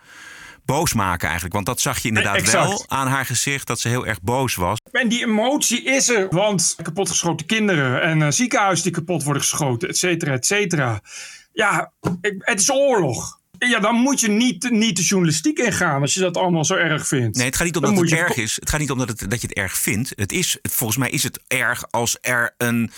boos 0.65 0.93
maken 0.93 1.25
eigenlijk. 1.25 1.55
Want 1.55 1.67
dat 1.67 1.81
zag 1.81 1.99
je 1.99 2.09
inderdaad 2.09 2.37
exact. 2.37 2.69
wel 2.69 2.85
aan 2.89 3.07
haar 3.07 3.27
gezicht, 3.27 3.67
dat 3.67 3.81
ze 3.81 3.89
heel 3.89 4.07
erg 4.07 4.23
boos 4.23 4.55
was. 4.55 4.79
En 4.93 5.09
die 5.09 5.27
emotie 5.27 5.83
is 5.83 6.09
er, 6.09 6.29
want 6.31 6.77
kapotgeschoten 6.83 7.47
kinderen 7.47 8.03
en 8.03 8.21
uh, 8.21 8.27
ziekenhuizen 8.31 8.85
die 8.85 8.93
kapot 8.93 9.23
worden 9.23 9.43
geschoten, 9.43 9.89
et 9.89 9.99
cetera, 9.99 10.33
et 10.33 10.47
cetera. 10.47 11.01
Ja, 11.53 11.93
het 12.39 12.61
is 12.61 12.71
oorlog. 12.71 13.41
Ja, 13.59 13.79
dan 13.81 13.95
moet 13.95 14.21
je 14.21 14.29
niet, 14.29 14.71
niet 14.71 14.97
de 14.97 15.03
journalistiek 15.03 15.59
ingaan 15.59 16.01
als 16.01 16.15
je 16.15 16.21
dat 16.21 16.37
allemaal 16.37 16.65
zo 16.65 16.75
erg 16.75 17.07
vindt. 17.07 17.37
Nee, 17.37 17.47
het 17.47 17.57
gaat 17.57 17.65
niet 17.67 17.77
om 17.77 17.83
dat 17.83 17.97
het 17.99 18.09
je 18.09 18.17
erg 18.17 18.37
is. 18.37 18.55
Het 18.55 18.71
gaat 18.71 18.81
niet 18.81 18.91
om 18.91 18.99
dat, 18.99 19.09
het, 19.09 19.31
dat 19.31 19.41
je 19.41 19.47
het 19.47 19.57
erg 19.57 19.79
vindt. 19.79 20.13
Het 20.17 20.33
is, 20.33 20.59
volgens 20.63 20.99
mij 20.99 21.11
is 21.11 21.23
het 21.23 21.41
erg 21.47 21.85
als 21.91 22.19
er 22.21 22.55
een, 22.59 22.91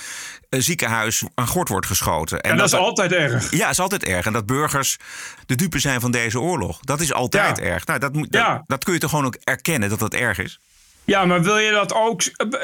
een 0.48 0.62
ziekenhuis 0.62 1.22
aan 1.34 1.46
gort 1.46 1.68
wordt 1.68 1.86
geschoten. 1.86 2.40
En 2.40 2.56
dat 2.56 2.66
is 2.66 2.74
altijd 2.74 3.12
erg. 3.12 3.50
Ja, 3.52 3.68
is 3.68 3.80
altijd 3.80 4.04
erg. 4.04 4.26
En 4.26 4.32
dat 4.32 4.46
burgers 4.46 4.96
de 5.46 5.54
dupe 5.54 5.78
zijn 5.78 6.00
van 6.00 6.10
deze 6.10 6.40
oorlog. 6.40 6.78
Dat 6.80 7.00
is 7.00 7.12
altijd 7.12 7.58
Ja. 7.58 7.64
erg. 7.64 7.86
Nou, 7.86 7.98
dat, 7.98 8.14
dat, 8.14 8.26
Ja. 8.30 8.62
dat 8.66 8.84
kun 8.84 8.92
je 8.92 8.98
toch 9.00 9.10
gewoon 9.10 9.24
ook 9.24 9.36
erkennen 9.44 9.88
dat 9.88 9.98
dat 9.98 10.14
erg 10.14 10.38
is? 10.38 10.60
Ja, 11.08 11.24
maar 11.24 11.42
wil 11.42 11.58
je 11.58 11.70
dat 11.70 11.94
ook, 11.94 12.22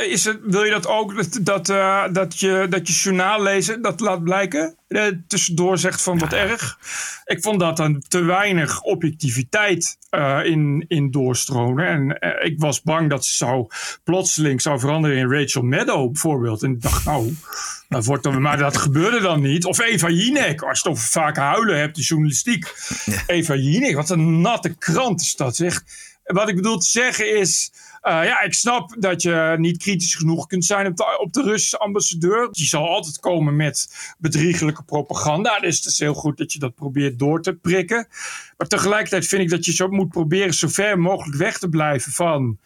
is 0.08 0.24
het, 0.24 0.38
wil 0.42 0.64
je 0.64 0.70
dat, 0.70 0.86
ook 0.86 1.16
dat, 1.16 1.38
dat, 1.42 1.68
eh, 1.68 2.04
dat, 2.12 2.40
je, 2.40 2.66
dat 2.70 2.88
je 2.88 2.94
journaal 2.94 3.42
lezen 3.42 3.82
dat 3.82 4.00
laat 4.00 4.22
blijken? 4.22 4.76
Eh, 4.88 5.06
tussendoor 5.26 5.78
zegt 5.78 6.02
van 6.02 6.18
wat 6.18 6.32
erg. 6.32 6.78
Ik 7.24 7.42
vond 7.42 7.60
dat 7.60 7.76
dan 7.76 8.02
te 8.08 8.22
weinig 8.22 8.80
objectiviteit 8.82 9.98
eh, 10.10 10.40
in, 10.44 10.84
in 10.88 11.10
doorstromen. 11.10 11.86
En 11.86 12.18
eh, 12.18 12.50
ik 12.50 12.60
was 12.60 12.82
bang 12.82 13.10
dat 13.10 13.24
ze 13.24 13.34
zou 13.34 13.66
plotseling 14.04 14.62
zou 14.62 14.78
veranderen 14.78 15.16
in 15.16 15.30
Rachel 15.30 15.62
Maddow 15.62 16.12
bijvoorbeeld. 16.12 16.62
En 16.62 16.70
ik 16.70 16.82
dacht, 16.82 17.04
nou, 17.04 17.34
dat 17.88 18.04
wordt 18.04 18.22
dan, 18.22 18.42
maar 18.42 18.58
dat 18.58 18.76
gebeurde 18.76 19.20
dan 19.20 19.40
niet. 19.40 19.64
Of 19.64 19.80
Eva 19.80 20.08
Jinek, 20.08 20.62
als 20.62 20.80
je 20.80 20.88
het 20.88 20.96
over 20.98 21.10
vaak 21.10 21.36
huilen 21.36 21.78
hebt, 21.78 21.96
de 21.96 22.02
journalistiek. 22.02 22.74
Eva 23.26 23.54
Jinek, 23.54 23.94
wat 23.94 24.10
een 24.10 24.40
natte 24.40 24.74
krant 24.74 25.20
is 25.20 25.36
dat, 25.36 25.56
zeg. 25.56 25.82
Wat 26.24 26.48
ik 26.48 26.56
bedoel 26.56 26.78
te 26.78 26.88
zeggen 26.88 27.38
is. 27.38 27.72
Eh, 28.04 28.24
ja, 28.24 28.40
ik 28.42 28.54
snap 28.54 28.94
dat 28.98 29.22
je 29.22 29.54
niet 29.58 29.78
kritisch 29.78 30.14
genoeg 30.14 30.46
kunt 30.46 30.64
zijn 30.64 30.86
op 30.86 30.96
de, 30.96 31.18
op 31.20 31.32
de 31.32 31.42
Russische 31.42 31.78
ambassadeur. 31.78 32.48
Die 32.50 32.66
zal 32.66 32.88
altijd 32.88 33.18
komen 33.18 33.56
met 33.56 33.88
bedriegelijke 34.18 34.82
propaganda. 34.82 35.60
Dus 35.60 35.76
het 35.76 35.84
is 35.84 35.98
heel 35.98 36.14
goed 36.14 36.36
dat 36.36 36.52
je 36.52 36.58
dat 36.58 36.74
probeert 36.74 37.18
door 37.18 37.42
te 37.42 37.54
prikken. 37.54 38.06
Maar 38.56 38.68
tegelijkertijd 38.68 39.26
vind 39.26 39.42
ik 39.42 39.50
dat 39.50 39.64
je 39.64 39.72
zo 39.72 39.88
moet 39.88 40.08
proberen 40.08 40.54
zo 40.54 40.68
ver 40.68 40.98
mogelijk 40.98 41.36
weg 41.36 41.58
te 41.58 41.68
blijven 41.68 42.12
van, 42.12 42.58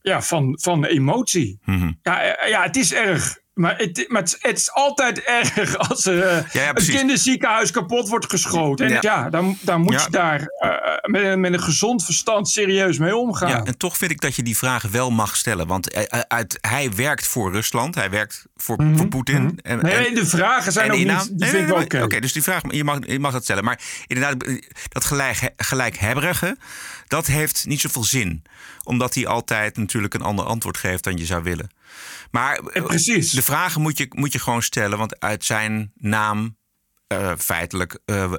ja, 0.00 0.22
van, 0.22 0.58
van 0.60 0.84
emotie. 0.84 1.58
Ja, 2.02 2.22
eh, 2.22 2.48
ja, 2.48 2.62
het 2.62 2.76
is 2.76 2.92
erg. 2.92 3.40
Maar 3.62 3.76
het, 3.76 4.04
maar 4.08 4.22
het, 4.22 4.38
het 4.40 4.58
is 4.58 4.72
altijd 4.72 5.20
erg 5.20 5.76
als 5.88 6.06
er 6.06 6.22
eh, 6.22 6.52
ja, 6.52 6.68
een 6.76 6.86
kinderziekenhuis 6.86 7.70
kapot 7.70 8.08
wordt 8.08 8.30
geschoten. 8.30 8.86
En 8.86 8.92
Ja. 8.92 8.98
ja, 9.00 9.30
dan, 9.30 9.58
dan 9.60 9.80
moet 9.80 10.02
je 10.02 10.10
daar 10.10 10.40
eh, 10.40 10.70
met, 11.10 11.38
met 11.38 11.52
een 11.52 11.62
gezond 11.62 12.04
verstand 12.04 12.48
serieus 12.48 12.98
mee 12.98 13.16
omgaan. 13.16 13.48
Ja, 13.48 13.64
en 13.64 13.76
toch 13.76 13.96
vind 13.96 14.10
ik 14.10 14.20
dat 14.20 14.36
je 14.36 14.42
die 14.42 14.56
vragen 14.56 14.90
wel 14.90 15.10
mag 15.10 15.36
stellen. 15.36 15.66
Want 15.66 15.90
eh, 15.90 16.20
uit, 16.28 16.58
hij 16.60 16.90
werkt 16.94 17.26
voor 17.26 17.52
Rusland. 17.52 17.94
Hij 17.94 18.10
werkt 18.10 18.46
voor, 18.56 18.84
voor 18.94 19.08
Poetin. 19.08 19.58
En, 19.62 19.76
Mhm, 19.76 19.86
Nee, 19.86 19.94
en- 19.94 20.02
nee, 20.02 20.14
de 20.14 20.26
vragen 20.26 20.72
zijn 20.72 20.90
ook 20.92 20.98
niet... 20.98 21.06
Die 21.06 21.16
Nee, 21.16 21.24
vind 21.28 21.42
ik 21.42 21.52
nee, 21.52 21.66
wel 21.66 21.76
nee, 21.76 21.84
oké. 21.84 22.02
Oké, 22.02 22.20
dus 22.20 22.32
die 22.32 22.42
vraag, 22.42 22.62
je 22.68 22.84
mag, 22.84 22.98
je 23.06 23.18
mag 23.18 23.32
dat 23.32 23.42
stellen. 23.42 23.64
Maar 23.64 23.80
inderdaad, 24.06 24.44
dat 24.88 25.04
gelijk, 25.04 25.50
gelijkhebberige, 25.56 26.56
dat 27.08 27.26
heeft 27.26 27.66
niet 27.66 27.80
zoveel 27.80 28.04
zin. 28.04 28.42
Omdat 28.84 29.14
hij 29.14 29.26
altijd 29.26 29.76
natuurlijk 29.76 30.14
een 30.14 30.22
ander 30.22 30.44
antwoord 30.44 30.76
geeft 30.76 31.04
dan 31.04 31.16
je 31.16 31.24
zou 31.24 31.42
willen. 31.42 31.70
Maar 32.30 32.58
eh, 32.58 32.84
precies. 32.84 33.30
de 33.30 33.42
vragen 33.42 33.80
moet 33.80 33.98
je, 33.98 34.06
moet 34.08 34.32
je 34.32 34.38
gewoon 34.38 34.62
stellen. 34.62 34.98
Want 34.98 35.20
uit 35.20 35.44
zijn 35.44 35.92
naam, 35.94 36.56
eh, 37.06 37.32
feitelijk, 37.38 37.98
eh, 38.04 38.32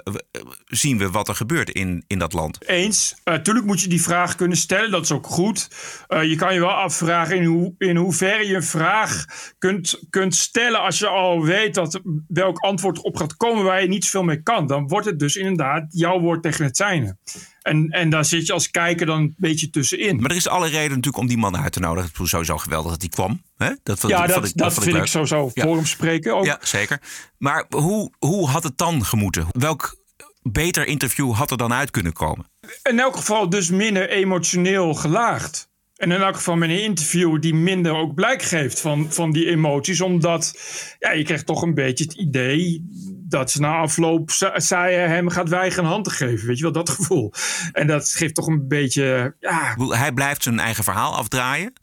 zien 0.66 0.98
we 0.98 1.10
wat 1.10 1.28
er 1.28 1.36
gebeurt 1.36 1.70
in, 1.70 2.04
in 2.08 2.20
dat 2.20 2.34
land. 2.34 2.70
Eens. 2.70 3.16
Natuurlijk 3.24 3.66
moet 3.66 3.82
je 3.82 3.88
die 3.88 4.02
vraag 4.02 4.36
kunnen 4.36 4.58
stellen. 4.58 4.92
Dat 4.92 5.04
is 5.04 5.12
ook 5.12 5.28
goed. 5.28 5.68
Je 6.08 6.36
kan 6.36 6.54
je 6.54 6.60
wel 6.60 6.70
afvragen 6.70 7.36
in, 7.36 7.46
hoe, 7.46 7.76
in 7.78 7.96
hoeverre 7.96 8.48
je 8.48 8.56
een 8.56 8.64
vraag 8.64 9.26
kunt, 9.58 10.00
kunt 10.10 10.36
stellen. 10.36 10.82
als 10.82 11.00
je 11.00 11.08
al 11.08 11.44
weet 11.44 11.74
dat 11.74 12.02
welk 12.28 12.58
antwoord 12.58 13.02
op 13.02 13.16
gaat 13.16 13.38
komen 13.38 13.64
waar 13.64 13.82
je 13.82 13.88
niet 13.88 14.04
zoveel 14.04 14.24
mee 14.24 14.44
kan. 14.44 14.68
Dan 14.68 14.88
wordt 14.88 15.06
het 15.06 15.20
dus 15.20 15.36
inderdaad 15.36 15.86
jouw 15.90 16.20
woord 16.20 16.42
tegen 16.42 16.66
het 16.66 16.78
zijne. 16.78 17.18
En, 17.64 17.90
en 17.90 18.10
daar 18.10 18.26
zit 18.26 18.46
je 18.48 18.54
als 18.54 18.72
kijker 18.72 19.06
dan 19.06 19.22
een 19.22 19.34
beetje 19.38 19.70
tussenin. 19.70 20.22
Maar 20.22 20.30
er 20.32 20.36
is 20.38 20.48
alle 20.48 20.68
reden 20.68 20.90
natuurlijk 20.90 21.18
om 21.18 21.28
die 21.28 21.38
man 21.38 21.58
uit 21.58 21.72
te 21.74 21.80
nodigen. 21.80 22.10
Het 22.10 22.18
was 22.18 22.30
sowieso 22.30 22.58
geweldig 22.58 22.92
dat 22.92 23.02
hij 23.02 23.10
kwam. 23.10 23.42
Hè? 23.58 23.70
Dat, 23.84 24.02
ja, 24.08 24.28
dat, 24.28 24.46
ik- 24.46 24.58
dat, 24.58 24.74
vond 24.74 24.86
vind 24.86 24.98
ik 24.98 25.06
sowieso 25.06 25.52
Ja. 25.54 25.64
voor 25.64 25.76
hem 25.76 25.86
spreken 25.86 26.36
ook. 26.36 26.46
Ja, 26.46 26.60
zeker. 26.62 27.02
Maar 27.38 27.66
hoe, 27.70 28.12
hoe 28.20 28.48
had 28.50 28.64
het 28.64 28.78
dan 28.78 29.06
gemoeten? 29.06 29.48
Welk 29.52 29.96
beter 30.42 30.86
interview 30.88 31.34
had 31.34 31.52
er 31.52 31.58
dan 31.58 31.74
uit 31.74 31.92
kunnen 31.92 32.14
komen? 32.14 32.46
in 32.84 33.00
elk 33.00 33.16
geval 33.16 33.50
dus 33.50 33.70
minder 33.70 34.10
emotioneel 34.10 34.94
gelaagd. 34.94 35.68
En 36.04 36.12
in 36.12 36.22
elk 36.22 36.36
geval 36.36 36.56
met 36.56 36.70
een 36.70 36.84
interview 36.84 37.42
die 37.42 37.56
minder 37.56 37.96
ook 37.96 38.14
blijk 38.14 38.42
geeft 38.42 38.80
van, 38.80 39.12
van 39.12 39.32
die 39.32 39.48
emoties. 39.48 40.02
Omdat 40.02 40.54
ja, 41.00 41.12
je 41.12 41.24
krijgt 41.24 41.46
toch 41.46 41.62
een 41.62 41.74
beetje 41.74 42.04
het 42.04 42.14
idee 42.14 42.86
dat 43.28 43.52
ze 43.52 43.60
na 43.60 43.76
afloop 43.76 44.30
Saïa 44.56 45.08
hem 45.08 45.30
gaat 45.30 45.50
weigeren 45.50 45.90
hand 45.90 46.04
te 46.04 46.12
geven. 46.12 46.48
Weet 46.48 46.58
je 46.58 46.64
wel, 46.64 46.72
dat 46.72 46.90
gevoel. 46.90 47.34
En 47.72 47.88
dat 47.88 48.10
geeft 48.10 48.36
toch 48.36 48.48
een 48.48 48.68
beetje... 48.68 49.36
Ja, 49.40 49.76
Hij 49.78 50.12
blijft 50.12 50.44
zijn 50.44 50.60
eigen 50.60 50.84
verhaal 50.84 51.16
afdraaien. 51.16 51.74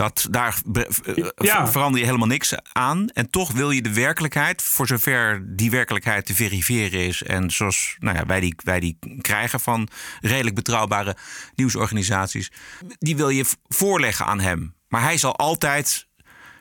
Dat, 0.00 0.26
daar 0.30 0.56
eh, 0.72 0.84
Ja. 1.36 1.68
verander 1.68 2.00
je 2.00 2.06
helemaal 2.06 2.26
niks 2.26 2.54
aan. 2.72 3.08
En 3.08 3.30
toch 3.30 3.52
wil 3.52 3.70
je 3.70 3.82
de 3.82 3.92
werkelijkheid, 3.94 4.62
voor 4.62 4.86
zover 4.86 5.42
die 5.56 5.70
werkelijkheid 5.70 6.26
te 6.26 6.34
verifiëren 6.34 7.00
is. 7.00 7.22
En 7.22 7.50
zoals 7.50 7.96
nou 7.98 8.16
ja, 8.16 8.26
wij, 8.26 8.40
die, 8.40 8.54
wij 8.64 8.80
die 8.80 8.98
krijgen 9.20 9.60
van 9.60 9.88
redelijk 10.20 10.54
betrouwbare 10.54 11.16
nieuwsorganisaties. 11.54 12.50
Die 12.98 13.16
wil 13.16 13.28
je 13.28 13.44
voorleggen 13.68 14.26
aan 14.26 14.40
hem. 14.40 14.74
Maar 14.88 15.02
hij 15.02 15.18
zal 15.18 15.36
altijd 15.36 16.06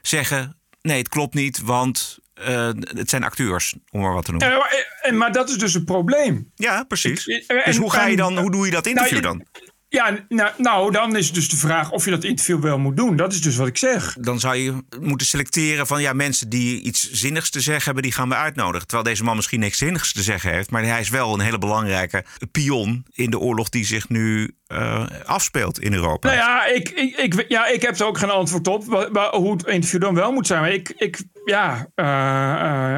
zeggen: 0.02 0.58
nee, 0.82 0.98
het 0.98 1.10
klopt 1.10 1.34
niet, 1.34 1.62
want 1.62 2.20
eh, 2.34 2.70
het 2.80 3.10
zijn 3.10 3.24
acteurs, 3.24 3.76
om 3.90 4.02
maar 4.02 4.14
wat 4.14 4.26
te 4.26 4.32
noemen. 4.32 4.52
en, 4.52 4.86
en, 5.02 5.18
maar 5.18 5.32
dat 5.32 5.50
is 5.50 5.58
dus 5.58 5.74
een 5.74 5.86
probleem. 5.86 6.52
Ja, 6.56 6.84
precies. 6.84 7.26
En- 7.26 7.62
dus 7.66 7.78
hoe, 7.78 7.92
ga 7.92 8.06
je 8.06 8.16
dan, 8.16 8.38
hoe 8.38 8.52
doe 8.52 8.66
je 8.66 8.72
dat 8.72 8.88
interview 8.88 9.22
Nou, 9.22 9.38
je- 9.38 9.44
dan? 9.54 9.64
Ja, 9.92 10.26
nou, 10.28 10.52
nou, 10.58 10.92
dan 10.92 11.16
is 11.16 11.32
dus 11.34 11.50
de 11.50 11.58
vraag 11.58 11.92
of 11.92 12.06
je 12.06 12.12
dat 12.12 12.24
interview 12.24 12.62
wel 12.62 12.78
moet 12.78 12.98
doen. 12.98 13.16
Dat 13.16 13.34
is 13.34 13.42
dus 13.42 13.56
wat 13.56 13.68
ik 13.68 13.78
zeg. 13.78 14.16
Dan 14.20 14.40
zou 14.40 14.56
je 14.56 14.84
moeten 15.00 15.28
selecteren 15.28 15.88
van 15.88 16.02
ja, 16.02 16.14
mensen 16.14 16.50
die 16.50 16.82
iets 16.82 17.12
zinnigs 17.12 17.50
te 17.50 17.60
zeggen 17.60 17.84
hebben, 17.84 18.04
die 18.04 18.12
gaan 18.12 18.30
we 18.30 18.36
uitnodigen. 18.36 18.88
Terwijl 18.88 19.10
deze 19.10 19.24
man 19.24 19.36
misschien 19.36 19.60
niks 19.60 19.78
zinnigs 19.78 20.14
te 20.14 20.22
zeggen 20.22 20.52
heeft, 20.52 20.72
maar 20.72 20.84
hij 20.84 21.00
is 21.00 21.10
wel 21.10 21.34
een 21.34 21.40
hele 21.40 21.58
belangrijke 21.58 22.26
pion 22.52 23.06
in 23.12 23.30
de 23.30 23.40
oorlog 23.40 23.70
die 23.70 23.86
zich 23.86 24.10
nu 24.10 24.56
uh, 24.68 25.06
afspeelt 25.26 25.80
in 25.80 25.94
Europa. 25.94 26.28
Nou 26.28 26.40
ja, 26.40 26.66
ik, 26.66 26.90
ik, 26.90 27.18
ik, 27.18 27.46
ja, 27.48 27.68
ik 27.68 27.82
heb 27.82 28.00
er 28.00 28.06
ook 28.06 28.18
geen 28.18 28.30
antwoord 28.30 28.68
op 28.68 28.84
hoe 29.32 29.52
het 29.52 29.66
interview 29.66 30.02
dan 30.02 30.16
wel 30.16 30.32
moet 30.32 30.48
zijn. 30.48 30.62
Maar 30.62 30.72
ik, 30.74 30.94
ik 30.98 31.24
ja. 31.46 31.88
Uh, 31.96 32.06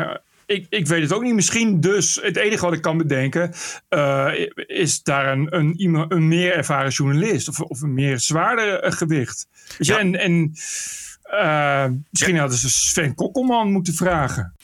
uh, 0.07 0.15
ik, 0.51 0.65
ik 0.69 0.87
weet 0.87 1.01
het 1.01 1.13
ook 1.13 1.23
niet. 1.23 1.33
Misschien 1.33 1.79
dus, 1.79 2.19
het 2.21 2.37
enige 2.37 2.65
wat 2.65 2.73
ik 2.73 2.81
kan 2.81 2.97
bedenken, 2.97 3.53
uh, 3.89 4.31
is 4.55 5.03
daar 5.03 5.31
een, 5.31 5.55
een, 5.55 6.05
een 6.07 6.27
meer 6.27 6.53
ervaren 6.55 6.91
journalist 6.91 7.47
of, 7.47 7.59
of 7.59 7.81
een 7.81 7.93
meer 7.93 8.19
zwaarder 8.19 8.91
gewicht. 8.91 9.47
Ja. 9.77 9.99
En, 9.99 10.15
en 10.15 10.53
uh, 11.33 11.85
misschien 12.09 12.37
hadden 12.37 12.57
ze 12.57 12.69
Sven 12.69 13.15
Kokkelman 13.15 13.71
moeten 13.71 13.93
vragen. 13.93 14.55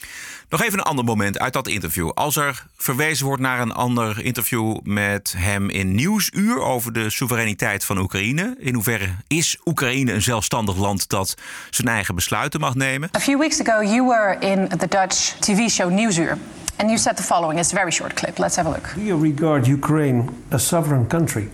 Nog 0.49 0.63
even 0.63 0.79
een 0.79 0.85
ander 0.85 1.05
moment 1.05 1.39
uit 1.39 1.53
dat 1.53 1.67
interview. 1.67 2.09
Als 2.09 2.35
er 2.35 2.65
verwezen 2.77 3.25
wordt 3.25 3.41
naar 3.41 3.59
een 3.59 3.71
ander 3.71 4.23
interview 4.23 4.77
met 4.83 5.33
hem 5.37 5.69
in 5.69 5.95
Nieuwsuur 5.95 6.61
over 6.61 6.93
de 6.93 7.09
soevereiniteit 7.09 7.85
van 7.85 7.97
Oekraïne. 7.97 8.55
In 8.59 8.73
hoeverre 8.73 9.07
is 9.27 9.57
Oekraïne 9.65 10.13
een 10.13 10.21
zelfstandig 10.21 10.77
land 10.77 11.09
dat 11.09 11.35
zijn 11.69 11.87
eigen 11.87 12.15
besluiten 12.15 12.59
mag 12.59 12.75
nemen? 12.75 13.09
A 13.15 13.19
few 13.19 13.39
weeks 13.39 13.61
ago 13.61 13.83
you 13.83 14.07
were 14.07 14.37
in 14.39 14.67
the 14.67 14.87
Dutch 14.87 15.15
TV 15.39 15.69
show 15.69 15.91
Nieuwsuur. 15.91 16.37
And 16.75 16.89
you 16.89 16.97
said 16.97 17.17
the 17.17 17.23
following. 17.23 17.59
It's 17.59 17.73
a 17.73 17.75
very 17.75 17.91
short 17.91 18.13
clip. 18.13 18.37
Let's 18.37 18.55
have 18.55 18.69
a 18.69 18.71
look. 18.71 18.93
Do 18.95 19.01
you 19.01 19.21
regard 19.21 19.67
Ukraine 19.67 20.23
a 20.51 20.57
sovereign 20.57 21.07
country? 21.07 21.49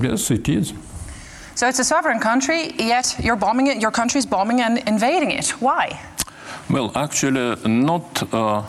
Yes, 0.00 0.30
it 0.30 0.48
is. 0.48 0.72
So 1.54 1.66
it's 1.66 1.78
a 1.78 1.84
sovereign 1.84 2.20
country, 2.20 2.72
yet 2.76 3.16
you're 3.18 3.38
bombing 3.38 3.66
it, 3.66 3.80
your 3.80 3.92
country 3.92 4.18
is 4.18 4.26
bombing 4.28 4.60
and 4.60 4.78
invading 4.78 5.30
it. 5.30 5.54
Why? 5.60 5.98
Well, 6.70 6.92
actually, 6.94 7.56
not 7.66 8.22
a 8.32 8.64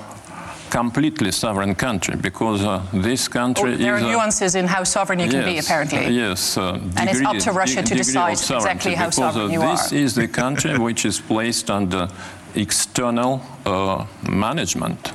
completely 0.70 1.32
sovereign 1.32 1.76
country 1.76 2.16
because 2.16 2.64
uh, 2.64 2.82
this 2.94 3.28
country 3.28 3.74
oh, 3.74 3.78
there 3.78 3.96
is. 3.96 4.02
There 4.02 4.10
are 4.10 4.12
nuances 4.12 4.56
in 4.56 4.68
how 4.68 4.84
sovereign 4.84 5.20
you 5.20 5.26
yes, 5.26 5.34
can 5.34 5.46
be, 5.46 5.58
apparently. 5.58 6.16
Yes. 6.16 6.58
Uh, 6.58 6.74
degree, 6.74 6.92
and 6.98 7.10
it's 7.10 7.22
up 7.22 7.38
to 7.38 7.52
Russia 7.52 7.84
to 7.84 7.96
decide 7.96 8.34
exactly 8.34 8.96
how 8.96 9.06
because, 9.06 9.16
sovereign 9.16 9.52
you 9.52 9.60
this 9.60 9.92
are. 9.92 9.96
is 9.96 10.16
the 10.16 10.28
country 10.28 10.78
which 10.88 11.06
is 11.06 11.20
placed 11.20 11.70
under 11.70 12.08
external 12.56 13.42
uh, 13.66 14.06
management. 14.30 15.12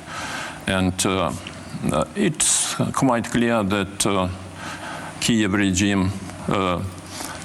And 0.67 1.05
uh, 1.05 1.31
it's 2.15 2.75
quite 2.93 3.25
clear 3.25 3.63
that 3.63 4.05
uh, 4.05 4.29
Kiev 5.19 5.53
regime 5.53 6.11
uh, 6.47 6.81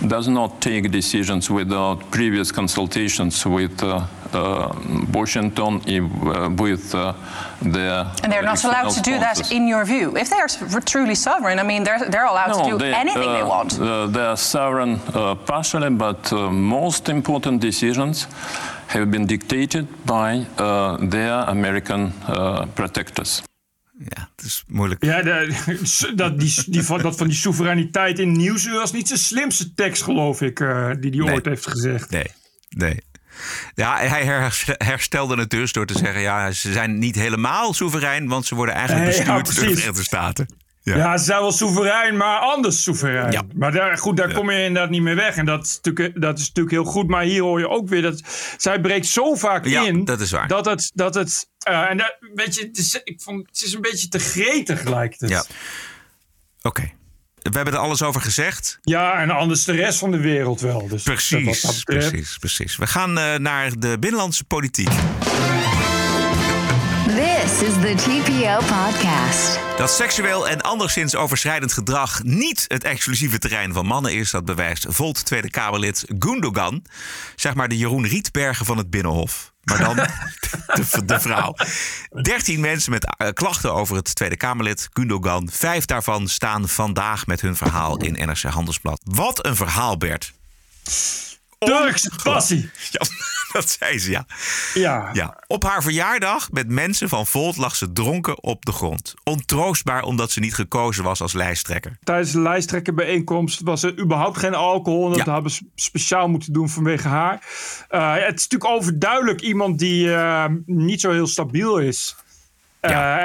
does 0.06 0.28
not 0.28 0.60
take 0.60 0.90
decisions 0.90 1.50
without 1.50 2.10
previous 2.10 2.50
consultations 2.50 3.44
with 3.44 3.82
uh, 3.82 3.96
uh, 3.96 4.19
Washington, 5.12 5.80
uh, 5.86 6.50
with 6.56 6.94
uh, 6.94 7.12
the. 7.62 8.06
And 8.22 8.32
they're 8.32 8.42
not 8.42 8.64
allowed 8.64 8.90
to 8.90 9.02
do 9.02 9.18
that, 9.18 9.52
in 9.52 9.66
your 9.66 9.84
view. 9.84 10.16
If 10.16 10.30
they 10.30 10.40
are 10.40 10.80
truly 10.80 11.14
sovereign, 11.14 11.58
I 11.58 11.62
mean, 11.62 11.84
they're, 11.84 12.08
they're 12.08 12.26
allowed 12.26 12.50
no, 12.50 12.64
to 12.64 12.70
do 12.70 12.78
they, 12.78 12.94
anything 12.94 13.32
they 13.32 13.42
want. 13.42 13.70
they 14.14 14.26
are 14.32 14.36
sovereign 14.36 14.98
partially, 15.46 15.90
but 15.90 16.32
most 16.52 17.08
important 17.08 17.60
decisions 17.60 18.26
have 18.86 19.10
been 19.10 19.26
dictated 19.26 19.86
by 20.04 20.46
their 20.56 21.44
American 21.48 22.12
protectors. 22.74 23.42
Ja, 24.08 24.28
het 24.36 24.44
is 24.44 24.64
moeilijk. 24.66 25.04
Ja, 25.04 25.22
de, 25.22 26.12
dat, 26.14 26.40
die, 26.40 26.64
die, 26.66 27.02
dat 27.02 27.16
van 27.16 27.26
die 27.26 27.36
soevereiniteit 27.36 28.18
in 28.18 28.32
Nieuwsuur 28.32 28.78
was 28.78 28.92
niet 28.92 29.08
zijn 29.08 29.18
slimste 29.18 29.74
tekst, 29.74 30.02
geloof 30.02 30.40
ik, 30.40 30.60
uh, 30.60 30.90
die 31.00 31.10
hij 31.10 31.20
nee. 31.20 31.34
ooit 31.34 31.44
heeft 31.44 31.66
gezegd. 31.66 32.10
Nee, 32.10 32.26
nee. 32.68 33.00
Ja, 33.74 33.96
hij 33.98 34.50
herstelde 34.78 35.36
het 35.36 35.50
dus 35.50 35.72
door 35.72 35.86
te 35.86 35.98
zeggen: 35.98 36.20
ja, 36.20 36.50
ze 36.50 36.72
zijn 36.72 36.98
niet 36.98 37.14
helemaal 37.14 37.74
soeverein, 37.74 38.28
want 38.28 38.46
ze 38.46 38.54
worden 38.54 38.74
eigenlijk 38.74 39.06
bestuurd 39.06 39.26
ja, 39.26 39.34
door 39.34 39.42
de 39.42 39.52
Verenigde 39.52 40.02
Staten. 40.02 40.58
Ja. 40.82 40.96
ja, 40.96 41.16
ze 41.16 41.24
zijn 41.24 41.40
wel 41.40 41.52
soeverein, 41.52 42.16
maar 42.16 42.38
anders 42.38 42.82
soeverein. 42.82 43.32
Ja. 43.32 43.42
Maar 43.54 43.72
daar, 43.72 43.98
goed, 43.98 44.16
daar 44.16 44.32
kom 44.32 44.50
je 44.50 44.64
inderdaad 44.64 44.90
niet 44.90 45.02
meer 45.02 45.16
weg. 45.16 45.36
En 45.36 45.44
dat 45.44 45.66
is, 45.66 45.80
natuurlijk, 45.82 46.20
dat 46.20 46.38
is 46.38 46.46
natuurlijk 46.46 46.74
heel 46.74 46.92
goed. 46.92 47.08
Maar 47.08 47.22
hier 47.22 47.42
hoor 47.42 47.58
je 47.58 47.68
ook 47.68 47.88
weer 47.88 48.02
dat 48.02 48.22
zij 48.56 48.80
breekt 48.80 49.06
zo 49.06 49.34
vaak 49.34 49.64
in. 49.64 50.04
dat 50.04 50.20
is 50.20 50.30
waar. 50.30 50.48
Dat 50.48 50.64
het, 50.64 50.90
dat 50.94 51.14
het 51.14 51.48
uh, 51.68 51.90
en 51.90 51.96
dat, 51.96 52.16
weet 52.34 52.54
je, 52.54 52.66
het 52.66 52.78
is, 52.78 53.00
ik 53.04 53.20
vond, 53.20 53.46
het 53.46 53.62
is 53.62 53.72
een 53.72 53.80
beetje 53.80 54.08
te 54.08 54.18
gretig 54.18 54.82
lijkt 54.82 55.20
het. 55.20 55.30
Ja. 55.30 55.38
Oké. 55.38 56.68
Okay. 56.68 56.94
We 57.42 57.56
hebben 57.56 57.74
er 57.74 57.80
alles 57.80 58.02
over 58.02 58.20
gezegd. 58.20 58.78
Ja, 58.82 59.20
en 59.20 59.30
anders 59.30 59.64
de 59.64 59.72
rest 59.72 59.98
van 59.98 60.10
de 60.10 60.18
wereld 60.18 60.60
wel. 60.60 60.88
Dus 60.88 61.02
precies, 61.02 61.60
dat 61.60 61.84
precies, 61.84 62.36
precies. 62.36 62.76
We 62.76 62.86
gaan 62.86 63.18
uh, 63.18 63.34
naar 63.34 63.78
de 63.78 63.96
binnenlandse 63.98 64.44
politiek. 64.44 64.90
This 67.06 67.62
is 67.62 67.72
the 67.74 67.94
TPO 67.96 68.56
podcast. 68.56 69.58
Dat 69.76 69.90
seksueel 69.90 70.48
en 70.48 70.60
anderszins 70.60 71.16
overschrijdend 71.16 71.72
gedrag 71.72 72.22
niet 72.22 72.64
het 72.68 72.84
exclusieve 72.84 73.38
terrein 73.38 73.72
van 73.72 73.86
mannen 73.86 74.14
is, 74.14 74.30
dat 74.30 74.44
bewijst 74.44 74.86
Volt 74.88 75.24
Tweede 75.24 75.50
Kamerlid 75.50 76.04
Gundogan. 76.18 76.82
Zeg 77.36 77.54
maar 77.54 77.68
de 77.68 77.76
Jeroen 77.76 78.06
Rietbergen 78.06 78.66
van 78.66 78.76
het 78.76 78.90
Binnenhof. 78.90 79.49
Maar 79.62 79.78
dan 79.78 79.96
de, 80.76 81.04
de, 81.04 81.20
vrouw. 81.20 81.54
Dertien 82.22 82.60
mensen 82.60 82.90
met 82.90 83.06
uh, 83.18 83.28
klachten 83.28 83.74
over 83.74 83.96
het 83.96 84.14
Tweede 84.14 84.36
Kamerlid 84.36 84.88
Gundogan. 84.92 85.48
Vijf 85.52 85.84
daarvan 85.84 86.28
staan 86.28 86.68
vandaag 86.68 87.26
met 87.26 87.40
hun 87.40 87.56
verhaal 87.56 87.96
in 87.96 88.12
NRC 88.12 88.42
Handelsblad. 88.42 89.00
Wat 89.04 89.46
een 89.46 89.56
verhaal, 89.56 89.96
Bert. 89.96 90.32
Turkse 91.66 92.10
passie. 92.22 92.70
Ja, 92.90 93.00
dat 93.52 93.68
zei 93.68 93.98
ze, 93.98 94.10
ja. 94.10 94.26
ja. 94.74 95.10
ja. 95.12 95.38
Op 95.46 95.64
haar 95.64 95.82
verjaardag 95.82 96.50
met 96.50 96.68
mensen 96.68 97.08
van 97.08 97.26
Volt 97.26 97.56
lag 97.56 97.76
ze 97.76 97.92
dronken 97.92 98.42
op 98.42 98.64
de 98.64 98.72
grond. 98.72 99.14
Ontroostbaar 99.24 100.02
omdat 100.02 100.30
ze 100.30 100.40
niet 100.40 100.54
gekozen 100.54 101.04
was 101.04 101.20
als 101.20 101.32
lijsttrekker. 101.32 101.98
Tijdens 102.04 102.32
de 102.32 102.40
lijsttrekkerbijeenkomst 102.40 103.60
was 103.60 103.82
er 103.82 103.98
überhaupt 103.98 104.38
geen 104.38 104.54
alcohol. 104.54 105.08
Dat 105.08 105.24
ja. 105.24 105.32
hebben 105.32 105.50
ze 105.50 105.64
speciaal 105.74 106.28
moeten 106.28 106.52
doen 106.52 106.68
vanwege 106.68 107.08
haar. 107.08 107.34
Uh, 107.90 108.12
het 108.12 108.38
is 108.38 108.48
natuurlijk 108.48 108.70
overduidelijk 108.70 109.40
iemand 109.40 109.78
die 109.78 110.06
uh, 110.06 110.44
niet 110.66 111.00
zo 111.00 111.10
heel 111.10 111.26
stabiel 111.26 111.78
is. 111.78 112.16
Uh, 112.80 113.24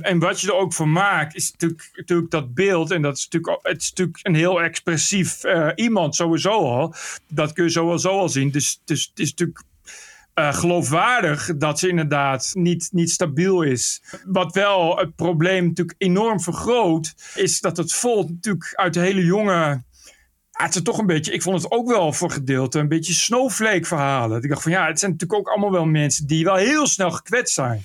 en, 0.00 0.18
wat 0.18 0.40
je 0.40 0.46
er 0.46 0.54
ook 0.54 0.72
van 0.72 0.92
maakt, 0.92 1.34
is 1.34 1.50
natuurlijk, 1.50 1.90
natuurlijk 1.94 2.30
dat 2.30 2.54
beeld. 2.54 2.90
En 2.90 3.02
dat 3.02 3.16
is 3.16 3.28
natuurlijk, 3.30 3.58
het 3.62 3.82
is 3.82 3.88
natuurlijk 3.88 4.18
een 4.22 4.34
heel 4.34 4.62
expressief 4.62 5.44
uh, 5.44 5.68
iemand, 5.74 6.14
sowieso 6.14 6.50
al. 6.50 6.94
Dat 7.28 7.52
kun 7.52 7.64
je 7.64 7.70
sowieso 7.70 8.18
al 8.18 8.28
zien. 8.28 8.50
Dus, 8.50 8.80
dus 8.84 9.08
het 9.10 9.18
is 9.18 9.30
natuurlijk 9.30 9.62
uh, 10.34 10.54
geloofwaardig 10.54 11.56
dat 11.56 11.78
ze 11.78 11.88
inderdaad 11.88 12.50
niet, 12.52 12.88
niet 12.92 13.10
stabiel 13.10 13.62
is. 13.62 14.02
Wat 14.24 14.54
wel 14.54 14.98
het 14.98 15.16
probleem 15.16 15.66
natuurlijk 15.66 15.94
enorm 15.98 16.40
vergroot, 16.40 17.14
is 17.34 17.60
dat 17.60 17.76
het 17.76 17.92
volt 17.92 18.28
natuurlijk 18.28 18.72
uit 18.74 18.94
de 18.94 19.00
hele 19.00 19.24
jonge. 19.24 19.82
Het 20.52 20.74
is 20.74 20.82
toch 20.82 20.98
een 20.98 21.06
beetje, 21.06 21.32
ik 21.32 21.42
vond 21.42 21.62
het 21.62 21.72
ook 21.72 21.88
wel 21.88 22.12
voor 22.12 22.30
gedeelte 22.30 22.78
een 22.78 22.88
beetje 22.88 23.12
snowflake 23.12 23.84
verhalen. 23.84 24.42
Ik 24.42 24.48
dacht 24.48 24.62
van 24.62 24.72
ja, 24.72 24.86
het 24.86 24.98
zijn 24.98 25.10
natuurlijk 25.10 25.40
ook 25.40 25.48
allemaal 25.48 25.72
wel 25.72 25.86
mensen 25.86 26.26
die 26.26 26.44
wel 26.44 26.56
heel 26.56 26.86
snel 26.86 27.10
gekwetst 27.10 27.54
zijn. 27.54 27.82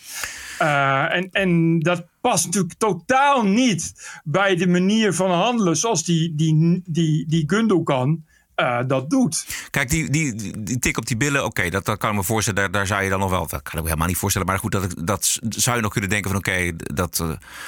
Uh, 0.62 1.16
en, 1.16 1.30
en 1.32 1.80
dat 1.80 2.06
past 2.22 2.46
natuurlijk 2.46 2.74
totaal 2.74 3.44
niet 3.44 3.94
bij 4.24 4.56
de 4.56 4.68
manier 4.68 5.14
van 5.14 5.32
handelen 5.32 5.78
zoals 5.78 6.04
die, 6.04 6.36
die, 6.36 6.82
die, 6.86 7.26
die 7.28 7.44
Gundogan 7.48 8.26
uh, 8.62 8.80
dat 8.88 9.10
doet. 9.10 9.46
Kijk, 9.70 9.90
die, 9.90 10.10
die, 10.10 10.54
die 10.64 10.80
tik 10.80 10.98
op 10.98 11.06
die 11.06 11.18
billen, 11.18 11.40
oké, 11.40 11.50
okay, 11.50 11.70
dat, 11.70 11.86
dat 11.86 11.98
kan 11.98 12.10
ik 12.10 12.16
me 12.16 12.24
voorstellen. 12.24 12.62
Daar, 12.62 12.72
daar 12.72 12.88
zou 12.88 13.04
je 13.04 13.10
dan 13.10 13.20
nog 13.20 13.30
wel, 13.30 13.48
dat 13.48 13.62
kan 13.62 13.74
ik 13.74 13.74
me 13.74 13.84
helemaal 13.84 14.08
niet 14.08 14.18
voorstellen. 14.18 14.48
Maar 14.48 14.60
goed, 14.60 14.72
dat, 14.72 14.94
dat 15.04 15.40
zou 15.50 15.76
je 15.76 15.82
nog 15.82 15.92
kunnen 15.92 16.10
denken 16.10 16.30
van 16.30 16.40
oké, 16.40 16.50
okay, 16.50 16.74
dat, 16.76 17.20
uh, 17.22 17.28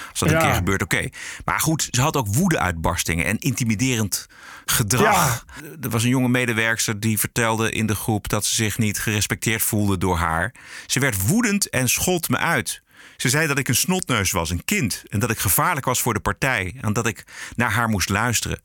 als 0.09 0.19
dat 0.19 0.29
ja. 0.29 0.35
een 0.35 0.41
keer 0.41 0.53
gebeurt, 0.53 0.81
oké. 0.81 0.95
Okay. 0.95 1.13
Maar 1.45 1.59
goed, 1.59 1.87
ze 1.91 2.01
had 2.01 2.15
ook 2.15 2.27
woede-uitbarstingen 2.27 3.25
en 3.25 3.37
intimiderend 3.37 4.27
gedrag. 4.65 5.45
Ja. 5.55 5.67
Er 5.81 5.89
was 5.89 6.03
een 6.03 6.09
jonge 6.09 6.29
medewerkster 6.29 6.99
die 6.99 7.19
vertelde 7.19 7.71
in 7.71 7.85
de 7.85 7.95
groep 7.95 8.29
dat 8.29 8.45
ze 8.45 8.55
zich 8.55 8.77
niet 8.77 8.99
gerespecteerd 8.99 9.61
voelde 9.61 9.97
door 9.97 10.17
haar. 10.17 10.53
Ze 10.85 10.99
werd 10.99 11.27
woedend 11.27 11.69
en 11.69 11.89
schold 11.89 12.29
me 12.29 12.37
uit. 12.37 12.81
Ze 13.17 13.29
zei 13.29 13.47
dat 13.47 13.57
ik 13.57 13.67
een 13.67 13.75
snotneus 13.75 14.31
was, 14.31 14.49
een 14.49 14.65
kind. 14.65 15.03
En 15.09 15.19
dat 15.19 15.29
ik 15.29 15.39
gevaarlijk 15.39 15.85
was 15.85 16.01
voor 16.01 16.13
de 16.13 16.19
partij. 16.19 16.75
En 16.81 16.93
dat 16.93 17.07
ik 17.07 17.23
naar 17.55 17.71
haar 17.71 17.89
moest 17.89 18.09
luisteren. 18.09 18.59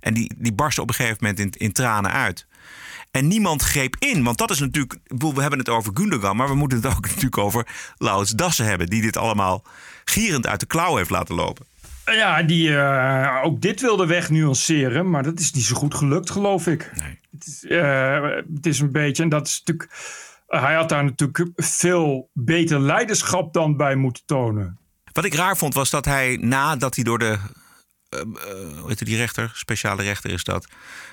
En 0.00 0.14
die, 0.14 0.34
die 0.36 0.52
barstte 0.52 0.82
op 0.82 0.88
een 0.88 0.94
gegeven 0.94 1.18
moment 1.20 1.38
in, 1.38 1.52
in 1.52 1.72
tranen 1.72 2.12
uit. 2.12 2.46
En 3.10 3.28
niemand 3.28 3.62
greep 3.62 3.96
in. 3.98 4.24
Want 4.24 4.38
dat 4.38 4.50
is 4.50 4.58
natuurlijk. 4.58 4.98
We 5.06 5.40
hebben 5.40 5.58
het 5.58 5.68
over 5.68 5.90
Gundogan. 5.94 6.36
Maar 6.36 6.48
we 6.48 6.54
moeten 6.54 6.78
het 6.82 6.96
ook 6.96 7.06
natuurlijk 7.08 7.38
over 7.38 7.66
Laurens 7.96 8.30
Dassen 8.30 8.66
hebben. 8.66 8.86
Die 8.86 9.02
dit 9.02 9.16
allemaal 9.16 9.64
gierend 10.04 10.46
uit 10.46 10.60
de 10.60 10.66
klauw 10.66 10.96
heeft 10.96 11.10
laten 11.10 11.34
lopen. 11.34 11.66
Ja, 12.04 12.42
die 12.42 12.68
uh, 12.68 13.40
ook 13.42 13.60
dit 13.60 13.80
wilde 13.80 14.06
wegnuanceren. 14.06 15.10
Maar 15.10 15.22
dat 15.22 15.38
is 15.38 15.52
niet 15.52 15.64
zo 15.64 15.76
goed 15.76 15.94
gelukt, 15.94 16.30
geloof 16.30 16.66
ik. 16.66 16.90
Nee. 16.94 17.18
Het, 17.30 17.46
is, 17.46 17.64
uh, 17.64 18.22
het 18.54 18.66
is 18.66 18.80
een 18.80 18.92
beetje. 18.92 19.22
En 19.22 19.28
dat 19.28 19.46
is 19.46 19.62
natuurlijk. 19.64 19.90
Hij 20.46 20.74
had 20.74 20.88
daar 20.88 21.04
natuurlijk 21.04 21.50
veel 21.56 22.30
beter 22.32 22.80
leiderschap 22.80 23.52
dan 23.52 23.76
bij 23.76 23.94
moeten 23.94 24.22
tonen. 24.26 24.78
Wat 25.12 25.24
ik 25.24 25.34
raar 25.34 25.56
vond 25.56 25.74
was 25.74 25.90
dat 25.90 26.04
hij 26.04 26.36
nadat 26.40 26.94
hij 26.94 27.04
door 27.04 27.18
de 27.18 27.38
hoe 28.80 28.84
heet 28.86 29.04
die 29.04 29.16
rechter, 29.16 29.50
speciale 29.54 30.02
rechter 30.02 30.30
is 30.30 30.44
dat. 30.44 30.66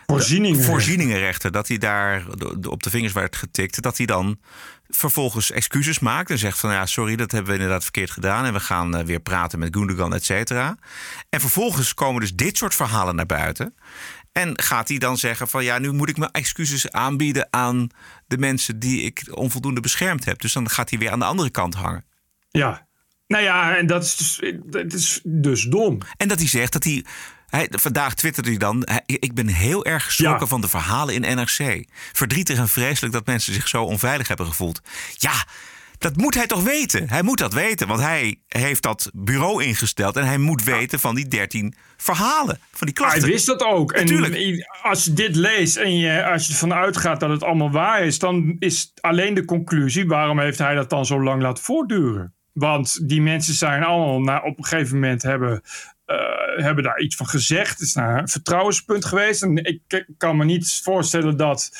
Voorzieningen. 0.05 0.63
Voorzieningenrechter, 0.63 1.51
dat 1.51 1.67
hij 1.67 1.77
daar 1.77 2.25
op 2.69 2.83
de 2.83 2.89
vingers 2.89 3.13
werd 3.13 3.35
getikt. 3.35 3.81
Dat 3.81 3.97
hij 3.97 4.05
dan 4.05 4.39
vervolgens 4.87 5.51
excuses 5.51 5.99
maakt 5.99 6.29
en 6.29 6.37
zegt 6.37 6.59
van 6.59 6.71
ja, 6.71 6.85
sorry, 6.85 7.15
dat 7.15 7.31
hebben 7.31 7.51
we 7.51 7.57
inderdaad 7.57 7.83
verkeerd 7.83 8.11
gedaan. 8.11 8.45
En 8.45 8.53
we 8.53 8.59
gaan 8.59 9.05
weer 9.05 9.19
praten 9.19 9.59
met 9.59 9.75
Gundogan, 9.75 10.13
et 10.13 10.25
cetera. 10.25 10.77
En 11.29 11.39
vervolgens 11.39 11.93
komen 11.93 12.21
dus 12.21 12.35
dit 12.35 12.57
soort 12.57 12.75
verhalen 12.75 13.15
naar 13.15 13.25
buiten. 13.25 13.75
En 14.31 14.61
gaat 14.61 14.87
hij 14.87 14.97
dan 14.97 15.17
zeggen 15.17 15.47
van 15.47 15.63
ja, 15.63 15.77
nu 15.79 15.91
moet 15.91 16.09
ik 16.09 16.17
mijn 16.17 16.31
excuses 16.31 16.91
aanbieden 16.91 17.47
aan 17.49 17.89
de 18.27 18.37
mensen 18.37 18.79
die 18.79 19.01
ik 19.01 19.27
onvoldoende 19.31 19.81
beschermd 19.81 20.25
heb. 20.25 20.41
Dus 20.41 20.53
dan 20.53 20.69
gaat 20.69 20.89
hij 20.89 20.99
weer 20.99 21.11
aan 21.11 21.19
de 21.19 21.25
andere 21.25 21.49
kant 21.49 21.75
hangen. 21.75 22.05
Ja, 22.49 22.87
nou 23.33 23.45
ja, 23.45 23.77
en 23.77 23.87
dat 23.87 24.03
is 24.03 24.15
dus, 24.15 24.39
dat 24.63 24.93
is 24.93 25.19
dus 25.23 25.63
dom. 25.63 25.97
En 26.17 26.27
dat 26.27 26.39
hij 26.39 26.47
zegt 26.47 26.73
dat 26.73 26.83
hij. 26.83 27.05
Hij, 27.47 27.67
vandaag 27.71 28.13
twitterde 28.13 28.49
hij 28.49 28.57
dan. 28.57 28.87
ik 29.05 29.33
ben 29.33 29.47
heel 29.47 29.85
erg 29.85 30.05
geschrokken 30.05 30.47
van 30.47 30.61
de 30.61 30.67
verhalen 30.67 31.13
in 31.13 31.35
NRC. 31.35 31.85
Verdrietig 32.11 32.57
en 32.57 32.69
vreselijk 32.69 33.13
dat 33.13 33.25
mensen 33.25 33.53
zich 33.53 33.67
zo 33.67 33.83
onveilig 33.83 34.27
hebben 34.27 34.45
gevoeld. 34.45 34.81
Ja, 35.17 35.45
dat 35.97 36.17
moet 36.17 36.33
hij 36.33 36.47
toch 36.47 36.63
weten? 36.63 37.09
Hij 37.09 37.21
moet 37.23 37.37
dat 37.37 37.53
weten, 37.53 37.87
want 37.87 37.99
hij 37.99 38.39
heeft 38.47 38.81
dat 38.81 39.11
bureau 39.13 39.63
ingesteld 39.63 40.15
en 40.15 40.25
hij 40.25 40.37
moet 40.37 40.63
weten 40.63 40.99
van 40.99 41.15
die 41.15 41.27
13 41.27 41.75
verhalen, 41.97 42.59
van 42.71 42.87
die 42.87 42.95
klachten. 42.95 43.21
Hij 43.21 43.29
wist 43.29 43.45
dat 43.45 43.63
ook. 43.63 43.95
Natuurlijk. 43.95 44.35
En 44.35 44.67
als 44.81 45.03
je 45.03 45.13
dit 45.13 45.35
leest 45.35 45.75
en 45.75 45.97
je, 45.97 46.25
als 46.25 46.47
je 46.47 46.53
ervan 46.53 46.73
uitgaat 46.73 47.19
dat 47.19 47.29
het 47.29 47.43
allemaal 47.43 47.71
waar 47.71 48.05
is, 48.05 48.19
dan 48.19 48.55
is 48.59 48.91
alleen 49.01 49.33
de 49.33 49.45
conclusie: 49.45 50.07
waarom 50.07 50.39
heeft 50.39 50.57
hij 50.57 50.75
dat 50.75 50.89
dan 50.89 51.05
zo 51.05 51.23
lang 51.23 51.41
laten 51.41 51.63
voortduren? 51.63 52.33
Want 52.53 53.07
die 53.09 53.21
mensen 53.21 53.53
zijn 53.53 53.83
allemaal 53.83 54.21
na, 54.21 54.41
op 54.41 54.57
een 54.57 54.65
gegeven 54.65 54.93
moment 54.95 55.21
hebben, 55.21 55.61
uh, 56.07 56.63
hebben 56.63 56.83
daar 56.83 56.99
iets 56.99 57.15
van 57.15 57.27
gezegd. 57.27 57.69
Het 57.69 57.79
is 57.79 57.93
naar 57.93 58.19
een 58.19 58.27
vertrouwenspunt 58.27 59.05
geweest. 59.05 59.43
En 59.43 59.55
ik 59.55 60.05
kan 60.17 60.37
me 60.37 60.45
niet 60.45 60.79
voorstellen 60.83 61.37
dat 61.37 61.71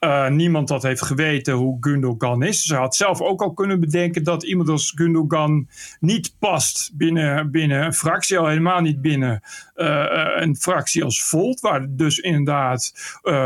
uh, 0.00 0.28
niemand 0.28 0.68
dat 0.68 0.82
heeft 0.82 1.02
geweten 1.02 1.54
hoe 1.54 1.76
Gundogan 1.80 2.42
is. 2.42 2.62
Ze 2.62 2.74
had 2.74 2.96
zelf 2.96 3.20
ook 3.20 3.42
al 3.42 3.52
kunnen 3.52 3.80
bedenken 3.80 4.24
dat 4.24 4.42
iemand 4.42 4.68
als 4.68 4.92
Gundogan 4.94 5.68
niet 6.00 6.36
past 6.38 6.90
binnen, 6.94 7.50
binnen 7.50 7.84
een 7.84 7.94
fractie. 7.94 8.38
Al 8.38 8.46
helemaal 8.46 8.80
niet 8.80 9.00
binnen 9.02 9.40
uh, 9.74 10.06
een 10.34 10.56
fractie 10.56 11.04
als 11.04 11.24
Volt. 11.24 11.60
Waar 11.60 11.86
dus 11.88 12.18
inderdaad 12.18 12.92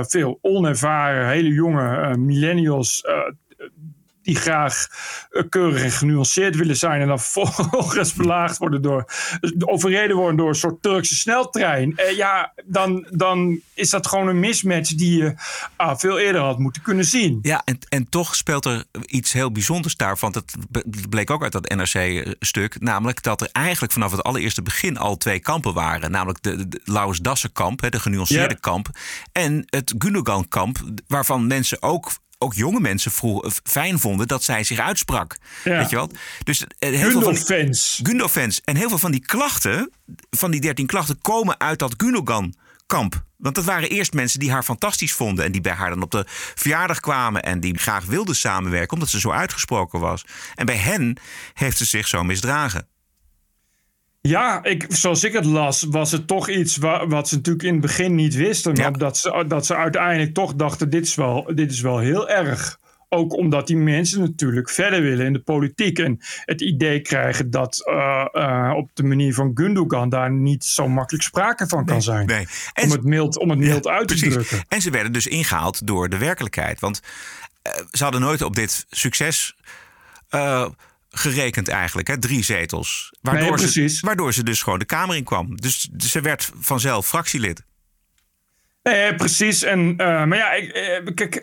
veel 0.09 0.39
onervaren, 0.43 1.28
hele 1.28 1.53
jonge 1.53 2.16
millennials 2.16 3.05
die 4.27 4.37
graag 4.37 4.87
eh, 5.31 5.43
keurig 5.49 5.83
en 5.83 5.91
genuanceerd 5.91 6.57
willen 6.57 6.77
zijn. 6.77 7.01
En 7.01 7.07
dan 7.07 7.20
vervolgens 7.31 8.12
belaagd 8.12 8.59
worden 8.59 8.83
door. 8.83 9.05
overreden 9.59 10.16
worden 10.16 10.37
door 10.37 10.49
een 10.49 10.55
soort 10.55 10.83
Turkse 10.83 11.14
sneltrein. 11.14 11.97
Eh, 11.97 12.16
ja, 12.16 12.53
dan, 12.64 13.07
dan 13.11 13.61
is 13.74 13.91
dat 13.91 14.07
gewoon 14.07 14.29
een 14.29 14.41
mismatch 14.41 14.95
die 14.95 15.22
je 15.22 15.35
ah, 15.77 15.99
veel 15.99 16.18
eerder 16.18 16.41
had 16.41 16.59
moeten 16.59 16.83
kunnen 16.83 17.05
zien. 17.05 17.39
Ja, 17.43 17.62
en, 17.64 17.79
en 17.89 18.09
toch 18.09 18.35
speelt 18.35 18.64
er 18.64 18.85
iets 19.07 19.33
heel 19.33 19.53
bijzonders 19.53 19.97
daarvan. 19.97 20.33
Dat 20.33 20.45
bleek 21.09 21.31
ook 21.31 21.43
uit 21.43 21.53
dat 21.53 21.68
NRC-stuk. 21.68 22.81
Namelijk 22.81 23.22
dat 23.22 23.41
er 23.41 23.49
eigenlijk 23.53 23.93
vanaf 23.93 24.11
het 24.11 24.22
allereerste 24.22 24.62
begin 24.62 24.99
al 24.99 25.16
twee 25.16 25.41
kampen 25.41 25.74
waren. 25.74 26.11
Namelijk 26.11 26.43
de, 26.43 26.68
de 26.68 26.81
Laus 26.85 27.18
Dassen-kamp, 27.18 27.91
de 27.91 28.01
genuanceerde 28.01 28.61
kamp. 28.61 28.89
En 29.33 29.62
het 29.66 29.95
Gundogan-kamp, 29.99 30.79
waarvan 31.07 31.47
mensen 31.47 31.83
ook 31.83 32.11
ook 32.39 32.55
jonge 32.55 32.80
mensen 32.80 33.11
vroeg, 33.11 33.61
fijn 33.64 33.99
vonden 33.99 34.28
dat 34.28 34.45
zij 34.45 34.64
zich 34.64 34.78
uitsprak. 34.78 35.37
Weet 35.64 35.91
je 35.91 35.97
wat? 35.97 36.14
Dus 36.45 36.61
uh, 36.61 36.66
heel 36.78 37.11
veel 37.20 37.34
fans. 37.34 38.01
Gundo-fans. 38.03 38.61
En 38.64 38.76
heel 38.76 38.89
veel 38.89 38.99
van 38.99 39.11
die 39.11 39.26
klachten, 39.26 39.91
van 40.30 40.51
die 40.51 40.61
13 40.61 40.87
klachten, 40.87 41.20
komen 41.20 41.61
uit 41.61 41.78
dat 41.78 41.95
Gundogan-kamp. 41.97 43.24
Want 43.37 43.55
dat 43.55 43.64
waren 43.64 43.89
eerst 43.89 44.12
mensen 44.12 44.41
die 44.41 44.51
haar 44.51 44.62
fantastisch 44.62 45.12
vonden. 45.12 45.45
En 45.45 45.53
die 45.53 45.61
bij 45.61 45.72
haar 45.72 45.91
dan 45.91 46.03
op 46.03 46.11
de 46.11 46.24
verjaardag 46.55 47.01
kwamen. 47.01 47.43
En 47.43 47.61
die 47.61 47.78
graag 47.78 48.05
wilden 48.05 48.37
samenwerken, 48.37 48.93
omdat 48.93 49.09
ze 49.09 49.20
zo 49.20 49.30
uitgesproken 49.30 50.01
was. 50.01 50.24
En 50.55 50.66
bij 50.66 50.76
hen 50.76 51.18
heeft 51.55 51.76
ze 51.76 51.84
zich 51.84 52.07
zo 52.07 52.24
misdragen. 52.24 52.89
Ja, 54.27 54.64
ik, 54.64 54.87
zoals 54.89 55.24
ik 55.24 55.33
het 55.33 55.45
las, 55.45 55.87
was 55.91 56.11
het 56.12 56.27
toch 56.27 56.49
iets 56.49 56.77
wat, 56.77 57.05
wat 57.09 57.29
ze 57.29 57.35
natuurlijk 57.35 57.64
in 57.64 57.72
het 57.72 57.83
begin 57.83 58.14
niet 58.14 58.35
wisten. 58.35 58.99
Dat, 58.99 59.18
ze, 59.18 59.45
dat 59.49 59.66
ze 59.66 59.77
uiteindelijk 59.77 60.35
toch 60.35 60.55
dachten: 60.55 60.91
dit 60.91 61.07
is, 61.07 61.14
wel, 61.14 61.51
dit 61.55 61.70
is 61.70 61.81
wel 61.81 61.99
heel 61.99 62.29
erg. 62.29 62.79
Ook 63.09 63.37
omdat 63.37 63.66
die 63.66 63.77
mensen 63.77 64.20
natuurlijk 64.20 64.70
verder 64.70 65.03
willen 65.03 65.27
in 65.27 65.33
de 65.33 65.41
politiek. 65.41 65.99
En 65.99 66.18
het 66.45 66.61
idee 66.61 67.01
krijgen 67.01 67.51
dat 67.51 67.83
uh, 67.89 68.24
uh, 68.33 68.72
op 68.77 68.91
de 68.95 69.03
manier 69.03 69.35
van 69.35 69.51
Gundogan 69.55 70.09
daar 70.09 70.31
niet 70.31 70.64
zo 70.64 70.89
makkelijk 70.89 71.24
sprake 71.24 71.66
van 71.66 71.85
kan 71.85 72.03
zijn. 72.03 72.27
Nee. 72.27 72.47
om, 72.83 72.91
het 72.91 73.05
mild, 73.05 73.39
om 73.39 73.51
het 73.51 73.59
mild 73.59 73.87
uit 73.87 74.09
te 74.09 74.14
drukken. 74.14 74.64
En 74.68 74.81
ze 74.81 74.91
werden 74.91 75.12
dus 75.12 75.27
ingehaald 75.27 75.87
door 75.87 76.09
de 76.09 76.18
werkelijkheid. 76.18 76.81
Want 76.81 77.01
uh, 77.66 77.72
ze 77.91 78.03
hadden 78.03 78.20
nooit 78.20 78.43
op 78.43 78.55
dit 78.55 78.87
succes 78.91 79.57
gerekend 81.18 81.68
eigenlijk, 81.68 82.08
hè? 82.08 82.18
drie 82.18 82.44
zetels. 82.44 83.12
Waardoor, 83.20 83.58
ze, 83.58 83.98
waardoor 84.00 84.34
ze 84.34 84.42
dus 84.42 84.62
gewoon 84.62 84.78
de 84.78 84.84
Kamer 84.84 85.16
in 85.16 85.24
kwam. 85.24 85.56
Dus, 85.56 85.88
ze 85.98 86.20
werd 86.20 86.50
vanzelf 86.60 87.06
fractielid. 87.06 87.62
Nee, 88.82 89.14
precies. 89.14 89.62
En, 89.62 89.90
uh, 89.90 89.96
maar 89.96 90.36
ja, 90.36 90.52
ik, 90.52 90.70
eh, 90.70 91.14
kijk 91.14 91.42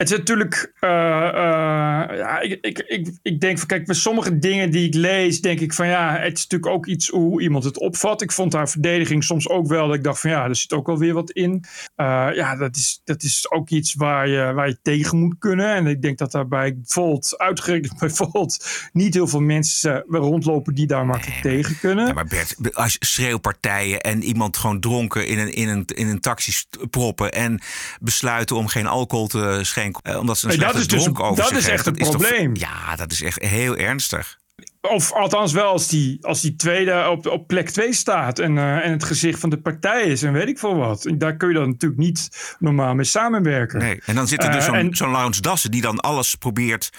het 0.00 0.10
is 0.10 0.16
natuurlijk, 0.18 0.72
uh, 0.80 0.90
ja, 0.90 2.40
ik, 2.40 2.58
ik, 2.60 2.78
ik, 2.78 3.18
ik 3.22 3.40
denk 3.40 3.58
van, 3.58 3.66
kijk, 3.66 3.86
met 3.86 3.96
sommige 3.96 4.38
dingen 4.38 4.70
die 4.70 4.86
ik 4.86 4.94
lees, 4.94 5.40
denk 5.40 5.60
ik 5.60 5.72
van 5.72 5.86
ja, 5.86 6.16
het 6.18 6.38
is 6.38 6.46
natuurlijk 6.46 6.72
ook 6.72 6.86
iets 6.86 7.08
hoe 7.08 7.42
iemand 7.42 7.64
het 7.64 7.78
opvat. 7.78 8.22
Ik 8.22 8.32
vond 8.32 8.52
haar 8.52 8.68
verdediging 8.68 9.24
soms 9.24 9.48
ook 9.48 9.66
wel 9.66 9.86
dat 9.86 9.96
ik 9.96 10.04
dacht 10.04 10.20
van 10.20 10.30
ja, 10.30 10.44
er 10.44 10.56
zit 10.56 10.72
ook 10.72 10.86
wel 10.86 10.98
weer 10.98 11.14
wat 11.14 11.30
in. 11.30 11.64
Uh, 11.96 12.28
ja, 12.34 12.56
dat 12.56 12.76
is, 12.76 13.00
dat 13.04 13.22
is 13.22 13.50
ook 13.50 13.70
iets 13.70 13.94
waar 13.94 14.28
je, 14.28 14.52
waar 14.52 14.68
je 14.68 14.78
tegen 14.82 15.18
moet 15.18 15.38
kunnen. 15.38 15.74
En 15.74 15.86
ik 15.86 16.02
denk 16.02 16.18
dat 16.18 16.32
daarbij 16.32 16.78
Volt, 16.84 17.38
uitgerekend 17.38 17.98
bij 18.00 18.10
Volt, 18.10 18.66
niet 18.92 19.14
heel 19.14 19.28
veel 19.28 19.40
mensen 19.40 20.04
rondlopen 20.08 20.74
die 20.74 20.86
daar 20.86 21.06
makkelijk 21.06 21.40
tegen 21.40 21.78
kunnen. 21.78 22.06
Ja, 22.06 22.12
maar 22.12 22.26
Bert, 22.26 22.74
als 22.74 22.96
schreeuwpartijen 23.00 24.00
en 24.00 24.22
iemand 24.22 24.56
gewoon 24.56 24.80
dronken 24.80 25.26
in 25.26 25.38
een, 25.38 25.52
in 25.52 25.68
een, 25.68 25.84
in 25.94 26.08
een 26.08 26.20
taxi 26.20 26.52
proppen 26.90 27.32
en 27.32 27.60
besluiten 28.00 28.56
om 28.56 28.66
geen 28.66 28.86
alcohol 28.86 29.26
te 29.26 29.58
schenken 29.62 29.88
uh, 30.02 30.18
omdat 30.18 30.38
ze 30.38 30.44
een 30.44 30.58
nee, 30.58 30.66
dat 30.66 30.74
is 30.74 30.86
dus, 30.86 31.04
Dat 31.34 31.52
is 31.52 31.68
echt 31.68 31.86
een 31.86 31.94
probleem. 31.94 32.56
ja, 32.56 32.96
dat 32.96 33.12
is 33.12 33.22
echt 33.22 33.42
heel 33.42 33.76
ernstig. 33.76 34.38
Of 34.80 35.12
althans 35.12 35.52
wel 35.52 35.70
als 35.70 35.88
die, 35.88 36.26
als 36.26 36.40
die 36.40 36.56
tweede 36.56 37.08
op, 37.08 37.26
op 37.26 37.46
plek 37.46 37.70
2 37.70 37.92
staat 37.92 38.38
en, 38.38 38.56
uh, 38.56 38.84
en 38.84 38.90
het 38.90 39.04
gezicht 39.04 39.40
van 39.40 39.50
de 39.50 39.60
partij 39.60 40.02
is 40.02 40.22
en 40.22 40.32
weet 40.32 40.48
ik 40.48 40.58
veel 40.58 40.76
wat. 40.76 41.12
Daar 41.14 41.36
kun 41.36 41.48
je 41.48 41.54
dan 41.54 41.68
natuurlijk 41.68 42.00
niet 42.00 42.54
normaal 42.58 42.94
mee 42.94 43.04
samenwerken. 43.04 43.78
Nee, 43.78 44.00
en 44.04 44.14
dan 44.14 44.28
zit 44.28 44.42
er 44.42 44.52
dus 44.52 44.66
uh, 44.66 44.74
zo'n 44.74 44.94
zo 44.94 45.10
Laurens 45.10 45.40
Dassen 45.40 45.70
die 45.70 45.80
dan 45.80 46.00
alles 46.00 46.34
probeert 46.34 46.90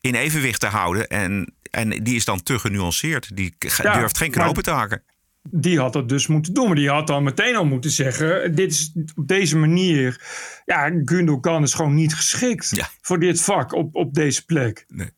in 0.00 0.14
evenwicht 0.14 0.60
te 0.60 0.66
houden. 0.66 1.08
En, 1.08 1.54
en 1.70 1.88
die 1.88 2.16
is 2.16 2.24
dan 2.24 2.42
te 2.42 2.58
genuanceerd. 2.58 3.36
Die 3.36 3.54
durft 3.82 4.18
geen 4.18 4.30
knopen 4.30 4.62
te 4.62 4.70
hakken 4.70 5.02
die 5.50 5.78
had 5.78 5.92
dat 5.92 6.08
dus 6.08 6.26
moeten 6.26 6.54
doen. 6.54 6.66
Maar 6.66 6.74
die 6.74 6.90
had 6.90 7.06
dan 7.06 7.22
meteen 7.22 7.56
al 7.56 7.64
moeten 7.64 7.90
zeggen: 7.90 8.54
dit 8.54 8.70
is 8.70 8.92
op 9.16 9.28
deze 9.28 9.56
manier. 9.56 10.20
Ja, 10.64 10.90
Gundogan 11.04 11.62
is 11.62 11.74
gewoon 11.74 11.94
niet 11.94 12.14
geschikt 12.14 12.90
voor 13.00 13.18
dit 13.18 13.40
vak 13.40 13.72
op, 13.72 13.94
op 13.94 14.14
deze 14.14 14.44
plek. 14.44 14.84
Nee. 14.88 15.10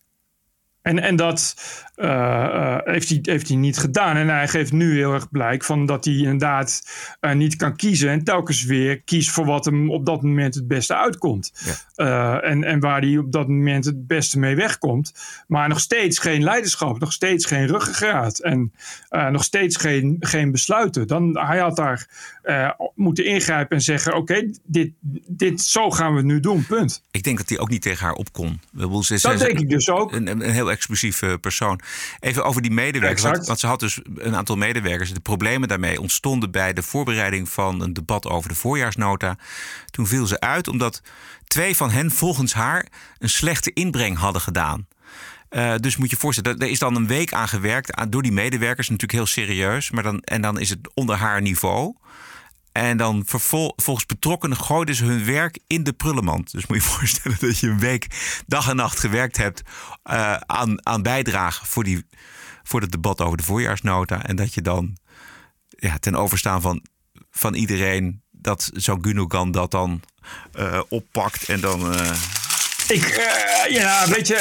En, 0.83 0.99
en 0.99 1.17
dat 1.17 1.57
uh, 2.01 2.07
uh, 2.07 2.79
heeft, 2.85 3.09
hij, 3.09 3.19
heeft 3.23 3.49
hij 3.49 3.57
niet 3.57 3.79
gedaan. 3.79 4.17
En 4.17 4.29
hij 4.29 4.49
geeft 4.49 4.73
nu 4.73 4.97
heel 4.97 5.13
erg 5.13 5.31
blijk 5.31 5.65
van 5.65 5.87
dat 5.87 6.05
hij 6.05 6.15
inderdaad 6.15 6.83
uh, 7.21 7.33
niet 7.33 7.57
kan 7.57 7.77
kiezen. 7.77 8.11
En 8.11 8.25
telkens 8.25 8.65
weer 8.65 9.01
kiest 9.01 9.31
voor 9.31 9.47
wat 9.47 9.65
hem 9.65 9.91
op 9.91 10.07
dat 10.07 10.23
moment 10.23 10.55
het 10.55 10.69
beste 10.69 10.97
uitkomt. 10.97 11.53
Ja. 11.95 12.41
en, 12.41 12.65
en 12.65 12.81
waar 12.81 13.01
hij 13.01 13.19
op 13.19 13.33
dat 13.33 13.49
moment 13.49 13.85
het 13.85 14.07
beste 14.07 14.39
mee 14.39 14.57
wegkomt. 14.57 15.15
Maar 15.47 15.69
nog 15.69 15.81
steeds 15.81 16.19
geen 16.19 16.43
leiderschap. 16.43 16.99
Nog 16.99 17.13
steeds 17.13 17.47
geen 17.47 17.67
ruggengraat. 17.67 18.39
En 18.39 18.73
nog 19.31 19.45
steeds 19.45 19.77
geen, 19.77 20.17
geen 20.21 20.51
besluiten. 20.51 21.07
Dan, 21.07 21.39
hij 21.39 21.59
had 21.59 21.77
daar 21.77 22.09
moeten 22.95 23.25
ingrijpen 23.25 23.77
en 23.77 23.83
zeggen: 23.83 24.17
Oké, 24.17 24.51
dit, 24.65 24.93
dit, 25.27 25.61
zo 25.61 25.91
gaan 25.91 26.11
we 26.11 26.17
het 26.17 26.27
nu 26.27 26.41
doen. 26.41 26.67
Punt. 26.67 27.03
Ik 27.11 27.23
denk 27.23 27.39
dat 27.39 27.49
hij 27.49 27.59
ook 27.59 27.71
niet 27.71 27.83
tegen 27.83 28.05
haar 28.05 28.15
op 28.15 28.33
kon. 28.33 28.61
Dat 29.39 29.39
denk 29.39 29.59
ik 29.59 29.71
dus 29.71 29.91
ook. 29.91 30.13
Een, 30.13 30.27
een 30.27 30.41
heel 30.41 30.71
explosief 30.71 31.23
persoon. 31.41 31.81
Even 32.21 32.45
over 32.45 32.63
die 32.63 32.71
medewerkers. 32.71 33.23
Want, 33.23 33.47
want, 33.47 33.61
ze 33.61 33.67
had 33.67 33.81
dus 33.81 34.01
een 34.15 34.37
aantal 34.37 34.57
medewerkers. 34.57 35.13
De 35.13 35.21
problemen 35.21 35.69
daarmee 35.69 36.01
ontstonden 36.01 36.51
bij 36.51 36.73
de 36.73 36.83
voorbereiding 36.83 37.49
van 37.49 37.81
een 37.81 37.93
debat 37.93 38.27
over 38.27 38.49
de 38.49 38.55
voorjaarsnota. 38.55 39.37
Toen 39.91 40.07
viel 40.07 40.27
ze 40.27 40.41
uit 40.41 40.69
omdat 40.69 41.03
twee 41.45 41.77
van 41.77 41.91
hen 41.91 42.11
volgens 42.11 42.53
haar 42.53 42.87
een 43.19 43.31
slechte 43.31 43.73
inbreng 43.73 44.19
hadden 44.19 44.43
gedaan. 44.43 44.87
Uh, 45.51 45.75
dus 45.77 45.97
moet 45.97 46.11
je 46.11 46.17
voorstellen, 46.17 46.59
er 46.59 46.71
is 46.71 46.79
dan 46.79 46.97
een 46.97 47.07
week 47.07 47.33
aan 47.33 47.49
gewerkt 47.49 48.11
door 48.11 48.23
die 48.23 48.33
medewerkers, 48.33 48.89
natuurlijk 48.89 49.19
heel 49.19 49.45
serieus. 49.45 49.91
Maar 49.91 50.03
dan, 50.03 50.21
en 50.21 50.43
dan 50.43 50.59
is 50.59 50.71
het 50.71 50.79
onder 50.95 51.17
haar 51.17 51.43
niveau. 51.43 51.95
En 52.73 52.97
dan 52.97 53.23
vervol, 53.27 53.73
volgens 53.77 54.07
betrokkenen 54.07 54.57
gooiden 54.57 54.95
ze 54.95 55.05
hun 55.05 55.25
werk 55.25 55.59
in 55.67 55.85
de 55.85 55.93
prullenmand. 55.93 56.53
Dus 56.53 56.67
moet 56.67 56.77
je 56.79 56.83
je 56.85 56.91
voorstellen 56.97 57.37
dat 57.41 57.59
je 57.59 57.67
een 57.69 57.79
week 57.79 58.07
dag 58.47 58.69
en 58.69 58.77
nacht 58.77 58.99
gewerkt 58.99 59.37
hebt 59.37 59.63
uh, 60.11 60.35
aan, 60.35 60.87
aan 60.87 61.03
bijdrage 61.03 61.67
voor, 61.67 61.85
die, 61.85 62.07
voor 62.63 62.81
het 62.81 62.93
debat 62.93 63.21
over 63.21 63.37
de 63.37 63.43
voorjaarsnota. 63.43 64.23
En 64.25 64.37
dat 64.37 64.55
je 64.55 64.63
dan 64.63 64.97
ja, 65.69 65.99
ten 65.99 66.15
overstaan 66.15 66.61
van, 66.61 66.83
van 67.31 67.55
iedereen 67.55 68.23
dat 68.31 68.71
zo'n 68.75 69.05
Gundogan 69.05 69.51
dat 69.51 69.71
dan 69.71 70.03
eh, 70.53 70.81
oppakt 70.89 71.49
en 71.49 71.61
dan... 71.61 71.95
eh, 71.95 72.11
Ik, 72.89 73.05
eh, 73.05 73.73
ja, 73.73 74.09
weet 74.09 74.27
je, 74.27 74.37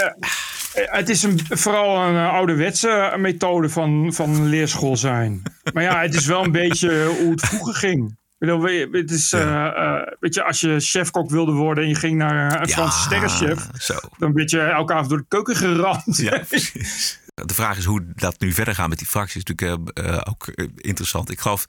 eh, 0.73 0.91
het 0.91 1.09
is 1.09 1.23
een, 1.23 1.39
vooral 1.49 1.97
een 2.07 2.15
eh, 2.15 2.33
ouderwetse 2.33 3.13
methode 3.17 3.69
van, 3.69 4.13
van 4.13 4.45
leerschool 4.45 4.97
zijn. 4.97 5.41
Maar 5.73 5.83
ja, 5.83 6.01
het 6.01 6.13
is 6.13 6.25
wel 6.25 6.43
een 6.43 6.51
beetje 6.51 7.05
hoe 7.05 7.31
het 7.31 7.41
vroeger 7.45 7.73
ging. 7.75 8.17
Bedoel, 8.39 8.61
Het 8.91 9.11
is, 9.11 9.33
eh, 9.33 9.65
eh, 9.65 10.07
weet 10.19 10.33
je, 10.33 10.43
als 10.43 10.59
je 10.61 10.79
chefkok 10.79 11.29
wilde 11.29 11.51
worden 11.51 11.83
en 11.83 11.89
je 11.89 11.95
ging 11.95 12.17
naar 12.17 12.61
een 12.61 12.69
Franse 12.69 12.99
sterrenchef, 13.01 13.67
zo. 13.73 13.95
dan 14.17 14.33
werd 14.33 14.49
je 14.49 14.59
elke 14.61 14.93
avond 14.93 15.09
door 15.09 15.17
de 15.17 15.25
keuken 15.27 15.55
geramd. 15.55 16.17
Ja, 16.17 16.39
precies. 16.47 17.19
De 17.45 17.53
vraag 17.53 17.77
is 17.77 17.85
hoe 17.85 18.05
dat 18.15 18.39
nu 18.39 18.51
verder 18.51 18.75
gaat 18.75 18.89
met 18.89 18.97
die 18.97 19.07
fracties. 19.07 19.35
Is 19.35 19.43
natuurlijk 19.43 19.97
eh, 19.97 20.07
eh, 20.15 20.21
ook 20.29 20.47
eh, 20.47 20.67
interessant. 20.75 21.31
Ik 21.31 21.39
geloof 21.39 21.65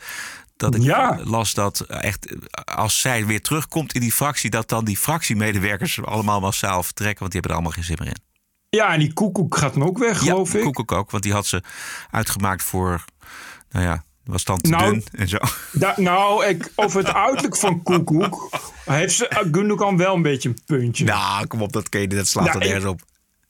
dat 0.56 0.74
ik 0.74 0.82
Ja. 0.82 1.18
las 1.24 1.54
dat 1.54 1.80
echt 1.80 2.26
eh, 2.26 2.74
als 2.76 3.00
zij 3.00 3.26
weer 3.26 3.40
terugkomt 3.42 3.92
in 3.92 4.00
die 4.00 4.12
fractie, 4.12 4.50
dat 4.50 4.68
dan 4.68 4.84
die 4.84 4.96
fractiemedewerkers 4.96 6.02
allemaal 6.04 6.40
massaal 6.40 6.82
vertrekken, 6.82 7.18
want 7.20 7.32
die 7.32 7.40
hebben 7.40 7.50
er 7.50 7.56
allemaal 7.56 7.72
geen 7.82 7.96
zin 7.96 7.96
meer 8.00 8.08
in. 8.08 8.28
Ja, 8.78 8.92
en 8.92 8.98
die 8.98 9.12
koekoek 9.12 9.56
gaat 9.56 9.74
dan 9.74 9.82
ook 9.82 9.98
weg, 9.98 10.18
geloof 10.18 10.52
ja, 10.52 10.58
ik. 10.58 10.72
Koek 10.72 10.92
ook, 10.92 11.10
want 11.10 11.22
die 11.22 11.32
had 11.32 11.46
ze 11.46 11.62
uitgemaakt 12.10 12.62
voor, 12.62 13.04
nou 13.70 13.84
ja, 13.84 14.04
was 14.30 14.44
dan 14.44 14.60
te 14.60 14.70
Nou, 14.70 14.92
dun 14.92 15.04
en 15.12 15.28
zo. 15.28 15.38
Da- 15.72 15.94
nou, 15.96 16.46
ik, 16.46 16.72
over 16.74 16.98
het 17.04 17.14
uiterlijk 17.14 17.56
van 17.56 17.82
Koekoek 17.82 18.50
heeft 18.84 19.14
ze 19.14 19.30
uh, 19.32 19.38
Gundogan 19.52 19.96
wel 19.96 20.14
een 20.14 20.22
beetje 20.22 20.48
een 20.48 20.60
puntje. 20.66 21.04
Nou, 21.04 21.46
kom 21.46 21.62
op, 21.62 21.72
dat, 21.72 21.88
ken 21.88 22.00
je, 22.00 22.06
dat 22.06 22.26
slaat 22.26 22.44
Nou, 22.44 22.58
er 22.58 22.64
nergens 22.64 22.84
op. 22.84 23.00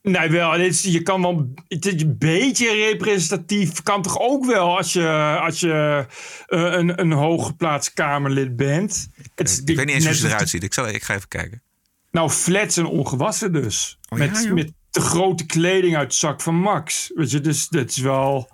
Nee, 0.02 0.30
wel. 0.30 0.50
Dit 0.50 0.72
is, 0.72 0.82
je 0.82 1.02
kan 1.02 1.22
wel 1.22 1.52
het 1.68 1.86
is 1.86 2.02
een 2.02 2.18
beetje 2.18 2.74
representatief. 2.74 3.82
Kan 3.82 4.02
toch 4.02 4.18
ook 4.18 4.46
wel 4.46 4.76
als 4.76 4.92
je, 4.92 5.38
als 5.40 5.60
je 5.60 6.06
eh, 6.46 6.60
een, 6.60 7.00
een 7.00 7.12
hooggeplaatst 7.12 7.92
Kamerlid 7.92 8.56
bent. 8.56 9.08
Het 9.34 9.62
Ik 9.64 9.76
weet 9.76 9.86
niet 9.86 9.94
eens 9.94 10.04
hoe 10.04 10.14
ze 10.14 10.26
eruit 10.26 10.48
ziet. 10.48 10.62
Ik, 10.62 10.74
zal, 10.74 10.88
ik 10.88 11.02
ga 11.02 11.14
even 11.14 11.28
kijken. 11.28 11.62
Nou, 12.10 12.30
flats 12.30 12.76
en 12.76 12.86
ongewassen 12.86 13.52
dus. 13.52 13.98
Oh 14.08 14.18
ja, 14.18 14.24
met, 14.24 14.42
joh. 14.44 14.52
met 14.52 14.72
te 14.90 15.00
grote 15.00 15.46
kleding 15.46 15.96
uit 15.96 16.10
de 16.10 16.16
zak 16.16 16.40
van 16.40 16.54
Max. 16.54 17.10
Weet 17.14 17.30
je, 17.30 17.40
dus 17.40 17.68
dat 17.68 17.90
is 17.90 17.98
wel... 17.98 18.50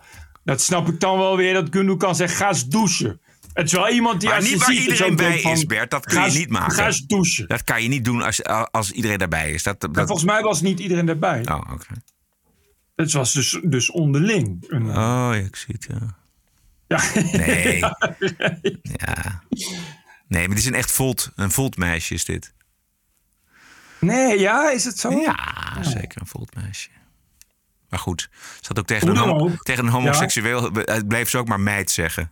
Dat 0.46 0.60
snap 0.62 0.88
ik 0.88 1.00
dan 1.00 1.18
wel 1.18 1.36
weer 1.36 1.54
dat 1.54 1.66
Gundogan 1.70 2.16
zegt, 2.16 2.34
ga 2.36 2.48
eens 2.48 2.66
douchen. 2.66 3.20
Het 3.52 3.66
is 3.66 3.72
wel 3.72 3.88
iemand 3.88 4.20
die 4.20 4.28
Maar 4.28 4.38
als 4.38 4.48
niet 4.48 4.58
je 4.58 4.58
waar 4.66 4.74
ziet, 4.74 4.84
iedereen 4.86 5.16
bij 5.16 5.40
van, 5.40 5.52
is, 5.52 5.64
Bert. 5.66 5.90
Dat 5.90 6.06
kun 6.06 6.22
je 6.22 6.38
niet 6.38 6.48
maken. 6.50 6.74
Ga 6.74 6.86
eens 6.86 7.06
douchen. 7.06 7.48
Dat 7.48 7.64
kan 7.64 7.82
je 7.82 7.88
niet 7.88 8.04
doen 8.04 8.22
als, 8.22 8.44
als 8.70 8.90
iedereen 8.90 9.18
daarbij 9.18 9.50
is. 9.52 9.62
Dat, 9.62 9.80
dat, 9.80 9.96
En 9.96 10.06
volgens 10.06 10.26
mij 10.26 10.42
was 10.42 10.60
niet 10.60 10.80
iedereen 10.80 11.08
erbij. 11.08 11.46
Oh, 11.48 11.60
oké. 11.72 11.94
Het 12.96 13.12
was 13.12 13.32
dus, 13.32 13.60
dus 13.62 13.90
onderling. 13.90 14.64
Een- 14.68 14.88
Oh, 14.88 14.94
ja, 14.94 15.32
ik 15.34 15.56
zie 15.56 15.74
het, 15.78 15.86
ja. 15.90 16.16
Ja. 16.86 17.00
Nee. 17.32 17.80
Ja. 19.06 19.42
Nee, 20.28 20.46
maar 20.46 20.48
dit 20.56 20.58
is 20.58 20.66
een 20.66 20.74
echt 20.74 20.92
volt, 20.92 21.32
een 21.34 21.50
volt 21.50 21.76
meisje 21.76 22.14
is 22.14 22.24
dit. 22.24 22.54
Nee, 24.00 24.38
ja, 24.38 24.70
is 24.70 24.84
het 24.84 24.98
zo? 24.98 25.10
Ja, 25.10 25.82
zeker 25.82 26.20
een 26.20 26.26
volt 26.26 26.54
meisje. 26.54 26.88
Maar 27.88 27.98
goed, 27.98 28.28
ze 28.60 28.66
had 28.66 28.78
ook 28.78 28.86
tegen, 28.86 29.08
een, 29.08 29.14
dan 29.14 29.28
homo- 29.28 29.44
ook. 29.44 29.62
tegen 29.62 29.84
een 29.84 29.92
homoseksueel, 29.92 30.70
het 30.72 31.08
bleef 31.08 31.30
ze 31.30 31.38
ook 31.38 31.48
maar 31.48 31.60
meid 31.60 31.90
zeggen. 31.90 32.30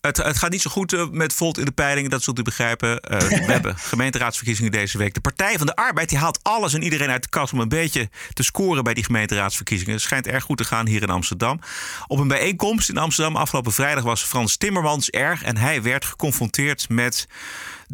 Het, 0.00 0.16
het 0.16 0.38
gaat 0.38 0.50
niet 0.50 0.62
zo 0.62 0.70
goed 0.70 0.92
eh, 0.92 1.08
met 1.10 1.32
Volt 1.32 1.58
in 1.58 1.64
de 1.64 1.70
peilingen, 1.70 2.10
dat 2.10 2.22
zult 2.22 2.38
u 2.38 2.42
begrijpen. 2.42 3.00
Eh, 3.00 3.18
we 3.46 3.52
hebben 3.52 3.78
gemeenteraadsverkiezingen 3.78 4.72
deze 4.72 4.98
week. 4.98 5.14
De 5.14 5.20
Partij 5.20 5.58
van 5.58 5.66
de 5.66 5.76
Arbeid 5.76 6.08
die 6.08 6.18
haalt 6.18 6.38
alles 6.42 6.74
en 6.74 6.82
iedereen 6.82 7.10
uit 7.10 7.22
de 7.22 7.28
kast 7.28 7.52
om 7.52 7.60
een 7.60 7.68
beetje 7.68 8.10
te 8.32 8.42
scoren 8.42 8.84
bij 8.84 8.94
die 8.94 9.04
gemeenteraadsverkiezingen. 9.04 9.92
Het 9.92 10.02
schijnt 10.02 10.26
erg 10.26 10.44
goed 10.44 10.56
te 10.56 10.64
gaan 10.64 10.86
hier 10.86 11.02
in 11.02 11.10
Amsterdam. 11.10 11.60
Op 12.06 12.18
een 12.18 12.28
bijeenkomst 12.28 12.88
in 12.88 12.96
Amsterdam 12.96 13.36
afgelopen 13.36 13.72
vrijdag 13.72 14.04
was 14.04 14.22
Frans 14.22 14.56
Timmermans 14.56 15.10
erg. 15.10 15.42
En 15.42 15.56
hij 15.56 15.82
werd 15.82 16.04
geconfronteerd 16.04 16.88
met 16.88 17.26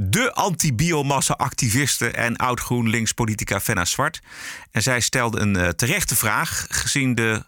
de 0.00 0.32
anti-biomassa-activiste 0.32 2.10
en 2.10 2.36
oud-GroenLinks-politica 2.36 3.60
Fenna 3.60 3.84
Zwart. 3.84 4.20
En 4.70 4.82
zij 4.82 5.00
stelde 5.00 5.40
een 5.40 5.56
eh, 5.56 5.68
terechte 5.68 6.16
vraag, 6.16 6.66
gezien 6.68 7.14
de 7.14 7.42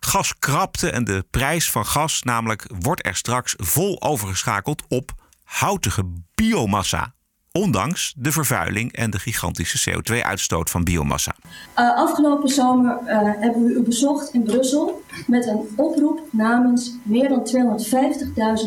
gaskrapte 0.00 0.90
en 0.90 1.04
de 1.04 1.24
prijs 1.30 1.70
van 1.70 1.86
gas. 1.86 2.22
Namelijk, 2.22 2.66
wordt 2.80 3.06
er 3.06 3.16
straks 3.16 3.54
vol 3.56 4.02
overgeschakeld 4.02 4.82
op 4.88 5.12
houtige 5.44 6.04
biomassa. 6.34 7.12
Ondanks 7.52 8.14
de 8.16 8.32
vervuiling 8.32 8.92
en 8.92 9.10
de 9.10 9.18
gigantische 9.18 9.90
CO2-uitstoot 9.90 10.70
van 10.70 10.84
biomassa. 10.84 11.34
Uh, 11.78 11.96
afgelopen 11.96 12.48
zomer 12.48 12.98
uh, 13.06 13.18
hebben 13.22 13.64
we 13.64 13.72
u 13.72 13.82
bezocht 13.82 14.32
in 14.32 14.42
Brussel 14.42 15.02
met 15.26 15.46
een 15.46 15.68
oproep 15.76 16.20
namens 16.30 16.92
meer 17.02 17.28
dan 17.28 17.48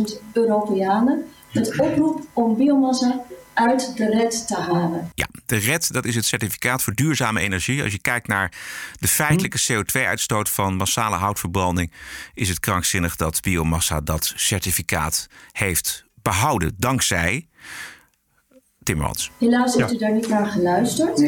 250.000 0.09 0.31
Europeanen. 0.34 1.25
Met 1.54 1.80
oproep 1.80 2.28
om 2.34 2.58
biomassa 2.58 3.26
uit 3.54 3.97
de 3.97 4.10
red 4.10 4.47
te 4.47 4.56
halen. 4.56 5.12
Ja, 5.14 5.28
de 5.45 5.56
RED, 5.56 5.93
dat 5.93 6.06
is 6.06 6.16
het 6.16 6.26
certificaat 6.26 6.84
voor 6.84 6.93
duurzame 6.93 7.39
energie. 7.41 7.84
Als 7.84 7.91
je 7.91 7.99
kijkt 7.99 8.28
naar 8.28 8.51
de 8.99 9.08
feitelijke 9.08 9.62
CO2-uitstoot 9.72 10.49
van 10.49 10.76
massale 10.76 11.16
houtverbranding, 11.16 11.91
is 12.34 12.49
het 12.49 12.60
krankzinnig 12.60 13.16
dat 13.16 13.41
biomassa 13.41 14.01
dat 14.01 14.34
certificaat 14.36 15.28
heeft 15.51 16.06
behouden. 16.22 16.76
Dankzij 16.78 17.47
Timmermans. 18.84 19.31
Helaas 19.38 19.75
heeft 19.75 19.93
u 19.93 19.97
daar 19.97 20.11
niet 20.11 20.27
naar 20.27 20.45
geluisterd. 20.45 21.21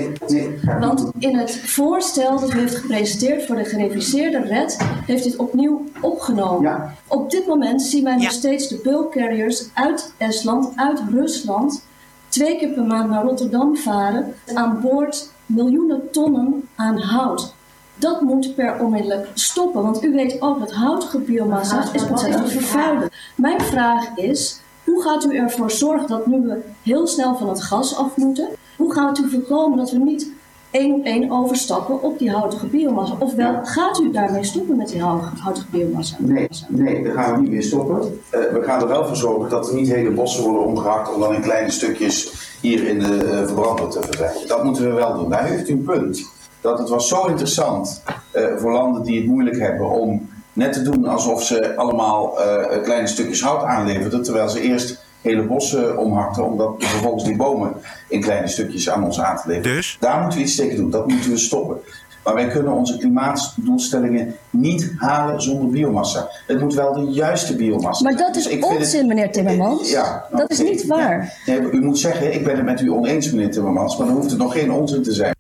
Want 0.80 1.12
in 1.20 1.38
het 1.38 1.58
voorstel 1.58 2.40
dat 2.40 2.54
u 2.54 2.60
heeft 2.60 2.76
gepresenteerd 2.76 3.46
voor 3.46 3.56
de 3.56 3.66
gereviseerde 3.66 4.40
red, 4.40 4.78
heeft 5.06 5.26
u 5.26 5.30
het 5.30 5.40
opnieuw 5.40 5.86
opgenomen. 6.02 6.96
Op 7.08 7.32
dit 7.32 7.48
moment 7.48 7.82
zien 7.82 8.04
wij 8.04 8.16
nog 8.16 8.32
steeds 8.32 8.68
de 8.68 8.80
bulk 8.84 9.12
carriers 9.12 9.66
uit 9.74 10.14
Estland, 10.18 10.72
uit 10.76 11.02
Rusland, 11.10 11.86
twee 12.30 12.58
keer 12.58 12.70
per 12.70 12.84
maand 12.84 13.10
naar 13.10 13.24
Rotterdam 13.24 13.78
varen. 13.78 14.34
Aan 14.54 14.82
boord 14.82 15.30
miljoenen 15.46 16.12
tonnen 16.12 16.68
aan 16.76 16.98
hout. 16.98 17.54
Dat 17.98 18.22
moet 18.22 18.56
per 18.56 18.80
onmiddellijk 18.80 19.28
stoppen. 19.34 19.82
Want 19.82 20.04
u 20.04 20.12
weet 20.12 20.42
ook 20.42 20.60
dat 20.60 20.74
houtige 20.74 21.20
biomassa 21.20 21.94
is 21.94 22.08
ontzettend 22.08 22.52
vervuilend. 22.52 23.12
Mijn 23.36 23.62
vraag 23.62 24.16
is, 24.16 24.60
hoe 24.86 25.02
gaat 25.02 25.26
u 25.26 25.36
ervoor 25.36 25.72
zorgen 25.72 26.08
dat 26.08 26.26
nu 26.26 26.42
we 26.42 26.62
heel 26.84 27.08
snel 27.08 27.36
van 27.36 27.50
het 27.50 27.64
gas 27.64 27.98
af 27.98 28.16
moeten, 28.16 28.48
hoe 28.78 28.94
gaat 28.94 29.20
u 29.20 29.30
voorkomen 29.30 29.78
dat 29.78 29.92
we 29.92 29.98
niet 29.98 30.32
één 30.72 30.94
op 30.94 31.04
één 31.04 31.32
overstappen 31.32 32.02
op 32.02 32.20
die 32.20 32.32
houtige 32.32 32.66
biomassa? 32.66 33.16
Ofwel, 33.20 33.60
gaat 33.64 34.00
u 34.00 34.12
daarmee 34.12 34.44
stoppen 34.44 34.78
met 34.78 34.88
die 34.88 35.02
houtige, 35.02 35.66
biomassa? 35.72 36.16
Nee, 36.20 36.50
nee, 36.68 37.04
daar 37.04 37.14
gaan 37.14 37.36
we 37.36 37.42
niet 37.42 37.52
meer 37.52 37.64
stoppen. 37.64 37.96
Uh, 37.96 38.40
we 38.54 38.62
gaan 38.64 38.82
er 38.82 38.88
wel 38.88 39.06
voor 39.06 39.16
zorgen 39.16 39.50
dat 39.50 39.70
er 39.70 39.76
niet 39.76 39.88
hele 39.88 40.12
bossen 40.12 40.44
worden 40.44 40.66
omgehakt 40.66 41.14
om 41.14 41.20
dan 41.20 41.34
in 41.34 41.42
kleine 41.42 41.72
stukjes 41.72 42.34
hier 42.62 42.88
in 42.88 43.00
de 43.00 43.24
uh, 43.24 43.46
verbrander 43.46 43.90
te 43.90 44.02
verwerken. 44.02 44.48
Dat 44.48 44.64
moeten 44.64 44.84
we 44.84 44.94
wel 44.94 45.14
doen. 45.14 45.30
Daar 45.30 45.46
heeft 45.46 45.70
u 45.70 45.74
een 45.74 45.84
punt. 45.84 46.34
Dat 46.62 46.80
het 46.80 46.90
was 46.90 47.08
zo 47.08 47.26
interessant 47.26 48.04
uh, 48.34 48.58
voor 48.58 48.72
landen 48.72 49.04
die 49.04 49.18
het 49.18 49.28
moeilijk 49.28 49.60
hebben 49.60 49.90
om 49.90 50.30
net 50.56 50.74
te 50.74 50.82
doen 50.82 51.06
alsof 51.06 51.44
ze 51.44 51.76
allemaal 51.76 52.34
uh, 52.40 52.84
kleine 52.84 53.08
stukjes 53.08 53.42
hout 53.42 53.64
aanleverden, 53.64 54.24
terwijl 54.24 54.50
ze 54.50 54.62
eerst 54.62 55.04
hele 55.22 55.44
bossen 55.44 55.98
omhakten, 55.98 56.46
om 56.46 56.58
dat 56.58 56.74
vervolgens 56.78 57.24
die 57.24 57.36
bomen 57.36 57.74
in 58.08 58.22
kleine 58.22 58.48
stukjes 58.48 58.90
aan 58.90 59.04
ons 59.04 59.22
aan 59.22 59.38
te 59.38 59.48
leveren. 59.48 59.76
Dus? 59.76 59.98
Daar 60.00 60.22
moeten 60.22 60.38
we 60.40 60.46
iets 60.46 60.56
tegen 60.56 60.76
doen, 60.76 60.90
dat 60.90 61.08
moeten 61.08 61.30
we 61.32 61.38
stoppen. 61.38 61.78
Maar 62.24 62.34
wij 62.34 62.48
kunnen 62.48 62.74
onze 62.74 62.98
klimaatdoelstellingen 62.98 64.36
niet 64.50 64.94
halen 64.98 65.42
zonder 65.42 65.70
biomassa. 65.70 66.30
Het 66.48 66.60
moet 66.60 66.74
wel 66.74 66.94
de 66.94 67.12
juiste 67.12 67.56
biomassa 67.56 68.04
Maar 68.04 68.18
dat 68.18 68.36
is 68.36 68.48
dus 68.48 68.64
onzin, 68.64 69.00
het... 69.00 69.08
meneer 69.08 69.32
Timmermans. 69.32 69.92
Ja, 69.92 70.26
nou, 70.32 70.42
dat 70.42 70.52
is 70.52 70.60
niet 70.60 70.86
waar. 70.86 71.42
Nee, 71.46 71.60
u 71.72 71.82
moet 71.82 72.00
zeggen, 72.00 72.34
ik 72.34 72.44
ben 72.44 72.56
het 72.56 72.66
met 72.66 72.82
u 72.82 72.92
oneens, 72.92 73.32
meneer 73.32 73.52
Timmermans, 73.52 73.98
maar 73.98 74.08
dan 74.08 74.16
hoeft 74.16 74.30
het 74.30 74.40
nog 74.40 74.54
geen 74.54 74.72
onzin 74.72 75.04
te 75.04 75.14
zijn. 75.14 75.35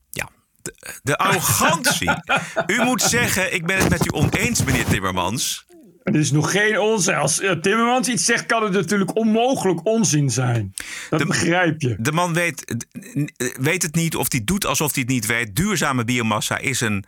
De 1.03 1.17
arrogantie. 1.17 2.11
u 2.67 2.83
moet 2.83 3.01
zeggen, 3.01 3.53
ik 3.53 3.65
ben 3.65 3.77
het 3.77 3.89
met 3.89 4.05
u 4.05 4.09
oneens, 4.17 4.63
meneer 4.63 4.85
Timmermans. 4.85 5.65
Er 6.03 6.15
is 6.15 6.31
nog 6.31 6.51
geen 6.51 6.79
onzin. 6.79 7.15
Als 7.15 7.41
Timmermans 7.61 8.07
iets 8.07 8.25
zegt, 8.25 8.45
kan 8.45 8.63
het 8.63 8.73
natuurlijk 8.73 9.15
onmogelijk 9.15 9.85
onzin 9.85 10.29
zijn. 10.29 10.73
Dat 11.09 11.19
de, 11.19 11.25
begrijp 11.25 11.81
je. 11.81 11.95
De 11.99 12.11
man 12.11 12.33
weet, 12.33 12.75
weet 13.59 13.81
het 13.81 13.95
niet 13.95 14.15
of 14.15 14.31
hij 14.31 14.41
doet 14.43 14.65
alsof 14.65 14.93
hij 14.93 15.03
het 15.03 15.11
niet 15.11 15.25
weet. 15.25 15.55
Duurzame 15.55 16.03
biomassa 16.03 16.57
is 16.57 16.81
een 16.81 17.05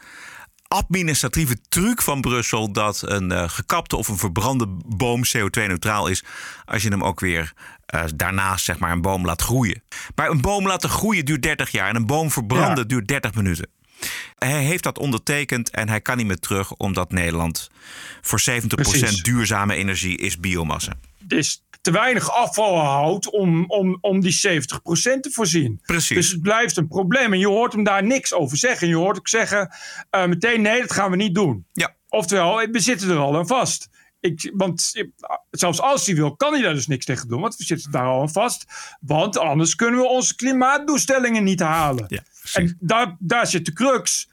administratieve 0.68 1.58
truc 1.70 2.02
van 2.02 2.22
Brussel 2.22 2.72
dat 2.72 3.02
een 3.06 3.32
uh, 3.32 3.50
gekapte 3.50 3.96
of 3.96 4.08
een 4.08 4.18
verbrande 4.18 4.68
boom 4.86 5.22
CO2-neutraal 5.26 6.08
is 6.08 6.24
als 6.66 6.84
je 6.84 6.90
hem 6.90 7.04
ook 7.04 7.20
weer 7.20 7.54
uh, 7.96 8.04
daarnaast 8.16 8.66
zeg 8.66 8.80
maar 8.80 8.92
een 8.92 9.02
boom 9.02 9.26
laat 9.26 9.42
groeien. 9.42 9.84
Maar 10.16 10.30
een 10.30 10.42
boom 10.42 10.68
laten 10.68 10.90
groeien 10.90 11.26
duurt 11.26 11.42
30 11.42 11.70
jaar 11.70 11.90
en 11.90 11.96
een 11.96 12.06
boom 12.06 12.32
verbranden 12.32 12.78
ja. 12.78 12.84
duurt 12.84 13.08
30 13.08 13.34
minuten. 13.34 13.70
Hij 14.38 14.64
heeft 14.64 14.84
dat 14.84 14.98
ondertekend 14.98 15.70
en 15.70 15.90
hij 15.90 16.02
kan 16.02 16.18
niet 16.18 16.28
meer 16.28 16.40
terug 16.40 16.74
omdat 16.74 17.12
Nederland 17.12 17.70
voor 18.22 18.42
70% 18.50 18.68
Precies. 18.68 19.24
duurzame 19.24 19.76
energie 19.76 20.18
is 20.18 20.40
biomassa. 20.40 20.94
Is 21.28 21.64
te 21.82 21.94
weinig 21.94 22.32
afval 22.32 22.78
houdt 22.78 23.30
om, 23.30 23.66
om, 23.66 23.98
om 24.02 24.20
die 24.20 24.40
70% 24.48 24.62
te 25.20 25.30
voorzien. 25.32 25.82
Precies. 25.86 26.16
Dus 26.16 26.32
het 26.32 26.42
blijft 26.42 26.78
een 26.78 26.88
probleem. 26.88 27.34
En 27.34 27.40
je 27.40 27.48
hoort 27.48 27.74
hem 27.74 27.84
daar 27.84 28.04
niks 28.04 28.34
over 28.34 28.58
zeggen. 28.58 28.88
Je 28.88 28.96
hoort 28.96 29.18
ook 29.18 29.28
zeggen 29.28 29.76
uh, 30.12 30.26
meteen 30.26 30.62
nee, 30.62 30.82
dat 30.82 30.92
gaan 30.92 31.12
we 31.12 31.18
niet 31.18 31.36
doen. 31.36 31.66
Ja. 31.74 31.96
Oftewel, 32.10 32.68
we 32.72 32.80
zitten 32.80 33.10
er 33.10 33.18
al 33.18 33.38
aan 33.38 33.48
vast. 33.48 33.90
Ik, 34.20 34.52
want 34.54 34.92
eh, 34.94 35.04
zelfs 35.52 35.82
als 35.82 36.06
hij 36.06 36.16
wil, 36.16 36.36
kan 36.36 36.54
hij 36.54 36.62
daar 36.62 36.74
dus 36.74 36.88
niks 36.88 37.06
tegen 37.06 37.28
doen. 37.28 37.42
Want 37.42 37.56
we 37.56 37.64
zitten 37.64 37.92
daar 37.92 38.06
al 38.06 38.22
aan 38.22 38.32
vast. 38.32 38.66
Want 39.00 39.38
anders 39.38 39.76
kunnen 39.76 40.00
we 40.00 40.08
onze 40.08 40.36
klimaatdoelstellingen 40.36 41.44
niet 41.44 41.60
halen. 41.60 42.06
Ja, 42.08 42.24
en 42.54 42.78
daar, 42.80 43.16
daar 43.20 43.48
zit 43.48 43.66
de 43.66 43.74
crux. 43.74 44.30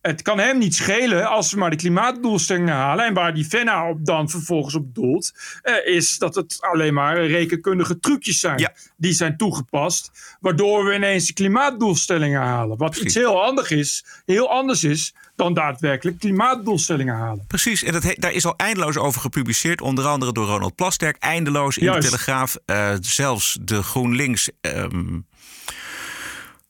Het 0.00 0.22
kan 0.22 0.38
hem 0.38 0.58
niet 0.58 0.74
schelen 0.74 1.28
als 1.28 1.52
we 1.52 1.58
maar 1.58 1.70
de 1.70 1.76
klimaatdoelstellingen 1.76 2.74
halen. 2.74 3.04
En 3.04 3.14
waar 3.14 3.34
die 3.34 3.46
Venna 3.46 3.88
op 3.88 4.04
dan 4.06 4.30
vervolgens 4.30 4.74
op 4.74 4.94
doelt, 4.94 5.32
eh, 5.62 5.94
is 5.94 6.18
dat 6.18 6.34
het 6.34 6.56
alleen 6.60 6.94
maar 6.94 7.26
rekenkundige 7.26 7.98
trucjes 8.00 8.40
zijn. 8.40 8.72
Die 8.96 9.12
zijn 9.12 9.36
toegepast, 9.36 10.10
waardoor 10.40 10.84
we 10.84 10.94
ineens 10.94 11.26
de 11.26 11.32
klimaatdoelstellingen 11.32 12.40
halen. 12.40 12.76
Wat 12.76 12.96
iets 12.96 13.14
heel 13.14 13.36
handig 13.42 13.70
is, 13.70 14.04
heel 14.26 14.50
anders 14.50 14.84
is 14.84 15.14
dan 15.36 15.54
daadwerkelijk 15.54 16.18
klimaatdoelstellingen 16.18 17.14
halen. 17.14 17.44
Precies, 17.46 17.82
en 17.82 17.92
dat 17.92 18.02
he- 18.02 18.14
daar 18.18 18.32
is 18.32 18.44
al 18.46 18.54
eindeloos 18.56 18.96
over 18.96 19.20
gepubliceerd. 19.20 19.80
Onder 19.80 20.06
andere 20.06 20.32
door 20.32 20.46
Ronald 20.46 20.74
Plasterk. 20.74 21.16
Eindeloos 21.18 21.78
in 21.78 21.84
Juist. 21.84 22.02
de 22.02 22.08
Telegraaf. 22.08 22.56
Eh, 22.64 22.92
zelfs 23.00 23.58
de 23.62 23.82
GroenLinks 23.82 24.50
ehm, 24.60 25.18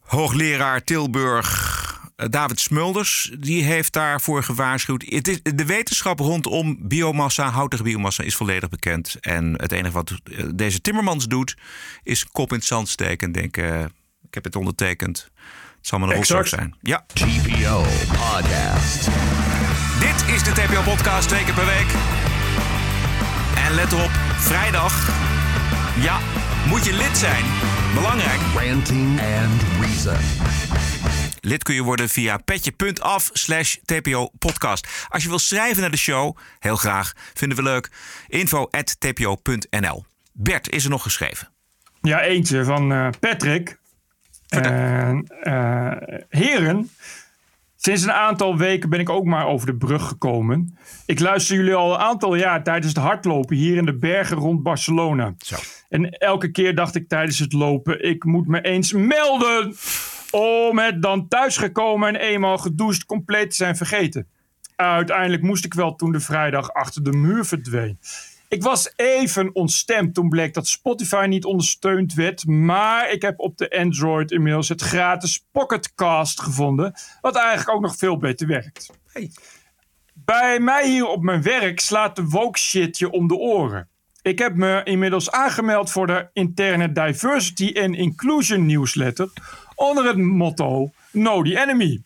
hoogleraar 0.01 0.85
Tilburg... 0.85 1.90
eh, 2.21 2.29
David 2.29 2.61
Smulders, 2.61 3.31
die 3.39 3.63
heeft 3.63 3.93
daarvoor 3.93 4.43
gewaarschuwd. 4.43 5.05
Het 5.09 5.29
is, 5.29 5.43
de 5.43 5.65
wetenschap 5.65 6.19
rondom 6.19 6.77
biomassa, 6.81 7.49
houtige 7.51 7.83
biomassa, 7.83 8.23
is 8.23 8.35
volledig 8.35 8.69
bekend. 8.69 9.17
En 9.21 9.55
het 9.57 9.73
enige 9.73 9.93
wat 9.93 10.11
eh, 10.11 10.45
deze 10.55 10.81
Timmermans 10.81 11.27
doet, 11.27 11.57
is 12.03 12.27
kop 12.27 12.51
in 12.51 12.57
het 12.57 12.67
zand 12.67 12.89
steken 12.89 13.27
en 13.27 13.33
denken... 13.33 13.85
ik 14.27 14.35
heb 14.35 14.45
het 14.45 14.57
ondertekend, 14.57 15.31
het 15.77 15.87
zal 15.87 15.99
maar 15.99 16.09
een 16.09 16.15
rotzooi 16.15 16.47
zijn. 16.47 16.75
Ja. 16.83 17.05
TPO 17.07 17.85
Podcast. 18.09 19.09
Dit 20.01 20.35
is 20.35 20.43
de 20.43 20.53
TPO-podcast 20.53 21.29
twee 21.29 21.45
keer 21.45 21.55
per 21.55 21.67
week. 21.67 21.89
En 23.67 23.75
let 23.75 23.93
op, 23.93 24.11
vrijdag. 24.39 25.09
Ja, 26.01 26.19
moet 26.67 26.85
je 26.85 26.93
lid 26.93 27.17
zijn. 27.17 27.45
Belangrijk. 27.95 28.41
Ranting 28.55 29.21
and 29.21 29.63
Reason. 29.81 31.10
Lid 31.41 31.63
kun 31.63 31.75
je 31.75 31.83
worden 31.83 32.09
via 32.09 32.37
petje.af 32.37 33.31
slash 33.33 33.77
tpo-podcast. 33.85 35.07
Als 35.09 35.23
je 35.23 35.29
wil 35.29 35.39
schrijven 35.39 35.81
naar 35.81 35.91
de 35.91 35.97
show, 35.97 36.37
heel 36.59 36.77
graag. 36.77 37.13
Vinden 37.35 37.57
we 37.57 37.63
leuk. 37.63 37.91
Info 38.29 38.69
at 38.71 38.97
tpo.nl. 39.01 40.05
Bert, 40.33 40.71
is 40.71 40.85
er 40.85 40.91
nog 40.91 41.03
geschreven? 41.03 41.49
Ja, 42.01 42.23
eentje 42.23 42.65
van 42.65 42.93
eh, 42.93 43.09
Patrick. 43.21 43.79
Eh, 44.49 45.19
heren, 46.29 46.91
sinds 47.77 48.03
een 48.03 48.13
aantal 48.13 48.57
weken 48.57 48.91
ben 48.91 49.01
ik 49.01 49.09
ook 49.09 49.25
maar 49.25 49.47
over 49.47 49.67
de 49.67 49.77
brug 49.77 50.09
gekomen. 50.09 50.79
Ik 51.07 51.21
luister 51.21 51.57
jullie 51.57 51.75
al 51.75 51.93
een 51.95 52.01
aantal 52.01 52.35
jaar 52.35 52.63
tijdens 52.63 52.87
het 52.95 53.03
hardlopen 53.03 53.57
hier 53.57 53.77
in 53.77 53.85
de 53.85 53.99
bergen 53.99 54.37
rond 54.37 54.63
Barcelona. 54.63 55.35
En 55.89 56.11
elke 56.11 56.51
keer 56.51 56.75
dacht 56.75 56.95
ik 56.95 57.09
tijdens 57.09 57.39
het 57.39 57.53
lopen, 57.53 58.05
ik 58.05 58.25
moet 58.25 58.47
me 58.47 58.61
eens 58.61 58.93
melden 58.93 59.75
om 60.31 60.79
het 60.79 61.03
dan 61.03 61.29
thuisgekomen 61.29 62.09
en 62.09 62.21
eenmaal 62.21 62.59
gedoucht 62.59 63.05
compleet 63.05 63.51
te 63.51 63.57
zijn 63.57 63.77
vergeten. 63.77 64.29
Uiteindelijk 64.77 65.43
moest 65.43 65.65
ik 65.65 65.75
wel 65.75 65.95
toen 65.95 66.13
de 66.13 66.21
vrijdag 66.21 66.73
achter 66.73 67.03
de 67.03 67.13
muur 67.13 67.45
verdween. 67.45 67.99
Ik 68.49 68.63
was 68.63 68.93
even 68.97 69.55
ontstemd 69.55 70.15
toen 70.15 70.29
bleek 70.29 70.55
dat 70.55 70.69
Spotify 70.69 71.27
niet 71.29 71.45
ondersteund 71.45 72.15
werd. 72.15 72.47
Maar 72.47 73.11
ik 73.11 73.23
heb 73.23 73.41
op 73.41 73.59
de 73.59 73.71
Android 73.79 74.31
inmiddels 74.31 74.69
het 74.69 74.83
gratis 74.83 75.47
Pocketcast 75.53 76.41
gevonden. 76.41 76.93
Wat 77.21 77.37
eigenlijk 77.37 77.77
ook 77.77 77.83
nog 77.83 77.97
veel 77.97 78.17
beter 78.17 78.47
werkt. 78.47 78.91
Bij 80.15 80.61
mij 80.61 80.89
hier 80.89 81.07
op 81.07 81.23
mijn 81.23 81.43
werk 81.43 81.81
slaat 81.81 82.17
de 82.17 82.25
woke 82.25 82.59
shit 82.59 82.99
je 82.99 83.11
om 83.11 83.29
de 83.29 83.37
oren. 83.37 83.89
Ik 84.23 84.39
heb 84.39 84.55
me 84.55 84.81
inmiddels 84.85 85.31
aangemeld 85.31 85.91
voor 85.91 86.07
de 86.07 86.29
interne 86.33 86.93
Diversity 86.93 87.73
and 87.81 87.95
Inclusion 87.95 88.67
newsletter. 88.67 89.31
Onder 89.81 90.05
het 90.05 90.17
motto 90.17 90.91
Know 91.13 91.45
the 91.45 91.61
Enemy. 91.61 92.03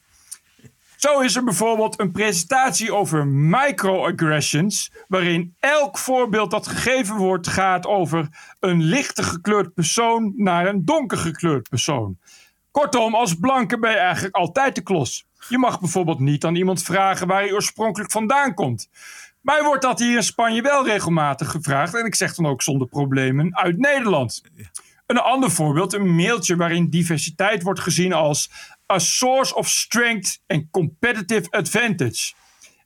Zo 0.97 1.21
is 1.21 1.37
er 1.37 1.45
bijvoorbeeld 1.45 2.01
een 2.01 2.13
presentatie 2.13 2.95
over 2.95 3.27
microaggressions, 3.27 4.93
waarin 5.09 5.55
elk 5.61 5.99
voorbeeld 5.99 6.51
dat 6.51 6.67
gegeven 6.67 7.17
wordt 7.17 7.49
gaat 7.49 7.87
over 7.87 8.29
een 8.61 8.83
lichter 8.83 9.25
gekleurd 9.25 9.75
persoon 9.75 10.33
naar 10.37 10.67
een 10.67 10.85
donker 10.85 11.19
gekleurd 11.19 11.69
persoon. 11.69 12.19
Kortom, 12.71 13.15
als 13.15 13.35
blanke 13.35 13.79
ben 13.79 13.91
je 13.91 13.97
eigenlijk 13.97 14.35
altijd 14.35 14.75
de 14.75 14.83
klos. 14.83 15.27
Je 15.49 15.59
mag 15.59 15.81
bijvoorbeeld 15.81 16.21
niet 16.21 16.45
aan 16.45 16.55
iemand 16.55 16.83
vragen 16.83 17.27
waar 17.27 17.41
hij 17.41 17.53
oorspronkelijk 17.53 18.11
vandaan 18.11 18.55
komt. 18.55 18.89
Mij 19.41 19.63
wordt 19.63 19.83
dat 19.83 19.99
hier 19.99 20.17
in 20.17 20.23
Spanje 20.23 20.63
wel 20.63 20.87
regelmatig 20.87 21.51
gevraagd 21.51 21.95
en 21.95 22.05
ik 22.05 22.15
zeg 22.15 22.35
dan 22.35 22.47
ook 22.47 22.63
zonder 22.63 22.87
problemen 22.87 23.57
uit 23.57 23.79
Nederland. 23.79 24.43
Een 25.07 25.19
ander 25.19 25.51
voorbeeld, 25.51 25.93
een 25.93 26.15
mailtje 26.15 26.57
waarin 26.57 26.91
diversiteit 26.91 27.63
wordt 27.63 27.81
gezien 27.81 28.13
als 28.13 28.51
a 28.93 28.99
source 28.99 29.55
of 29.55 29.69
strength 29.69 30.41
and 30.47 30.65
competitive 30.71 31.51
advantage. 31.51 32.33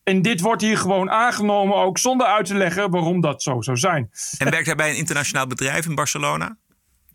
En 0.05 0.23
dit 0.23 0.41
wordt 0.41 0.63
hier 0.63 0.79
gewoon 0.79 1.11
aangenomen, 1.11 1.77
ook 1.77 1.99
zonder 1.99 2.27
uit 2.27 2.47
te 2.47 2.55
leggen 2.55 2.91
waarom 2.91 3.21
dat 3.21 3.43
zo 3.43 3.61
zou 3.61 3.77
zijn. 3.77 4.11
En 4.39 4.51
werkt 4.51 4.67
hij 4.67 4.75
bij 4.75 4.91
een 4.91 4.97
internationaal 4.97 5.47
bedrijf 5.47 5.87
in 5.87 5.95
Barcelona? 5.95 6.57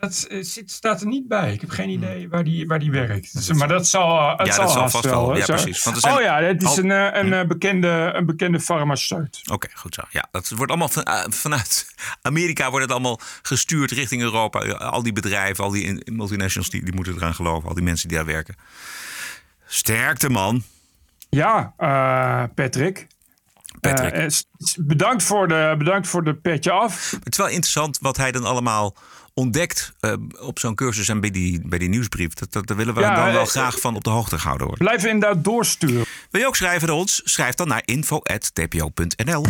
Dat 0.04 0.26
eh, 0.30 0.44
zit, 0.44 0.72
staat 0.72 1.02
er 1.02 1.08
niet 1.08 1.28
bij. 1.28 1.54
Ik 1.54 1.62
heb 1.62 1.70
geen 1.70 1.90
idee 1.90 2.30
waar 2.30 2.44
die, 2.44 2.68
waar 2.68 2.80
die 2.80 2.92
werkt. 2.92 3.34
Dus, 3.34 3.52
maar 3.54 3.68
dat 3.68 3.88
zal, 3.88 4.18
eh, 4.20 4.38
het 4.38 4.48
Ja, 4.48 4.54
zal 4.54 4.64
dat 4.64 4.74
zal 4.74 4.90
vast 4.90 5.06
wel. 5.06 5.38
Ja, 5.38 5.46
precies. 5.46 5.84
Want 5.84 5.96
er 5.96 6.02
zijn- 6.02 6.16
Oh 6.16 6.22
ja, 6.22 6.42
het 6.42 6.64
is 6.64 6.78
een, 6.78 6.92
eh, 6.92 7.22
een, 7.22 7.34
eh, 7.34 7.48
bekende, 7.48 8.12
een 8.14 8.26
bekende 8.26 8.60
farmaceut. 8.60 9.42
Oké, 9.52 9.68
goed 9.74 9.94
zo. 9.94 10.02
Ja, 10.10 10.28
dat 10.32 10.50
wordt 10.50 10.72
allemaal 10.72 10.90
van, 10.90 11.08
vanuit 11.34 11.94
Amerika 12.22 12.70
wordt 12.70 12.84
het 12.86 12.92
allemaal 12.92 13.20
gestuurd 13.42 13.92
richting 13.92 14.22
Europa. 14.22 14.60
Al 14.74 15.04
die 15.04 15.14
bedrijven, 15.14 15.64
al 15.64 15.70
die 15.72 15.84
in- 15.84 16.02
multinationals, 16.16 16.70
die, 16.70 16.84
die 16.84 16.94
moeten 16.96 17.16
eraan 17.16 17.36
geloven. 17.36 17.70
Al 17.70 17.76
die 17.76 17.84
mensen 17.84 18.08
die 18.08 18.18
daar 18.18 18.26
werken. 18.26 18.56
Sterkte, 19.66 20.30
man. 20.30 20.64
Ja, 21.30 21.74
eh, 21.78 22.44
Patrick. 22.56 23.08
Patrick. 23.80 24.42
Bedankt, 24.78 25.24
voor 25.24 25.48
de, 25.48 25.76
bedankt 25.78 26.08
voor 26.08 26.24
de 26.24 26.34
petje 26.36 26.72
af. 26.72 27.12
Het 27.12 27.32
is 27.32 27.38
wel 27.38 27.48
interessant 27.48 27.98
wat 28.02 28.18
hij 28.18 28.32
dan 28.32 28.44
allemaal 28.46 28.96
ontdekt 29.34 29.94
eh, 30.00 30.14
op 30.40 30.60
zo'n 30.60 30.76
cursus 30.76 31.08
en 31.08 31.20
bij 31.20 31.32
die, 31.32 31.62
bij 31.66 31.80
die 31.80 31.90
nieuwsbrief. 31.90 32.34
Dat, 32.34 32.52
dat, 32.52 32.68
daar 32.68 32.78
willen 32.78 32.94
we 32.94 33.02
Ja, 33.02 33.16
dan 33.16 33.34
wel 33.34 33.42
eh, 33.42 33.48
graag 33.48 33.80
van 33.80 33.96
op 33.96 34.04
de 34.04 34.10
hoogte 34.10 34.40
gehouden 34.40 34.68
worden. 34.68 34.86
Blijf 34.86 35.06
inderdaad 35.06 35.44
doorsturen. 35.44 36.06
Wil 36.30 36.42
je 36.42 36.48
ook 36.48 36.56
schrijven 36.56 36.88
naar 36.88 36.98
ons? 36.98 37.22
Schrijf 37.24 37.56
dan 37.56 37.68
naar 37.68 37.82
info.tpo.nl. 37.86 39.46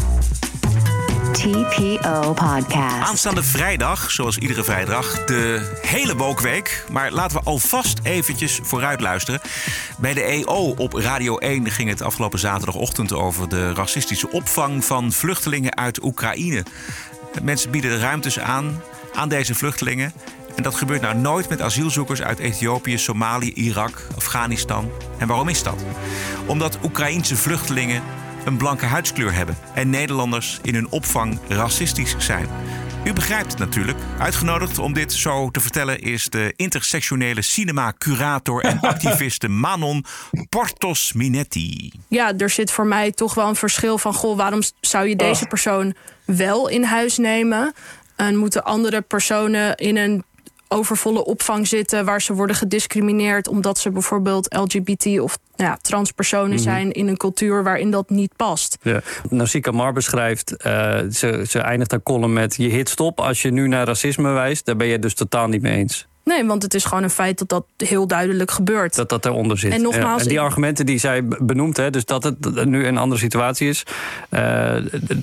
TPO 1.34 2.34
Podcast. 2.34 3.10
Aanstaande 3.10 3.44
vrijdag, 3.44 4.12
zoals 4.12 4.38
iedere 4.38 4.64
vrijdag, 4.64 5.26
de 5.26 5.72
hele 5.82 6.16
wookweek. 6.16 6.86
Maar 6.92 7.12
laten 7.12 7.38
we 7.38 7.44
alvast 7.44 8.00
eventjes 8.04 8.60
vooruit 8.64 9.02
luisteren. 9.02 9.42
Bij 9.98 10.14
de 10.14 10.22
EO 10.22 10.74
op 10.78 10.94
Radio 10.94 11.38
1 11.38 11.72
ging 11.72 11.90
het 11.90 12.02
afgelopen 12.02 12.40
zaterdagochtend 12.40 13.14
over 13.14 13.50
de 13.50 13.74
racistische 13.74 14.32
opvang 14.32 14.86
van 14.86 15.12
vluchtelingen 15.12 15.78
uit 15.78 16.04
Oekraïne. 16.04 16.64
Mensen 17.42 17.72
bieden 17.72 18.00
ruimtes 18.00 18.40
aan 18.40 18.82
aan 19.16 19.30
deze 19.30 19.56
vluchtelingen. 19.56 20.14
En 20.56 20.64
dat 20.64 20.76
gebeurt 20.76 21.02
nou 21.02 21.16
nooit 21.16 21.50
met 21.50 21.62
asielzoekers 21.62 22.22
uit 22.22 22.40
Ethiopië, 22.40 22.98
Somalië, 22.98 23.54
Irak, 23.54 24.08
Afghanistan. 24.16 24.92
En 25.18 25.28
waarom 25.28 25.48
is 25.50 25.64
dat? 25.64 25.84
Omdat 26.46 26.78
Oekraïense 26.84 27.36
vluchtelingen 27.36 28.04
een 28.46 28.58
blanke 28.58 28.86
huidskleur 28.86 29.34
hebben 29.34 29.58
en 29.74 29.90
Nederlanders 29.90 30.60
in 30.62 30.74
hun 30.74 30.90
opvang 30.90 31.40
racistisch 31.48 32.16
zijn. 32.18 32.48
U 33.04 33.14
begrijpt 33.14 33.52
het 33.52 33.60
natuurlijk. 33.60 33.98
Uitgenodigd 34.20 34.80
om 34.80 34.94
dit 34.94 35.14
zo 35.14 35.50
te 35.50 35.60
vertellen 35.60 36.00
is 36.00 36.26
de 36.30 36.54
intersectionele 36.56 37.42
cinema-curator 37.42 38.64
en 38.64 38.80
activiste 38.94 39.48
Manon 39.48 40.06
Portos 40.50 41.14
Minetti. 41.14 41.92
ja, 42.08 42.38
er 42.38 42.50
zit 42.50 42.72
voor 42.72 42.86
mij 42.86 43.12
toch 43.12 43.34
wel 43.34 43.48
een 43.48 43.56
verschil 43.56 43.98
van... 43.98 44.14
goh, 44.14 44.38
waarom 44.38 44.62
zou 44.82 45.08
je 45.08 45.16
deze 45.16 45.46
persoon 45.46 45.94
wel 46.26 46.68
in 46.68 46.84
huis 46.84 47.18
nemen... 47.18 47.74
en 48.16 48.36
moeten 48.36 48.64
andere 48.64 49.02
personen 49.02 49.76
in 49.76 49.98
een 49.98 50.24
overvolle 50.68 51.26
opvang 51.26 51.68
zitten... 51.68 52.06
waar 52.06 52.22
ze 52.22 52.34
worden 52.34 52.56
gediscrimineerd 52.56 53.48
omdat 53.48 53.78
ze 53.78 53.92
bijvoorbeeld 53.92 54.56
LGBT 54.56 55.06
of 55.20 55.38
nou 55.56 55.70
ja, 55.70 55.78
transpersonen 55.82 56.50
Mhm. 56.54 56.64
zijn... 56.64 56.92
in 56.92 57.08
een 57.08 57.18
cultuur 57.18 57.64
waarin 57.64 57.92
dat 57.92 58.10
niet 58.10 58.36
past. 58.36 58.78
Ja. 58.82 59.02
Nausicaa 59.30 59.72
Mar 59.72 59.94
beschrijft, 59.94 60.56
eh, 60.58 61.00
ze, 61.12 61.46
ze 61.50 61.60
eindigt 61.60 61.92
haar 61.92 62.04
column 62.04 62.34
met... 62.34 62.56
je 62.56 62.68
hit 62.68 62.90
stop 62.90 63.20
als 63.20 63.42
je 63.42 63.52
nu 63.52 63.68
naar 63.68 63.86
racisme 63.86 64.32
wijst. 64.32 64.66
Daar 64.66 64.76
ben 64.76 64.88
je 64.88 64.94
het 64.94 65.02
dus 65.02 65.14
totaal 65.14 65.48
niet 65.48 65.62
mee 65.62 65.78
eens. 65.78 66.08
Nee, 66.24 66.46
want 66.46 66.64
het 66.64 66.74
is 66.74 66.86
gewoon 66.86 67.04
een 67.04 67.10
feit 67.10 67.38
dat 67.38 67.50
dat 67.50 67.66
heel 67.90 68.08
duidelijk 68.08 68.52
gebeurt. 68.52 68.96
Dat 68.96 69.10
dat 69.10 69.26
eronder 69.26 69.58
zit. 69.58 69.72
En 69.72 69.82
nogmaals, 69.82 70.22
en 70.22 70.28
die 70.28 70.40
argumenten 70.40 70.86
die 70.86 70.98
zij 70.98 71.28
benoemt, 71.28 71.78
hè, 71.78 71.90
dus 71.90 72.06
dat 72.06 72.24
het 72.24 72.66
nu 72.66 72.86
een 72.86 72.98
andere 72.98 73.22
situatie 73.22 73.68
is... 73.70 73.84
eh, 74.30 74.76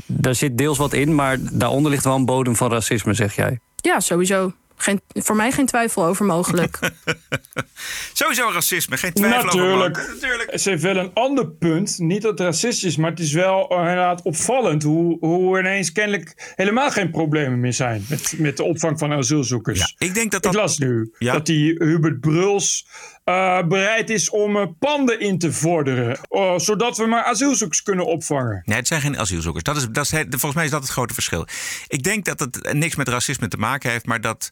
daar 0.06 0.34
zit 0.34 0.58
deels 0.58 0.78
wat 0.78 0.92
in, 0.92 1.14
maar 1.14 1.36
daaronder 1.40 1.90
ligt 1.90 2.04
wel 2.04 2.14
een 2.14 2.24
bodem 2.24 2.56
van 2.56 2.70
racisme, 2.70 3.14
zeg 3.14 3.36
jij. 3.36 3.58
Ja, 3.76 4.00
sowieso. 4.00 4.52
Geen, 4.82 5.00
voor 5.12 5.36
mij 5.36 5.52
geen 5.52 5.66
twijfel 5.66 6.04
over 6.04 6.24
mogelijk. 6.26 6.78
Sowieso 8.12 8.50
racisme, 8.52 8.96
geen 8.96 9.12
twijfel 9.12 9.44
Natuurlijk. 9.44 9.98
over. 9.98 10.14
Natuurlijk. 10.14 10.58
Ze 10.58 10.70
heeft 10.70 10.82
wel 10.82 10.96
een 10.96 11.10
ander 11.14 11.48
punt. 11.50 11.98
Niet 11.98 12.22
dat 12.22 12.30
het 12.30 12.40
racistisch 12.40 12.84
is, 12.84 12.96
maar 12.96 13.10
het 13.10 13.20
is 13.20 13.32
wel 13.32 13.68
eh, 13.70 13.78
inderdaad 13.78 14.22
opvallend 14.22 14.82
hoe, 14.82 15.16
hoe 15.20 15.58
ineens 15.58 15.92
kennelijk 15.92 16.52
helemaal 16.56 16.90
geen 16.90 17.10
problemen 17.10 17.60
meer 17.60 17.72
zijn 17.72 18.04
met, 18.08 18.34
met 18.38 18.56
de 18.56 18.62
opvang 18.64 18.98
van 18.98 19.12
asielzoekers. 19.12 19.94
ik 19.98 20.14
denk 20.14 20.30
dat 20.30 20.44
Ik 20.44 20.52
dat... 20.52 20.60
las 20.60 20.78
nu 20.78 21.14
Ja. 21.18 21.32
dat 21.32 21.46
die 21.46 21.74
Hubert 21.78 22.20
Bruls 22.20 22.86
eh, 23.30 23.68
bereid 23.68 24.10
is 24.10 24.30
om 24.30 24.56
eh, 24.56 24.66
panden 24.78 25.20
in 25.20 25.38
te 25.38 25.52
vorderen, 25.52 26.18
eh, 26.30 26.58
zodat 26.58 26.96
we 26.96 27.06
maar 27.06 27.24
asielzoekers 27.24 27.82
kunnen 27.82 28.06
opvangen. 28.06 28.62
Nee, 28.64 28.76
het 28.76 28.86
zijn 28.86 29.00
geen 29.00 29.18
asielzoekers. 29.18 29.64
Dat 29.64 29.76
is, 29.76 29.86
dat 29.90 30.04
is, 30.04 30.10
volgens 30.28 30.54
mij 30.54 30.64
is 30.64 30.70
dat 30.70 30.82
het 30.82 30.90
grote 30.90 31.14
verschil. 31.14 31.46
Ik 31.88 32.02
denk 32.02 32.24
dat 32.24 32.40
het 32.40 32.72
niks 32.72 32.96
met 32.96 33.08
racisme 33.08 33.48
te 33.48 33.56
maken 33.56 33.90
heeft, 33.90 34.06
maar 34.06 34.20
dat. 34.20 34.50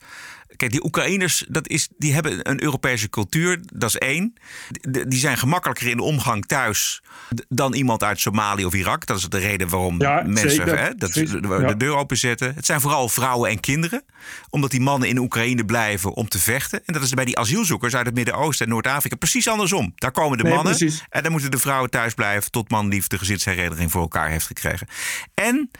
Kijk, 0.56 0.70
die 0.70 0.84
Oekraïners, 0.84 1.44
dat 1.48 1.68
is, 1.68 1.88
die 1.98 2.12
hebben 2.14 2.50
een 2.50 2.62
Europese 2.62 3.10
cultuur, 3.10 3.60
dat 3.72 3.88
is 3.88 3.96
één. 3.96 4.32
Die, 4.80 5.06
die 5.06 5.18
zijn 5.18 5.38
gemakkelijker 5.38 5.88
in 5.88 5.96
de 5.96 6.02
omgang 6.02 6.46
thuis 6.46 7.02
dan 7.48 7.74
iemand 7.74 8.02
uit 8.02 8.20
Somalië 8.20 8.64
of 8.64 8.74
Irak. 8.74 9.06
Dat 9.06 9.16
is 9.18 9.28
de 9.28 9.38
reden 9.38 9.68
waarom 9.68 10.00
Ja, 10.00 10.22
mensen 10.26 10.50
zeker. 10.50 10.78
hè, 10.78 10.94
dat, 10.94 11.10
Precies, 11.10 11.30
de, 11.30 11.58
ja. 11.60 11.74
deur 11.74 11.94
openzetten. 11.96 12.54
Het 12.54 12.66
zijn 12.66 12.80
vooral 12.80 13.08
vrouwen 13.08 13.50
en 13.50 13.60
kinderen, 13.60 14.04
omdat 14.50 14.70
die 14.70 14.80
mannen 14.80 15.08
in 15.08 15.18
Oekraïne 15.18 15.64
blijven 15.64 16.12
om 16.14 16.28
te 16.28 16.38
vechten. 16.38 16.82
En 16.84 16.92
dat 16.92 17.02
is 17.02 17.10
bij 17.14 17.24
die 17.24 17.38
asielzoekers 17.38 17.94
uit 17.94 18.06
het 18.06 18.14
Midden-Oosten 18.14 18.66
en 18.66 18.72
Noord-Afrika 18.72 19.16
precies 19.16 19.48
andersom. 19.48 19.92
Daar 19.94 20.12
komen 20.12 20.36
de 20.38 20.44
Nee, 20.44 20.54
mannen 20.54 20.76
precies. 20.76 21.04
en 21.08 21.22
dan 21.22 21.32
moeten 21.32 21.50
de 21.50 21.58
vrouwen 21.58 21.90
thuis 21.90 22.14
blijven 22.14 22.50
tot 22.50 22.70
man 22.70 22.88
lief 22.88 23.06
de 23.06 23.18
gezinshereniging 23.18 23.90
voor 23.90 24.00
elkaar 24.00 24.28
heeft 24.30 24.46
gekregen. 24.46 24.86
En 25.34 25.70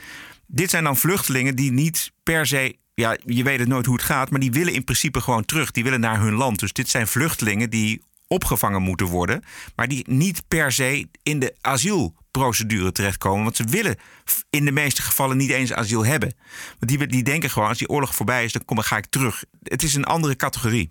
dit 0.47 0.71
zijn 0.71 0.85
dan 0.85 0.97
vluchtelingen 0.97 1.57
die 1.57 1.73
niet 1.73 2.12
per 2.23 2.47
se. 2.47 2.77
Ja, 2.99 3.16
je 3.24 3.42
weet 3.42 3.59
het 3.59 3.68
nooit 3.68 3.86
hoe 3.86 3.94
het 3.94 4.05
gaat, 4.05 4.30
maar 4.30 4.40
die 4.40 4.51
willen 4.51 4.72
in 4.72 4.84
principe 4.84 5.20
gewoon 5.20 5.44
terug. 5.44 5.70
Die 5.70 5.84
willen 5.84 6.01
naar 6.01 6.20
hun 6.20 6.34
land. 6.34 6.59
Dus 6.59 6.72
dit 6.72 6.88
zijn 6.88 7.07
vluchtelingen 7.07 7.70
die 7.70 8.03
opgevangen 8.26 8.82
moeten 8.82 9.07
worden, 9.07 9.44
maar 9.76 9.88
die 9.88 10.05
niet 10.09 10.42
per 10.49 10.72
se 10.72 11.09
in 11.22 11.38
de 11.38 11.55
asielprocedure 11.61 12.92
terechtkomen. 12.92 13.42
Want 13.44 13.57
ze 13.57 13.64
willen 13.64 13.96
in 14.51 14.64
de 14.64 14.72
meeste 14.72 15.03
gevallen 15.03 15.36
niet 15.36 15.51
eens 15.51 15.72
asiel 15.72 16.05
hebben. 16.05 16.34
Want 16.78 16.99
die, 16.99 17.07
die 17.07 17.22
denken 17.22 17.51
gewoon, 17.51 17.68
als 17.68 17.78
die 17.78 17.88
oorlog 17.88 18.14
voorbij 18.14 18.44
is, 18.44 18.53
dan 18.53 18.64
kom, 18.64 18.78
ga 18.78 18.96
ik 18.96 19.07
terug. 19.07 19.44
Het 19.62 19.82
is 19.82 19.94
een 19.94 20.05
andere 20.05 20.36
categorie. 20.36 20.90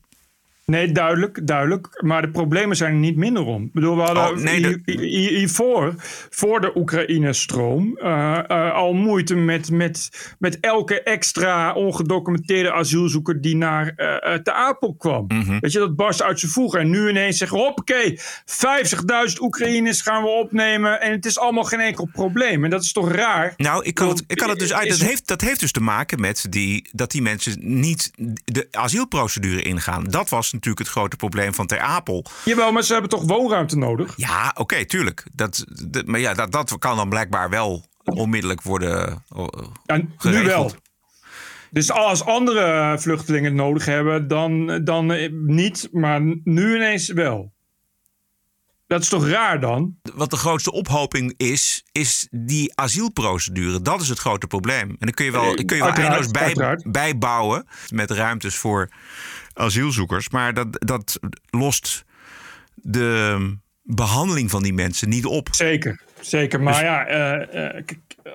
Nee, 0.72 0.92
duidelijk, 0.92 1.48
duidelijk. 1.48 2.02
Maar 2.04 2.22
de 2.22 2.30
problemen 2.30 2.76
zijn 2.76 2.94
er 2.94 3.00
niet 3.00 3.16
minder 3.16 3.46
om. 3.46 3.64
Ik 3.64 3.74
bedoel, 3.74 3.96
we 3.96 4.02
hadden 4.02 4.24
Oh, 4.24 4.36
nee, 4.36 4.82
hiervoor, 4.86 5.94
voor 6.30 6.62
de 6.62 6.72
Oekraïne-stroom, 6.76 7.98
eh, 7.98 8.40
eh, 8.48 8.74
al 8.74 8.94
moeite 8.94 9.36
met, 9.36 9.72
met, 9.72 10.10
met 10.40 10.60
elke 10.60 11.02
extra 11.02 11.74
ongedocumenteerde 11.74 12.72
asielzoeker 12.72 13.42
die 13.42 13.56
naar 13.56 13.94
eh 13.96 14.34
eh, 14.34 14.42
Te 14.42 14.54
Apel 14.54 14.96
kwam. 14.96 15.26
Mhm. 15.28 15.60
Weet 15.60 15.72
je, 15.72 15.80
dat 15.80 15.96
barst 15.96 16.22
uit 16.22 16.40
zijn 16.40 16.52
voegen. 16.52 16.80
En 16.80 16.90
nu 16.90 17.10
ineens 17.10 17.38
zeggen, 17.38 17.58
hoppakee, 17.58 18.20
50.000 18.20 19.42
Oekraïners 19.42 20.02
gaan 20.02 20.24
we 20.24 20.30
opnemen 20.30 21.02
en 21.02 21.12
het 21.12 21.26
is 21.26 21.40
allemaal 21.40 21.64
geen 21.64 21.80
enkel 21.80 22.10
probleem. 22.12 22.64
En 22.64 22.70
dat 22.70 22.84
is 22.84 22.92
toch 22.92 23.12
raar? 23.12 23.54
Nou, 23.58 23.84
ik 23.84 23.94
kan 23.94 24.10
het, 24.10 24.24
ik 24.28 24.38
kan 24.38 24.50
het 24.50 24.60
dus 24.60 24.74
uit. 24.74 24.90
Dat 24.90 25.00
heeft, 25.00 25.28
dat 25.28 25.42
heeft 25.42 25.60
dus 25.60 25.72
te 25.72 25.82
maken 25.82 26.22
met 26.22 26.46
die, 26.50 26.90
dat 26.92 27.12
die 27.12 27.22
mensen 27.22 27.58
niet 27.60 28.12
de 28.46 28.68
asielprocedure 28.72 29.62
ingaan. 29.62 30.04
Dat 30.04 30.30
was 30.30 30.56
natuurlijk 30.58 30.86
het 30.88 30.96
grote 30.96 31.16
probleem 31.16 31.54
van 31.54 31.68
Ter 31.68 31.80
Apel. 31.80 32.26
Jawel, 32.46 32.72
maar 32.72 32.84
ze 32.84 32.92
hebben 32.92 33.10
toch 33.10 33.24
woonruimte 33.28 33.78
nodig? 33.78 34.14
Ja, 34.16 34.52
oké, 34.56 34.86
tuurlijk. 34.86 35.26
Dat, 35.34 35.66
dat- 35.90 36.06
maar 36.06 36.20
ja, 36.20 36.34
dat, 36.34 36.52
dat 36.52 36.78
kan 36.80 36.96
dan 36.98 37.10
blijkbaar 37.10 37.50
wel 37.50 37.86
onmiddellijk 38.04 38.62
worden 38.62 39.24
uh, 39.38 39.46
Ja, 39.86 40.02
nu 40.24 40.44
wel. 40.44 40.72
Dus 41.72 41.92
als 41.92 42.24
andere 42.26 42.96
vluchtelingen 43.00 43.46
het 43.46 43.54
nodig 43.62 43.86
hebben, 43.86 44.28
dan, 44.28 44.82
dan 44.84 45.12
eh, 45.12 45.32
niet, 45.32 45.88
maar 45.92 46.22
nu 46.44 46.76
ineens 46.76 47.08
wel. 47.08 47.56
Dat 48.88 49.02
is 49.02 49.10
toch 49.10 49.28
raar 49.28 49.60
dan? 49.60 49.96
Wat 50.14 50.30
de 50.30 50.38
grootste 50.38 50.72
ophoping 50.72 51.34
is, 51.38 51.84
is 51.92 52.28
die 52.32 52.76
asielprocedure. 52.76 53.82
Dat 53.82 54.02
is 54.02 54.10
het 54.10 54.20
grote 54.20 54.48
probleem. 54.48 54.90
En 54.90 54.96
dan 55.00 55.12
kun 55.12 55.26
je 55.26 55.32
wel, 55.32 55.56
Eh, 55.56 55.66
kun 55.66 55.78
je 55.78 55.84
wel 55.84 55.92
eindeloos 55.94 56.28
bij, 56.32 56.78
bijbouwen 56.84 57.68
met 57.90 58.12
ruimtes 58.12 58.56
voor 58.56 58.90
asielzoekers. 59.58 60.30
Maar 60.30 60.54
dat, 60.54 60.68
dat 60.72 61.20
lost 61.50 62.04
de 62.76 63.56
behandeling 63.84 64.50
van 64.50 64.64
die 64.64 64.74
mensen 64.74 65.10
niet 65.10 65.26
op. 65.26 65.48
Zeker, 65.52 66.02
zeker. 66.20 66.62
Maar 66.62 66.74
Dus- 66.74 66.82
ja, 66.82 67.06
eh, 67.06 67.78
eh, 67.78 67.84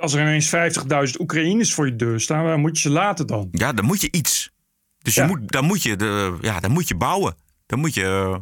als 0.01 0.13
er 0.13 0.21
ineens 0.21 0.49
50.000 0.49 1.21
Oekraïners 1.21 1.75
voor 1.75 1.87
je 1.87 1.97
deur 1.97 2.21
staan, 2.21 2.45
waar 2.45 2.59
moet 2.59 2.77
je 2.77 2.83
ze 2.83 2.91
laten 2.95 3.27
dan? 3.27 3.49
Ja, 3.53 3.73
dan 3.73 3.85
moet 3.85 4.01
je 4.01 4.09
iets. 4.11 4.51
Dus 4.99 5.15
je 5.15 5.23
moet, 5.25 5.51
dan, 5.53 5.65
moet 5.65 5.83
je 5.83 5.97
de, 5.97 6.37
ja, 6.41 6.61
dan 6.61 6.71
moet 6.71 6.89
je 6.89 6.95
bouwen. 6.97 7.35
Dan 7.67 7.79
moet 7.79 7.95
je. 7.95 8.03
eh, 8.03 8.37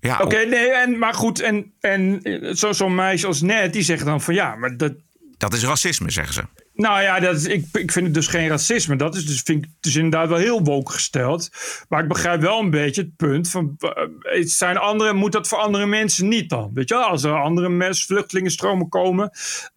ja, 0.00 0.18
Oké, 0.18 0.36
nee, 0.44 0.70
en, 0.72 0.98
maar 0.98 1.14
goed, 1.14 1.40
en, 1.40 1.72
en 1.80 2.20
zo- 2.56 2.72
zo'n 2.72 2.94
meisje 2.94 3.26
als 3.26 3.40
net, 3.42 3.72
die 3.72 3.82
zegt 3.82 4.04
dan 4.04 4.20
van 4.20 4.34
ja, 4.34 4.54
maar 4.56 4.76
dat, 4.76 4.92
Dat 5.36 5.54
is 5.54 5.64
racisme, 5.64 6.10
zeggen 6.10 6.34
ze. 6.34 6.42
Nou 6.74 7.02
ja, 7.02 7.20
dat 7.20 7.36
is, 7.36 7.44
ik, 7.46 7.66
ik 7.72 7.92
vind 7.92 8.04
het 8.06 8.14
dus 8.14 8.26
geen 8.26 8.48
racisme. 8.48 8.96
Dat 8.96 9.14
is 9.14 9.26
dus, 9.26 9.40
vind 9.40 9.64
ik 9.64 9.70
dus 9.80 9.96
inderdaad 9.96 10.28
wel 10.28 10.38
heel 10.38 10.62
woke 10.62 10.92
gesteld. 10.92 11.50
Maar 11.88 12.02
ik 12.02 12.08
begrijp 12.08 12.40
wel 12.40 12.60
een 12.60 12.70
beetje 12.70 13.02
het 13.02 13.16
punt 13.16 13.50
van... 13.50 13.76
eh, 13.78 14.42
zijn 14.44 14.76
andere, 14.76 15.12
moet 15.12 15.32
dat 15.32 15.48
voor 15.48 15.58
andere 15.58 15.86
mensen 15.86 16.28
niet 16.28 16.50
dan? 16.50 16.70
Weet 16.74 16.88
je 16.88 16.94
wel, 16.94 17.04
als 17.04 17.24
er 17.24 17.40
andere 17.40 17.68
mensen, 17.68 18.06
vluchtelingenstromen 18.06 18.88
komen 18.88 19.30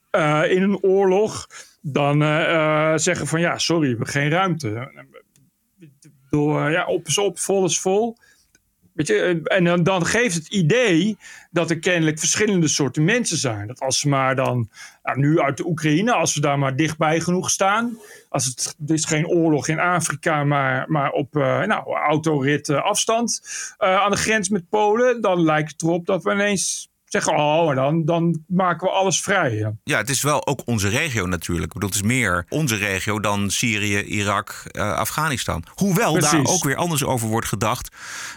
eh, 0.09 0.51
in 0.51 0.61
een 0.61 0.79
oorlog... 0.81 1.47
dan 1.81 2.21
eh, 2.21 2.93
zeggen 2.95 3.27
van 3.27 3.39
ja, 3.39 3.57
sorry, 3.57 3.81
we 3.81 3.87
hebben 3.87 4.07
geen 4.07 4.29
ruimte. 4.29 4.91
Door, 6.29 6.71
ja, 6.71 6.85
op 6.85 7.07
is 7.07 7.17
op, 7.17 7.39
vol 7.39 7.65
is 7.65 7.79
vol. 7.79 8.17
Weet 8.97 9.07
je, 9.07 9.41
eh, 9.43 9.57
en 9.57 9.83
dan, 9.83 10.05
geeft 10.05 10.35
het 10.35 10.47
idee 10.47 11.17
dat 11.51 11.69
er 11.69 11.79
kennelijk 11.79 12.19
verschillende 12.19 12.67
soorten 12.67 13.03
mensen 13.03 13.37
zijn. 13.37 13.67
Dat 13.67 13.79
als 13.79 13.99
ze 13.99 14.09
maar 14.09 14.35
dan, 14.35 14.69
nou, 15.03 15.19
nu 15.19 15.39
uit 15.39 15.57
de 15.57 15.67
Oekraïne, 15.67 16.13
als 16.13 16.33
we 16.33 16.41
daar 16.41 16.59
maar 16.59 16.75
dichtbij 16.75 17.19
genoeg 17.19 17.49
staan. 17.49 17.97
Als 18.29 18.45
het, 18.45 18.75
is 18.87 19.05
geen 19.05 19.27
oorlog 19.27 19.67
in 19.67 19.79
Afrika, 19.79 20.43
maar, 20.43 20.85
maar 20.87 21.11
op 21.11 21.35
eh, 21.35 21.63
nou, 21.63 21.93
autorit 21.93 22.69
eh, 22.69 22.83
afstand 22.83 23.41
aan 23.77 24.11
de 24.11 24.17
grens 24.17 24.49
met 24.49 24.69
Polen. 24.69 25.21
Dan 25.21 25.41
lijkt 25.41 25.71
het 25.71 25.81
erop 25.81 26.05
dat 26.05 26.23
we 26.23 26.31
ineens 26.31 26.89
zeggen, 27.07 27.35
oh, 27.35 27.75
dan, 27.75 28.05
dan 28.05 28.43
maken 28.47 28.87
we 28.87 28.93
alles 28.93 29.21
vrij. 29.21 29.53
Ja. 29.53 29.71
Ja, 29.83 29.97
het 29.97 30.09
is 30.09 30.21
wel 30.21 30.47
ook 30.47 30.61
onze 30.65 30.87
regio 30.87 31.25
natuurlijk. 31.25 31.65
Ik 31.67 31.73
bedoel, 31.73 31.89
het 31.89 31.97
is 31.97 32.05
meer 32.05 32.45
onze 32.49 32.75
regio 32.75 33.19
dan 33.19 33.49
Syrië, 33.49 34.01
Irak, 34.01 34.63
eh, 34.71 34.93
Afghanistan. 34.93 35.63
Hoewel 35.75 36.19
daar 36.19 36.45
ook 36.45 36.63
weer 36.63 36.75
anders 36.75 37.03
over 37.03 37.27
wordt 37.27 37.47
gedacht. 37.47 37.95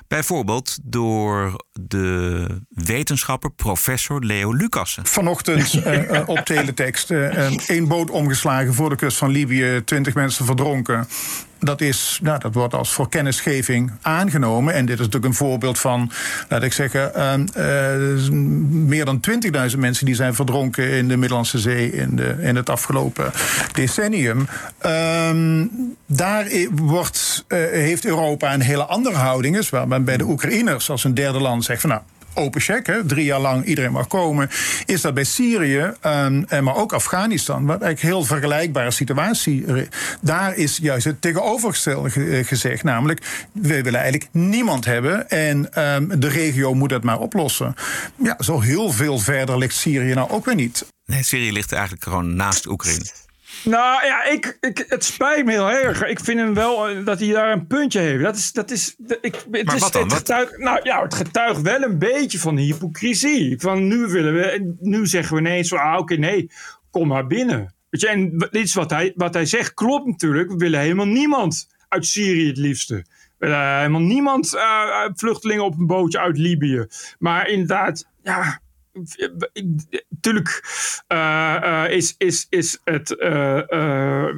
Bijvoorbeeld 0.09 0.79
door 0.83 1.65
de 1.73 2.47
wetenschapper, 2.69 3.51
professor 3.51 4.25
Leo 4.25 4.53
Lucassen. 4.53 5.07
Vanochtend 5.07 5.75
eh, 5.75 6.17
eh, 6.17 6.29
op 6.29 6.39
teletext. 6.39 7.11
één 7.67 7.89
boot 7.89 8.11
omgeslagen 8.11 8.75
voor 8.75 8.91
de 8.91 8.97
kust 8.97 9.17
van 9.17 9.31
Libië. 9.31 9.83
Twintig 9.85 10.15
mensen 10.15 10.45
verdronken. 10.45 11.09
Dat, 11.61 11.81
is, 11.81 12.19
nou, 12.23 12.39
dat 12.39 12.55
wordt 12.55 12.75
als 12.75 12.93
voor 12.93 13.09
kennisgeving 13.09 13.93
aangenomen. 14.03 14.75
En 14.75 14.87
dit 14.87 14.95
is 14.95 15.05
natuurlijk 15.05 15.25
een 15.25 15.39
voorbeeld 15.39 15.79
van, 15.79 16.11
laat 16.49 16.63
ik 16.63 16.73
zeggen, 16.73 17.15
eh, 17.15 17.93
eh, 17.95 18.31
meer 18.71 19.05
dan 19.05 19.21
20.000 19.21 19.81
mensen 19.81 20.07
die 20.07 20.15
zijn 20.15 20.35
verdronken 20.35 20.91
in 20.91 21.09
de 21.09 21.17
Middellandse 21.17 21.59
Zee 21.59 21.93
in, 21.93 22.17
de, 22.17 22.37
in 22.41 22.57
het 22.57 22.71
afgelopen 22.71 23.33
decennium. 23.73 24.49
Ehm, 24.79 25.67
daar 26.07 26.47
wordt, 26.73 27.45
eh, 27.49 27.59
heeft 27.59 28.05
Europa 28.05 28.55
een 28.55 28.61
hele 28.61 28.85
andere 28.85 29.17
houding. 29.17 29.57
Is 29.57 29.71
waar 29.71 29.89
men 29.89 30.05
bij 30.05 30.17
de 30.17 30.25
Oekraïners 30.25 30.91
als 30.91 31.05
een 31.05 31.15
derde 31.15 31.41
land 31.41 31.65
zegt 31.65 31.81
van 31.81 31.91
nou 31.91 32.03
open 32.41 32.61
check, 32.61 32.87
hè, 32.87 33.07
drie 33.07 33.25
jaar 33.25 33.41
lang 33.41 33.65
iedereen 33.65 33.93
mag 33.93 34.07
komen. 34.07 34.51
Is 34.87 35.01
dat 35.01 35.15
bij 35.15 35.25
Syrië, 35.25 35.93
ehm, 36.01 36.43
en 36.49 36.65
maar 36.65 36.77
ook 36.77 36.93
Afghanistan, 36.93 37.67
wat 37.67 37.83
eigenlijk 37.83 38.15
heel 38.15 38.25
vergelijkbare 38.25 38.91
situatie. 38.91 39.65
Daar 40.21 40.57
is 40.57 40.79
juist 40.83 41.05
het 41.05 41.21
tegenovergestelde 41.21 42.11
ge- 42.11 42.31
eh, 42.39 42.47
gezegd, 42.47 42.83
namelijk 42.83 43.49
we 43.53 43.83
willen 43.83 44.01
eigenlijk 44.01 44.29
niemand 44.33 44.85
hebben 44.85 45.29
en 45.29 45.73
ehm, 45.75 46.19
de 46.21 46.29
regio 46.29 46.75
moet 46.75 46.91
het 46.91 47.03
maar 47.05 47.19
oplossen. 47.19 47.75
Ja, 48.23 48.37
zo 48.39 48.61
heel 48.61 48.91
veel 48.91 49.19
verder 49.19 49.59
ligt 49.59 49.75
Syrië 49.77 50.15
nou 50.15 50.31
ook 50.31 50.45
weer 50.45 50.55
niet. 50.55 50.87
Nee, 51.07 51.23
Syrië 51.23 51.53
ligt 51.53 51.73
eigenlijk 51.73 52.03
gewoon 52.05 52.37
naast 52.37 52.67
Oekraïne. 52.67 53.05
Nou 53.65 54.07
ja, 54.07 54.25
ik, 54.25 54.59
ik, 54.61 54.85
het 54.89 55.05
spijt 55.05 55.45
me 55.45 55.51
heel 55.51 55.71
erg. 55.71 56.05
Ik 56.07 56.21
vind 56.21 56.39
hem 56.39 56.55
wel 56.55 56.89
eh, 56.89 57.05
dat 57.05 57.19
hij 57.21 57.29
daar 57.33 57.53
een 57.53 57.67
puntje 57.67 58.01
heeft. 58.01 58.23
Dat 58.23 58.37
is, 58.37 58.53
dat 58.53 58.71
is, 58.71 58.97
ik, 59.21 59.35
het 59.51 59.65
Maar 59.65 59.75
is, 59.75 59.81
wat 59.81 59.93
dan? 59.93 60.03
Het 60.03 60.13
getuigt, 60.13 60.59
nou 60.59 60.81
ja, 60.83 61.03
het 61.03 61.15
getuigt 61.15 61.61
wel 61.61 61.83
een 61.83 61.99
beetje 61.99 62.39
van 62.39 62.57
hypocrisie. 62.57 63.61
Van 63.61 63.87
nu 63.87 64.07
willen 64.07 64.35
we, 64.35 64.75
nu 64.81 65.07
zeggen 65.07 65.35
we 65.35 65.41
ineens 65.41 65.69
van, 65.69 65.79
ah 65.79 65.99
oké, 65.99 66.15
nee, 66.15 66.51
kom 66.91 67.09
maar 67.09 67.27
binnen. 67.27 67.75
Weet 67.91 68.01
je, 68.01 68.09
en 68.09 68.39
dit 68.39 68.55
is 68.55 68.75
wat 68.75 68.91
hij, 68.91 69.13
wat 69.15 69.35
hij 69.35 69.47
zegt, 69.47 69.75
klopt 69.75 70.07
natuurlijk. 70.07 70.51
We 70.51 70.57
willen 70.57 70.81
helemaal 70.81 71.07
niemand 71.07 71.69
uit 71.89 72.07
Syrië 72.07 72.47
het 72.47 72.57
liefste. 72.57 72.95
We 72.95 73.47
willen 73.47 73.77
helemaal 73.77 74.01
niemand, 74.01 74.55
eh, 74.55 74.63
eh, 74.63 75.11
vluchtelingen 75.15 75.65
op 75.65 75.79
een 75.79 75.87
bootje 75.87 76.19
uit 76.19 76.39
Libië. 76.39 76.87
Maar 77.19 77.49
inderdaad, 77.49 78.07
ja, 78.23 78.60
natuurlijk 80.09 80.65
eh, 81.07 81.85
eh, 81.85 81.93
is, 81.93 82.15
is, 82.19 82.47
is 82.51 82.81
het. 82.85 83.17
eh, 83.17 84.33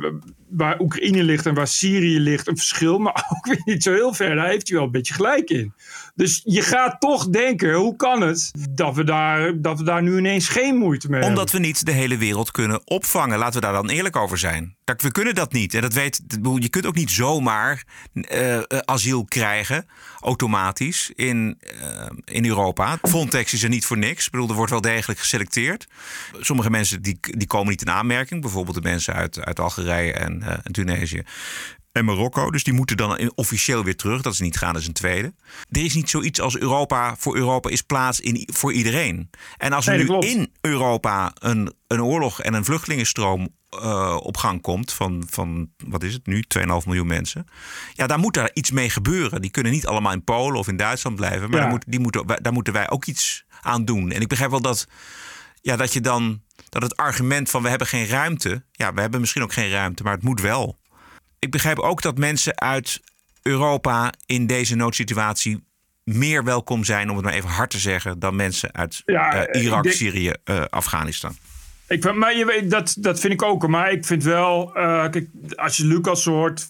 waar 0.48 0.80
Oekraïne 0.80 1.22
ligt 1.22 1.46
en 1.46 1.54
waar 1.54 1.66
Syrië 1.66 2.18
ligt 2.20 2.46
een 2.48 2.56
verschil, 2.56 2.98
maar 3.04 3.26
ook 3.36 3.46
weer 3.46 3.60
niet 3.64 3.82
zo 3.82 3.92
heel 3.92 4.14
ver. 4.14 4.34
Daar 4.34 4.48
heeft 4.48 4.68
hij 4.68 4.76
wel 4.76 4.86
een 4.86 4.92
beetje 4.92 5.14
gelijk 5.14 5.50
in. 5.50 5.72
Dus 6.14 6.40
je 6.44 6.62
gaat 6.62 7.00
toch 7.00 7.28
denken, 7.28 7.74
hoe 7.74 7.96
kan 7.96 8.20
het 8.20 8.50
dat 8.70 8.94
we 8.94 9.04
daar, 9.04 9.60
dat 9.60 9.78
we 9.78 9.84
daar 9.84 10.02
nu 10.02 10.18
ineens 10.18 10.48
geen 10.48 10.76
moeite 10.76 11.10
mee 11.10 11.22
Omdat 11.22 11.50
hebben? 11.50 11.60
we 11.60 11.66
niet 11.66 11.86
de 11.86 11.92
hele 11.92 12.16
wereld 12.16 12.50
kunnen 12.50 12.80
opvangen. 12.84 13.38
Laten 13.38 13.54
we 13.54 13.66
daar 13.66 13.72
dan 13.72 13.88
eerlijk 13.88 14.16
over 14.16 14.38
zijn. 14.38 14.76
Dat, 14.84 15.02
we 15.02 15.12
kunnen 15.12 15.34
dat 15.34 15.52
niet. 15.52 15.74
En 15.74 15.80
dat 15.80 15.92
weet, 15.92 16.20
je 16.58 16.68
kunt 16.68 16.86
ook 16.86 16.94
niet 16.94 17.10
zomaar 17.10 17.84
eh, 18.12 18.56
eh, 18.56 18.62
asiel 18.84 19.24
krijgen, 19.24 19.86
automatisch, 20.20 21.10
in, 21.14 21.58
eh, 21.80 22.06
in 22.24 22.46
Europa. 22.46 22.98
Frontex 23.02 23.52
is 23.52 23.62
er 23.62 23.68
niet 23.68 23.86
voor 23.86 23.98
niks. 23.98 24.24
Ik 24.24 24.30
bedoel, 24.30 24.48
er 24.48 24.54
wordt 24.54 24.70
wel 24.70 24.80
degelijk 24.80 25.20
geselecteerd. 25.20 25.86
Sommige 26.40 26.70
mensen 26.70 27.02
die, 27.02 27.18
die 27.20 27.46
komen 27.46 27.68
niet 27.68 27.82
in 27.82 27.90
aanmerking. 27.90 28.40
Bijvoorbeeld 28.40 28.76
de 28.76 28.88
mensen 28.88 29.14
uit, 29.14 29.44
uit 29.44 29.60
Algerije 29.60 30.12
en, 30.12 30.42
en 30.42 30.72
Tunesië 30.72 31.22
en 31.92 32.04
Marokko. 32.04 32.50
Dus 32.50 32.64
die 32.64 32.72
moeten 32.74 32.96
dan 32.96 33.30
officieel 33.34 33.84
weer 33.84 33.96
terug. 33.96 34.22
Dat 34.22 34.32
is 34.32 34.40
niet 34.40 34.56
gaan, 34.58 34.72
dat 34.72 34.82
is 34.82 34.88
een 34.88 34.94
tweede. 34.94 35.34
Er 35.70 35.84
is 35.84 35.94
niet 35.94 36.10
zoiets 36.10 36.40
als 36.40 36.56
Europa. 36.58 37.14
Voor 37.18 37.36
Europa 37.36 37.70
is 37.70 37.82
plaats 37.82 38.20
in, 38.20 38.48
voor 38.52 38.72
iedereen. 38.72 39.30
En 39.56 39.72
als 39.72 39.86
er 39.86 39.92
Nee, 39.92 40.00
nu 40.00 40.06
klopt. 40.06 40.24
in 40.24 40.52
Europa 40.60 41.32
een, 41.34 41.72
een 41.86 42.02
oorlog 42.02 42.40
en 42.40 42.54
een 42.54 42.64
vluchtelingenstroom 42.64 43.48
eh, 43.68 44.16
op 44.22 44.36
gang 44.36 44.60
komt... 44.60 44.92
Van, 44.92 45.26
van, 45.30 45.70
wat 45.86 46.02
is 46.02 46.12
het 46.12 46.26
nu, 46.26 46.44
2,5 46.58 46.64
miljoen 46.86 47.06
mensen... 47.06 47.44
ja, 47.92 48.06
daar 48.06 48.18
moet 48.18 48.34
daar 48.34 48.50
iets 48.52 48.70
mee 48.70 48.90
gebeuren. 48.90 49.40
Die 49.40 49.50
kunnen 49.50 49.72
niet 49.72 49.86
allemaal 49.86 50.12
in 50.12 50.24
Polen 50.24 50.58
of 50.58 50.68
in 50.68 50.76
Duitsland 50.76 51.16
blijven... 51.16 51.40
maar 51.50 51.50
Ja. 51.58 51.60
daar, 51.60 51.70
moet, 51.70 51.84
die 51.86 52.00
moeten, 52.00 52.26
wij- 52.26 52.38
daar 52.42 52.52
moeten 52.52 52.72
wij 52.72 52.90
ook 52.90 53.04
iets 53.04 53.44
aan 53.60 53.84
doen. 53.84 54.10
En 54.10 54.20
ik 54.20 54.28
begrijp 54.28 54.50
wel 54.50 54.62
dat, 54.62 54.86
ja, 55.60 55.76
dat 55.76 55.92
je 55.92 56.00
dan... 56.00 56.42
dat 56.68 56.82
het 56.82 56.96
argument 56.96 57.50
van 57.50 57.62
we 57.62 57.68
hebben 57.68 57.86
geen 57.86 58.06
ruimte... 58.06 58.64
ja, 58.72 58.92
we 58.94 59.00
hebben 59.00 59.20
misschien 59.20 59.42
ook 59.42 59.52
geen 59.52 59.70
ruimte, 59.70 60.02
maar 60.02 60.12
het 60.14 60.22
moet 60.22 60.40
wel 60.40 60.80
ik 61.42 61.50
begrijp 61.50 61.78
ook 61.78 62.02
dat 62.02 62.18
mensen 62.18 62.60
uit 62.60 63.00
Europa 63.42 64.12
in 64.26 64.46
deze 64.46 64.74
noodsituatie 64.74 65.64
meer 66.04 66.44
welkom 66.44 66.84
zijn, 66.84 67.10
om 67.10 67.16
het 67.16 67.24
maar 67.24 67.34
even 67.34 67.48
hard 67.50 67.70
te 67.70 67.78
zeggen, 67.78 68.18
dan 68.18 68.36
mensen 68.36 68.72
uit 68.74 69.02
Ja, 69.06 69.32
eh, 69.46 69.54
eh, 69.60 69.64
Irak, 69.64 69.82
denk- 69.82 69.94
Syrië, 69.94 70.32
eh, 70.44 70.64
Afghanistan. 70.70 71.36
Ik, 71.88 72.14
maar 72.14 72.36
je 72.36 72.44
weet, 72.46 72.70
dat, 72.70 72.96
dat 72.98 73.20
vind 73.20 73.32
ik 73.32 73.42
ook. 73.42 73.66
Maar 73.68 73.92
ik 73.92 74.04
vind 74.04 74.24
wel, 74.24 74.70
kijk, 75.10 75.26
als 75.54 75.76
je 75.76 75.86
Lucas 75.86 76.24
hoort, 76.24 76.68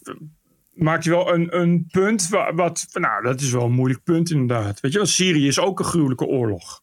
maakt 0.72 1.04
hij 1.04 1.14
wel 1.14 1.34
een, 1.34 1.56
een 1.60 1.86
punt. 1.90 2.28
wa- 2.28 2.54
Wat, 2.54 2.86
nou, 2.92 3.22
dat 3.22 3.40
is 3.40 3.50
wel 3.50 3.64
een 3.64 3.72
moeilijk 3.72 4.02
punt 4.04 4.30
inderdaad. 4.30 4.80
Weet 4.80 4.92
je 4.92 4.98
wel, 4.98 5.06
Syrië 5.06 5.46
is 5.46 5.58
ook 5.58 5.78
een 5.78 5.84
gruwelijke 5.84 6.24
oorlog. 6.26 6.80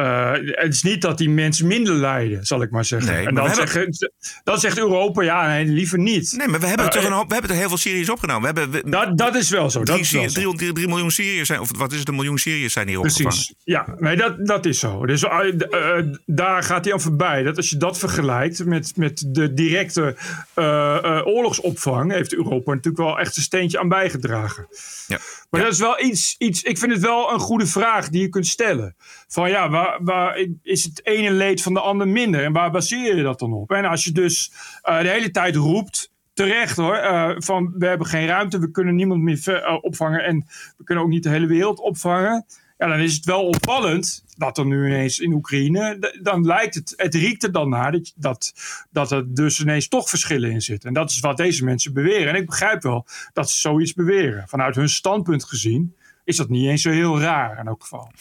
Eh, 0.00 0.32
het 0.42 0.74
is 0.74 0.82
niet 0.82 1.02
dat 1.02 1.18
die 1.18 1.30
mensen 1.30 1.66
minder 1.66 1.94
lijden, 1.94 2.44
zal 2.46 2.62
ik 2.62 2.70
maar 2.70 2.84
zeggen. 2.84 3.12
Nee, 3.12 3.26
en 3.26 3.34
dan, 3.34 3.46
hebben- 3.46 3.68
zeggen, 3.68 4.10
dan 4.44 4.58
zegt 4.60 4.78
Europa, 4.78 5.22
ja, 5.22 5.46
nee, 5.46 5.64
liever 5.66 5.98
niet. 5.98 6.34
Nee, 6.36 6.48
maar 6.48 6.60
we 6.60 6.66
hebben, 6.66 6.86
Eh, 6.86 6.92
toch 6.92 7.04
een 7.04 7.12
hoop, 7.12 7.26
we 7.28 7.32
hebben 7.32 7.50
er 7.50 7.56
heel 7.56 7.68
veel 7.68 7.76
Syriërs 7.76 8.10
opgenomen. 8.10 8.54
We 8.54 8.60
hebben, 8.60 8.82
we- 8.82 8.90
dat, 8.90 9.18
dat 9.18 9.34
is 9.34 9.50
wel 9.50 9.70
zo. 9.70 9.78
Dat 9.78 9.86
drie, 9.86 10.00
is 10.00 10.10
wel 10.10 10.28
Syri- 10.28 10.42
zo. 10.42 10.72
drie- 10.72 10.88
miljoen 10.88 11.10
Syriërs 11.10 11.46
zijn, 11.46 11.60
of 11.60 11.76
wat 11.78 11.92
is 11.92 11.98
het, 11.98 12.08
een 12.08 12.14
miljoen 12.14 12.38
Syriërs 12.38 12.72
zijn 12.72 12.88
hier 12.88 12.98
opgevangen. 12.98 13.28
Precies. 13.30 13.54
Ja, 13.64 13.86
nee, 13.98 14.16
dat, 14.16 14.46
dat 14.46 14.66
is 14.66 14.78
zo. 14.78 15.06
Dus 15.06 15.22
eh, 15.22 15.40
daar 16.26 16.62
gaat 16.62 16.84
hij 16.84 16.92
aan 16.94 17.00
voorbij. 17.00 17.42
Dat 17.42 17.56
als 17.56 17.70
je 17.70 17.76
dat 17.76 17.98
vergelijkt 17.98 18.64
met, 18.64 18.92
met 18.96 19.24
de 19.28 19.54
directe 19.54 20.16
oorlogsopvang, 21.24 22.12
heeft 22.12 22.34
Europa 22.34 22.70
natuurlijk 22.74 23.04
wel 23.04 23.18
echt 23.18 23.36
een 23.36 23.42
steentje 23.42 23.78
aan 23.78 23.88
bijgedragen. 23.88 24.66
Ja. 25.06 25.18
Maar 25.50 25.60
dat 25.60 25.72
is 25.72 25.78
wel 25.78 26.00
iets, 26.00 26.34
iets. 26.38 26.62
Ik 26.62 26.78
vind 26.78 26.92
het 26.92 27.00
wel 27.00 27.32
een 27.32 27.38
goede 27.38 27.66
vraag 27.66 28.08
die 28.08 28.20
je 28.20 28.28
kunt 28.28 28.46
stellen. 28.46 28.94
Van 29.28 29.50
ja, 29.50 29.70
waar, 29.70 29.98
waar 30.02 30.46
is 30.62 30.84
het 30.84 31.06
ene 31.06 31.30
leed 31.30 31.62
van 31.62 31.74
de 31.74 31.80
ander 31.80 32.08
minder? 32.08 32.44
En 32.44 32.52
waar 32.52 32.70
baseer 32.70 33.16
je 33.16 33.22
dat 33.22 33.38
dan 33.38 33.52
op? 33.52 33.70
En 33.70 33.84
als 33.84 34.04
je 34.04 34.12
dus 34.12 34.52
eh, 34.82 35.00
de 35.00 35.08
hele 35.08 35.30
tijd 35.30 35.56
roept. 35.56 36.12
Terecht 36.32 36.76
hoor, 36.76 36.94
eh, 36.94 37.30
van 37.36 37.74
we 37.78 37.86
hebben 37.86 38.06
geen 38.06 38.26
ruimte, 38.26 38.58
we 38.58 38.70
kunnen 38.70 38.94
niemand 38.94 39.22
meer 39.22 39.36
ver- 39.36 39.62
eh, 39.62 39.76
opvangen 39.80 40.24
en 40.24 40.46
we 40.76 40.84
kunnen 40.84 41.04
ook 41.04 41.10
niet 41.10 41.22
de 41.22 41.28
hele 41.28 41.46
wereld 41.46 41.80
opvangen. 41.80 42.46
Ja, 42.80 42.86
dan 42.86 42.98
is 42.98 43.14
het 43.14 43.24
wel 43.24 43.46
opvallend 43.46 44.24
dat 44.36 44.58
er 44.58 44.66
nu 44.66 44.86
ineens 44.86 45.18
in 45.18 45.32
Oekraïne, 45.32 46.14
dan 46.22 46.46
lijkt 46.46 46.74
het, 46.74 46.92
het 46.96 47.14
riekt 47.14 47.42
er 47.42 47.52
dan 47.52 47.68
naar 47.68 47.92
dat, 47.92 48.12
dat, 48.16 48.52
dat 48.90 49.10
er 49.10 49.34
dus 49.34 49.60
ineens 49.60 49.88
toch 49.88 50.08
verschillen 50.08 50.50
in 50.50 50.60
zitten. 50.60 50.88
En 50.88 50.94
dat 50.94 51.10
is 51.10 51.20
wat 51.20 51.36
deze 51.36 51.64
mensen 51.64 51.92
beweren. 51.92 52.28
En 52.28 52.40
ik 52.40 52.46
begrijp 52.46 52.82
wel 52.82 53.06
dat 53.32 53.50
ze 53.50 53.58
zoiets 53.58 53.92
beweren. 53.92 54.48
Vanuit 54.48 54.74
hun 54.74 54.88
standpunt 54.88 55.44
gezien 55.44 55.96
is 56.24 56.36
dat 56.36 56.48
niet 56.48 56.68
eens 56.68 56.82
zo 56.82 56.90
heel 56.90 57.20
raar 57.20 57.58
in 57.58 57.66
elk 57.66 57.82
geval. 57.82 58.12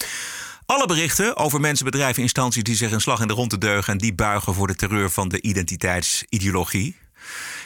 Alle 0.65 0.85
berichten 0.85 1.37
over 1.37 1.59
mensen, 1.59 1.85
bedrijven, 1.85 2.21
instanties 2.21 2.63
die 2.63 2.75
zich 2.75 2.91
een 2.91 3.01
slag 3.01 3.21
in 3.21 3.27
de 3.27 3.33
ronde 3.33 3.57
deugen 3.57 3.93
en 3.93 3.99
die 3.99 4.13
buigen 4.13 4.53
voor 4.53 4.67
de 4.67 4.75
terreur 4.75 5.09
van 5.09 5.29
de 5.29 5.41
identiteitsideologie. 5.41 6.95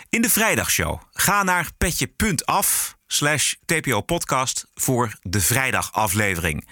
In 0.09 0.21
de 0.21 0.29
vrijdagshow. 0.29 0.99
Ga 1.11 1.43
naar 1.43 1.69
petje.af 1.77 2.97
slash 3.13 3.53
TPO 3.65 4.01
podcast 4.01 4.67
voor 4.75 5.13
de 5.21 5.41
vrijdagaflevering. 5.41 6.67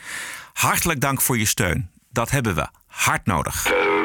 Hartelijk 0.53 1.01
dank 1.01 1.21
voor 1.21 1.37
je 1.37 1.45
steun. 1.45 1.89
Dat 2.09 2.29
hebben 2.29 2.55
we 2.55 2.67
hard 2.87 3.25
nodig. 3.25 3.63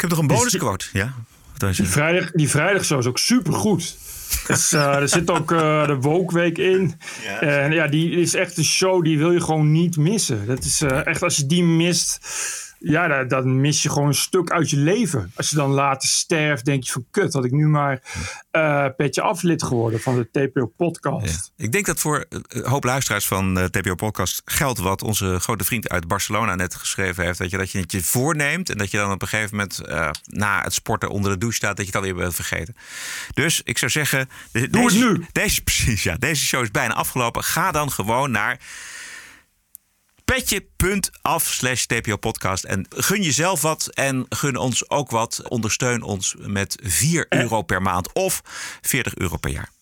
Ik 0.00 0.08
heb 0.08 0.18
nog 0.18 0.28
een 0.28 0.36
bonusquote. 0.36 0.86
Ja? 0.92 1.14
Die, 1.56 1.88
vrijdag, 1.88 2.30
die 2.30 2.48
vrijdagshow 2.48 2.98
is 2.98 3.06
ook 3.06 3.18
supergoed. 3.18 3.96
Dus, 4.46 4.72
eh, 4.72 4.94
er 4.94 5.08
zit 5.08 5.30
ook 5.30 5.52
eh, 5.52 5.86
de 5.86 5.94
Woke-week 5.94 6.58
in. 6.58 7.00
En 7.40 7.72
ja, 7.72 7.86
die 7.86 8.10
is 8.10 8.34
echt 8.34 8.56
een 8.56 8.64
show 8.64 9.04
die 9.04 9.18
wil 9.18 9.32
je 9.32 9.40
gewoon 9.40 9.72
niet 9.72 9.96
missen. 9.96 10.46
Dat 10.46 10.64
is 10.64 10.82
eh, 10.82 11.06
echt, 11.06 11.22
als 11.22 11.36
je 11.36 11.46
die 11.46 11.64
mist, 11.64 12.20
ja, 12.82 13.08
dan, 13.08 13.28
dan 13.28 13.60
mis 13.60 13.82
je 13.82 13.88
gewoon 13.90 14.08
een 14.08 14.14
stuk 14.14 14.50
uit 14.50 14.70
je 14.70 14.76
leven. 14.76 15.32
Als 15.36 15.50
je 15.50 15.56
dan 15.56 15.70
later 15.70 16.08
sterft, 16.08 16.64
denk 16.64 16.84
je 16.84 16.92
van 16.92 17.04
kut, 17.10 17.32
had 17.32 17.44
ik 17.44 17.50
nu 17.50 17.66
maar 17.68 18.02
eh 18.50 18.86
petje 18.96 19.22
aflid 19.22 19.62
geworden 19.62 20.00
van 20.00 20.16
de 20.16 20.48
TPO-podcast. 20.74 21.52
Ik 21.56 21.72
denk 21.72 21.86
dat 21.86 22.00
voor 22.00 22.24
een 22.28 22.66
hoop 22.66 22.84
luisteraars 22.84 23.26
van 23.26 23.54
de 23.54 23.70
TPO 23.70 23.94
Podcast 23.94 24.42
geldt 24.44 24.78
wat 24.78 25.02
onze 25.02 25.38
grote 25.40 25.64
vriend 25.64 25.88
uit 25.88 26.08
Barcelona 26.08 26.54
net 26.54 26.74
geschreven 26.74 27.24
heeft. 27.24 27.38
Dat 27.38 27.50
je, 27.50 27.56
dat 27.56 27.70
je 27.70 27.78
het 27.78 27.92
je 27.92 28.02
voorneemt 28.02 28.70
en 28.70 28.78
dat 28.78 28.90
je 28.90 28.96
dan 28.96 29.12
op 29.12 29.22
een 29.22 29.28
gegeven 29.28 29.56
moment 29.56 29.78
eh, 29.78 30.10
na 30.24 30.62
het 30.62 30.72
sporten 30.72 31.08
onder 31.10 31.32
de 31.32 31.38
douche 31.38 31.56
staat, 31.56 31.76
dat 31.76 31.86
je 31.86 31.92
het 31.92 32.00
alweer 32.00 32.14
bent 32.14 32.34
vergeten. 32.34 32.76
Dus 33.34 33.60
ik 33.64 33.78
zou 33.78 33.90
zeggen, 33.90 34.28
de- 34.52 34.68
Doe 34.70 34.84
het 34.84 34.94
nu. 34.94 35.26
Deze, 35.32 35.62
precies, 35.62 36.02
ja, 36.02 36.16
deze 36.16 36.44
show 36.46 36.62
is 36.62 36.70
bijna 36.70 36.94
afgelopen. 36.94 37.44
Ga 37.44 37.70
dan 37.70 37.90
gewoon 37.90 38.30
naar 38.30 38.58
petje.af 40.30 41.42
slash 41.42 41.84
TPO 41.84 42.16
podcast. 42.16 42.64
En 42.64 42.86
gun 42.88 43.22
jezelf 43.22 43.60
wat 43.60 43.86
en 43.86 44.26
gun 44.28 44.56
ons 44.56 44.90
ook 44.90 45.10
wat. 45.10 45.42
Ondersteun 45.48 46.02
ons 46.02 46.34
met 46.38 46.78
4 46.82 47.26
euro 47.28 47.62
per 47.62 47.82
maand 47.82 48.12
of 48.12 48.42
40 48.80 49.14
euro 49.14 49.36
per 49.36 49.50
jaar. 49.50 49.79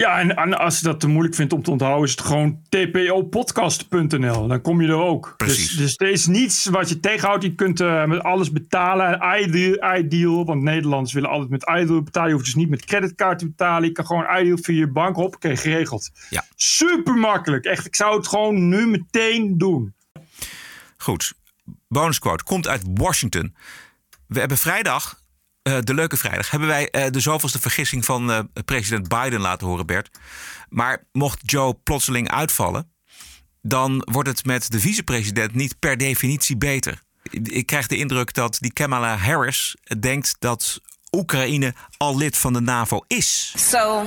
Ja, 0.00 0.18
en, 0.18 0.36
en 0.36 0.58
als 0.58 0.78
je 0.78 0.84
dat 0.84 1.00
te 1.00 1.08
moeilijk 1.08 1.34
vindt 1.34 1.52
om 1.52 1.62
te 1.62 1.70
onthouden, 1.70 2.04
is 2.04 2.10
het 2.10 2.20
gewoon 2.20 2.62
tpopodcast.nl. 2.68 4.46
Dan 4.46 4.60
kom 4.60 4.82
je 4.82 4.88
er 4.88 4.94
ook. 4.94 5.34
Precies. 5.36 5.68
Dus, 5.68 5.76
dus 5.76 5.94
er 5.96 6.12
is 6.12 6.26
niets 6.26 6.66
wat 6.66 6.88
je 6.88 7.00
tegenhoudt. 7.00 7.42
Je 7.42 7.54
kunt 7.54 7.80
eh, 7.80 8.04
met 8.04 8.22
alles 8.22 8.52
betalen. 8.52 9.20
Ideal, 9.40 9.96
ideal, 9.96 10.44
want 10.44 10.62
Nederlanders 10.62 11.12
willen 11.12 11.30
altijd 11.30 11.50
met 11.50 11.68
Ideal 11.68 12.02
betalen. 12.02 12.28
Je 12.28 12.34
hoeft 12.34 12.46
dus 12.46 12.54
niet 12.54 12.68
met 12.68 12.84
creditcard 12.84 13.38
te 13.38 13.46
betalen. 13.46 13.88
Je 13.88 13.94
kan 13.94 14.06
gewoon 14.06 14.38
Ideal 14.38 14.58
via 14.62 14.78
je 14.78 14.90
bank. 14.90 15.16
Hoppakee, 15.16 15.56
geregeld. 15.56 16.10
Ja. 16.30 16.44
Super 16.56 17.14
makkelijk. 17.14 17.64
Echt, 17.64 17.86
ik 17.86 17.96
zou 17.96 18.16
het 18.16 18.28
gewoon 18.28 18.68
nu 18.68 18.86
meteen 18.86 19.58
doen. 19.58 19.94
Goed. 20.96 21.32
Bonusquote 21.88 22.44
komt 22.44 22.68
uit 22.68 22.82
Washington. 22.94 23.54
We 24.26 24.38
hebben 24.38 24.58
vrijdag, 24.58 25.19
eh, 25.62 25.78
de 25.80 25.94
leuke 25.94 26.16
vrijdag, 26.16 26.50
hebben 26.50 26.68
wij 26.68 26.90
eh, 26.90 27.10
de 27.10 27.20
zoveelste 27.20 27.60
vergissing 27.60 28.04
van 28.04 28.32
eh, 28.32 28.38
president 28.64 29.08
Biden 29.08 29.40
laten 29.40 29.66
horen, 29.66 29.86
Bert. 29.86 30.18
Maar 30.68 31.04
mocht 31.12 31.38
Joe 31.50 31.74
plotseling 31.74 32.30
uitvallen, 32.30 32.92
dan 33.62 34.02
wordt 34.12 34.28
het 34.28 34.44
met 34.44 34.70
de 34.70 34.80
vicepresident 34.80 35.54
niet 35.54 35.78
per 35.78 35.96
definitie 35.96 36.56
beter. 36.56 37.02
Ik 37.42 37.66
krijg 37.66 37.86
de 37.86 37.96
indruk 37.96 38.34
dat 38.34 38.56
die 38.60 38.72
Kamala 38.72 39.16
Harris 39.16 39.76
denkt 39.98 40.36
dat 40.38 40.80
Oekraïne 41.10 41.74
al 41.96 42.16
lid 42.16 42.38
van 42.38 42.52
de 42.52 42.60
NAVO 42.60 43.04
is. 43.06 43.54
So 43.56 44.02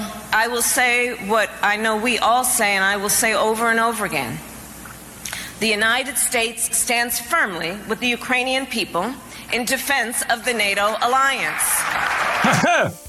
I 0.46 0.50
will 0.50 0.62
say 0.62 1.16
what 1.28 1.50
I 1.74 1.78
know 1.78 2.04
we 2.04 2.20
all 2.20 2.44
say, 2.44 2.78
and 2.78 2.96
I 2.96 3.00
will 3.00 3.10
say 3.10 3.36
over 3.36 3.70
and 3.70 3.80
over 3.80 4.06
again. 4.06 4.40
The 5.58 5.68
United 5.68 6.18
States 6.18 6.68
stands 6.72 7.20
firmly 7.20 7.76
with 7.88 8.00
the 8.00 8.08
Ukrainian 8.08 8.68
people 8.68 9.14
in 9.54 9.66
defense 9.66 10.26
of 10.28 10.44
the 10.44 10.54
NATO 10.54 10.96
alliance. 11.00 11.82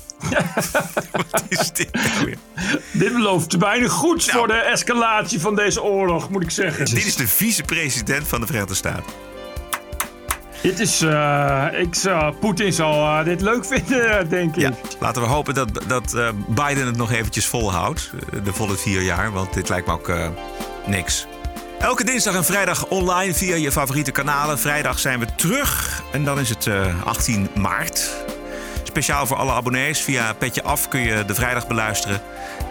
Wat 1.30 1.44
is 1.48 1.72
dit 1.72 1.92
nou 1.92 2.24
weer? 2.24 2.38
Dit 2.92 3.12
belooft 3.12 3.56
weinig 3.56 3.92
goeds 3.92 4.30
voor 4.30 4.46
de 4.46 4.54
escalatie 4.54 5.40
van 5.40 5.54
deze 5.54 5.82
oorlog, 5.82 6.30
moet 6.30 6.42
ik 6.42 6.50
zeggen. 6.50 6.84
Dit 6.84 7.06
is 7.06 7.16
de 7.16 7.28
vicepresident 7.28 8.28
van 8.28 8.40
de 8.40 8.46
Verenigde 8.46 8.74
Staten. 8.74 9.12
Dit 10.62 10.80
is, 10.80 11.00
eh, 11.00 11.66
ik 11.72 11.94
zou, 11.94 12.34
Poetin 12.34 12.72
zal 12.72 12.92
eh, 12.92 13.24
dit 13.24 13.40
leuk 13.40 13.64
vinden, 13.74 14.28
denk 14.28 14.56
ik. 14.56 14.60
Ja, 14.60 14.70
laten 15.00 15.22
we 15.22 15.28
hopen 15.28 15.54
dat, 15.54 15.68
dat 15.86 16.14
eh, 16.14 16.28
Biden 16.48 16.86
het 16.86 16.96
nog 16.96 17.12
eventjes 17.12 17.46
volhoudt. 17.46 18.10
de 18.44 18.52
volle 18.52 18.76
vier 18.76 19.02
jaar, 19.02 19.32
want 19.32 19.54
dit 19.54 19.68
lijkt 19.68 19.86
me 19.86 19.92
ook 19.92 20.12
niks. 20.86 21.26
Elke 21.84 22.04
dinsdag 22.04 22.34
en 22.34 22.44
vrijdag 22.44 22.86
online 22.86 23.34
via 23.34 23.56
je 23.56 23.72
favoriete 23.72 24.10
kanalen. 24.10 24.58
Vrijdag 24.58 24.98
zijn 24.98 25.18
we 25.18 25.26
terug 25.34 26.02
en 26.12 26.24
dan 26.24 26.40
is 26.40 26.48
het 26.48 26.66
eh, 26.66 27.06
18 27.06 27.48
maart. 27.54 28.10
Speciaal 28.82 29.26
voor 29.26 29.36
alle 29.36 29.52
abonnees. 29.52 30.00
Via 30.00 30.32
Petje 30.32 30.62
Af 30.62 30.88
kun 30.88 31.00
je 31.00 31.24
de 31.24 31.34
vrijdag 31.34 31.66
beluisteren. 31.66 32.20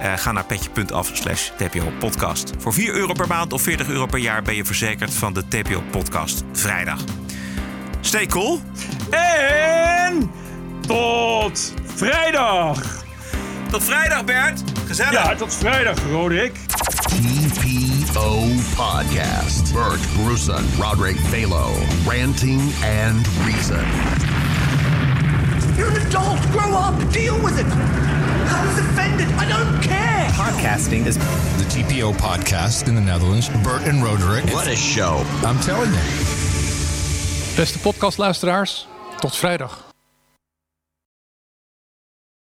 Eh, 0.01 0.13
ga 0.15 0.31
naar 0.31 0.45
petje.af 0.45 1.09
slash 1.13 1.49
TPO 1.57 1.91
podcast. 1.99 2.51
Voor 2.57 2.73
4 2.73 2.93
euro 2.93 3.13
per 3.13 3.27
maand 3.27 3.53
of 3.53 3.61
40 3.61 3.87
euro 3.87 4.05
per 4.05 4.19
jaar 4.19 4.41
ben 4.41 4.55
je 4.55 4.65
verzekerd 4.65 5.13
van 5.13 5.33
de 5.33 5.47
TPO 5.47 5.83
podcast 5.91 6.43
vrijdag. 6.53 6.99
Stay 8.01 8.25
cool. 8.25 8.61
En 9.09 10.31
tot 10.87 11.73
vrijdag. 11.95 13.03
Tot 13.71 13.83
vrijdag, 13.83 14.25
Bert. 14.25 14.63
Gezellig. 14.85 15.11
Ja, 15.11 15.35
tot 15.35 15.55
vrijdag, 15.55 15.97
Roderick. 16.11 16.55
TPO 16.65 17.82
Podcast. 18.13 19.73
Bert 19.73 19.99
Bruson, 20.15 20.63
Roderick 20.79 21.15
Balo, 21.31 21.73
Ranting 22.07 22.59
and 22.83 23.27
Reason. 23.45 23.83
You're 25.75 25.89
an 25.89 26.05
adult. 26.07 26.39
Grow 26.51 26.75
up. 26.75 26.93
Deal 27.11 27.41
with 27.41 27.59
it. 27.59 27.65
I 27.65 28.65
was 28.67 28.77
offended. 28.85 29.27
I 29.37 29.49
don't 29.49 29.81
care. 29.81 30.29
Podcasting 30.29 31.07
is 31.07 31.17
the 31.17 31.65
TPO 31.69 32.13
podcast 32.13 32.87
in 32.87 32.95
the 32.95 33.01
Netherlands. 33.01 33.49
Bert 33.63 33.81
and 33.87 34.03
Roderick. 34.03 34.45
What 34.53 34.67
a 34.67 34.75
show. 34.75 35.23
I'm 35.43 35.59
telling 35.59 35.91
you. 35.91 35.99
Beste 37.55 37.79
podcastluisteraars, 37.79 38.87
tot 39.19 39.37
vrijdag. 39.37 39.92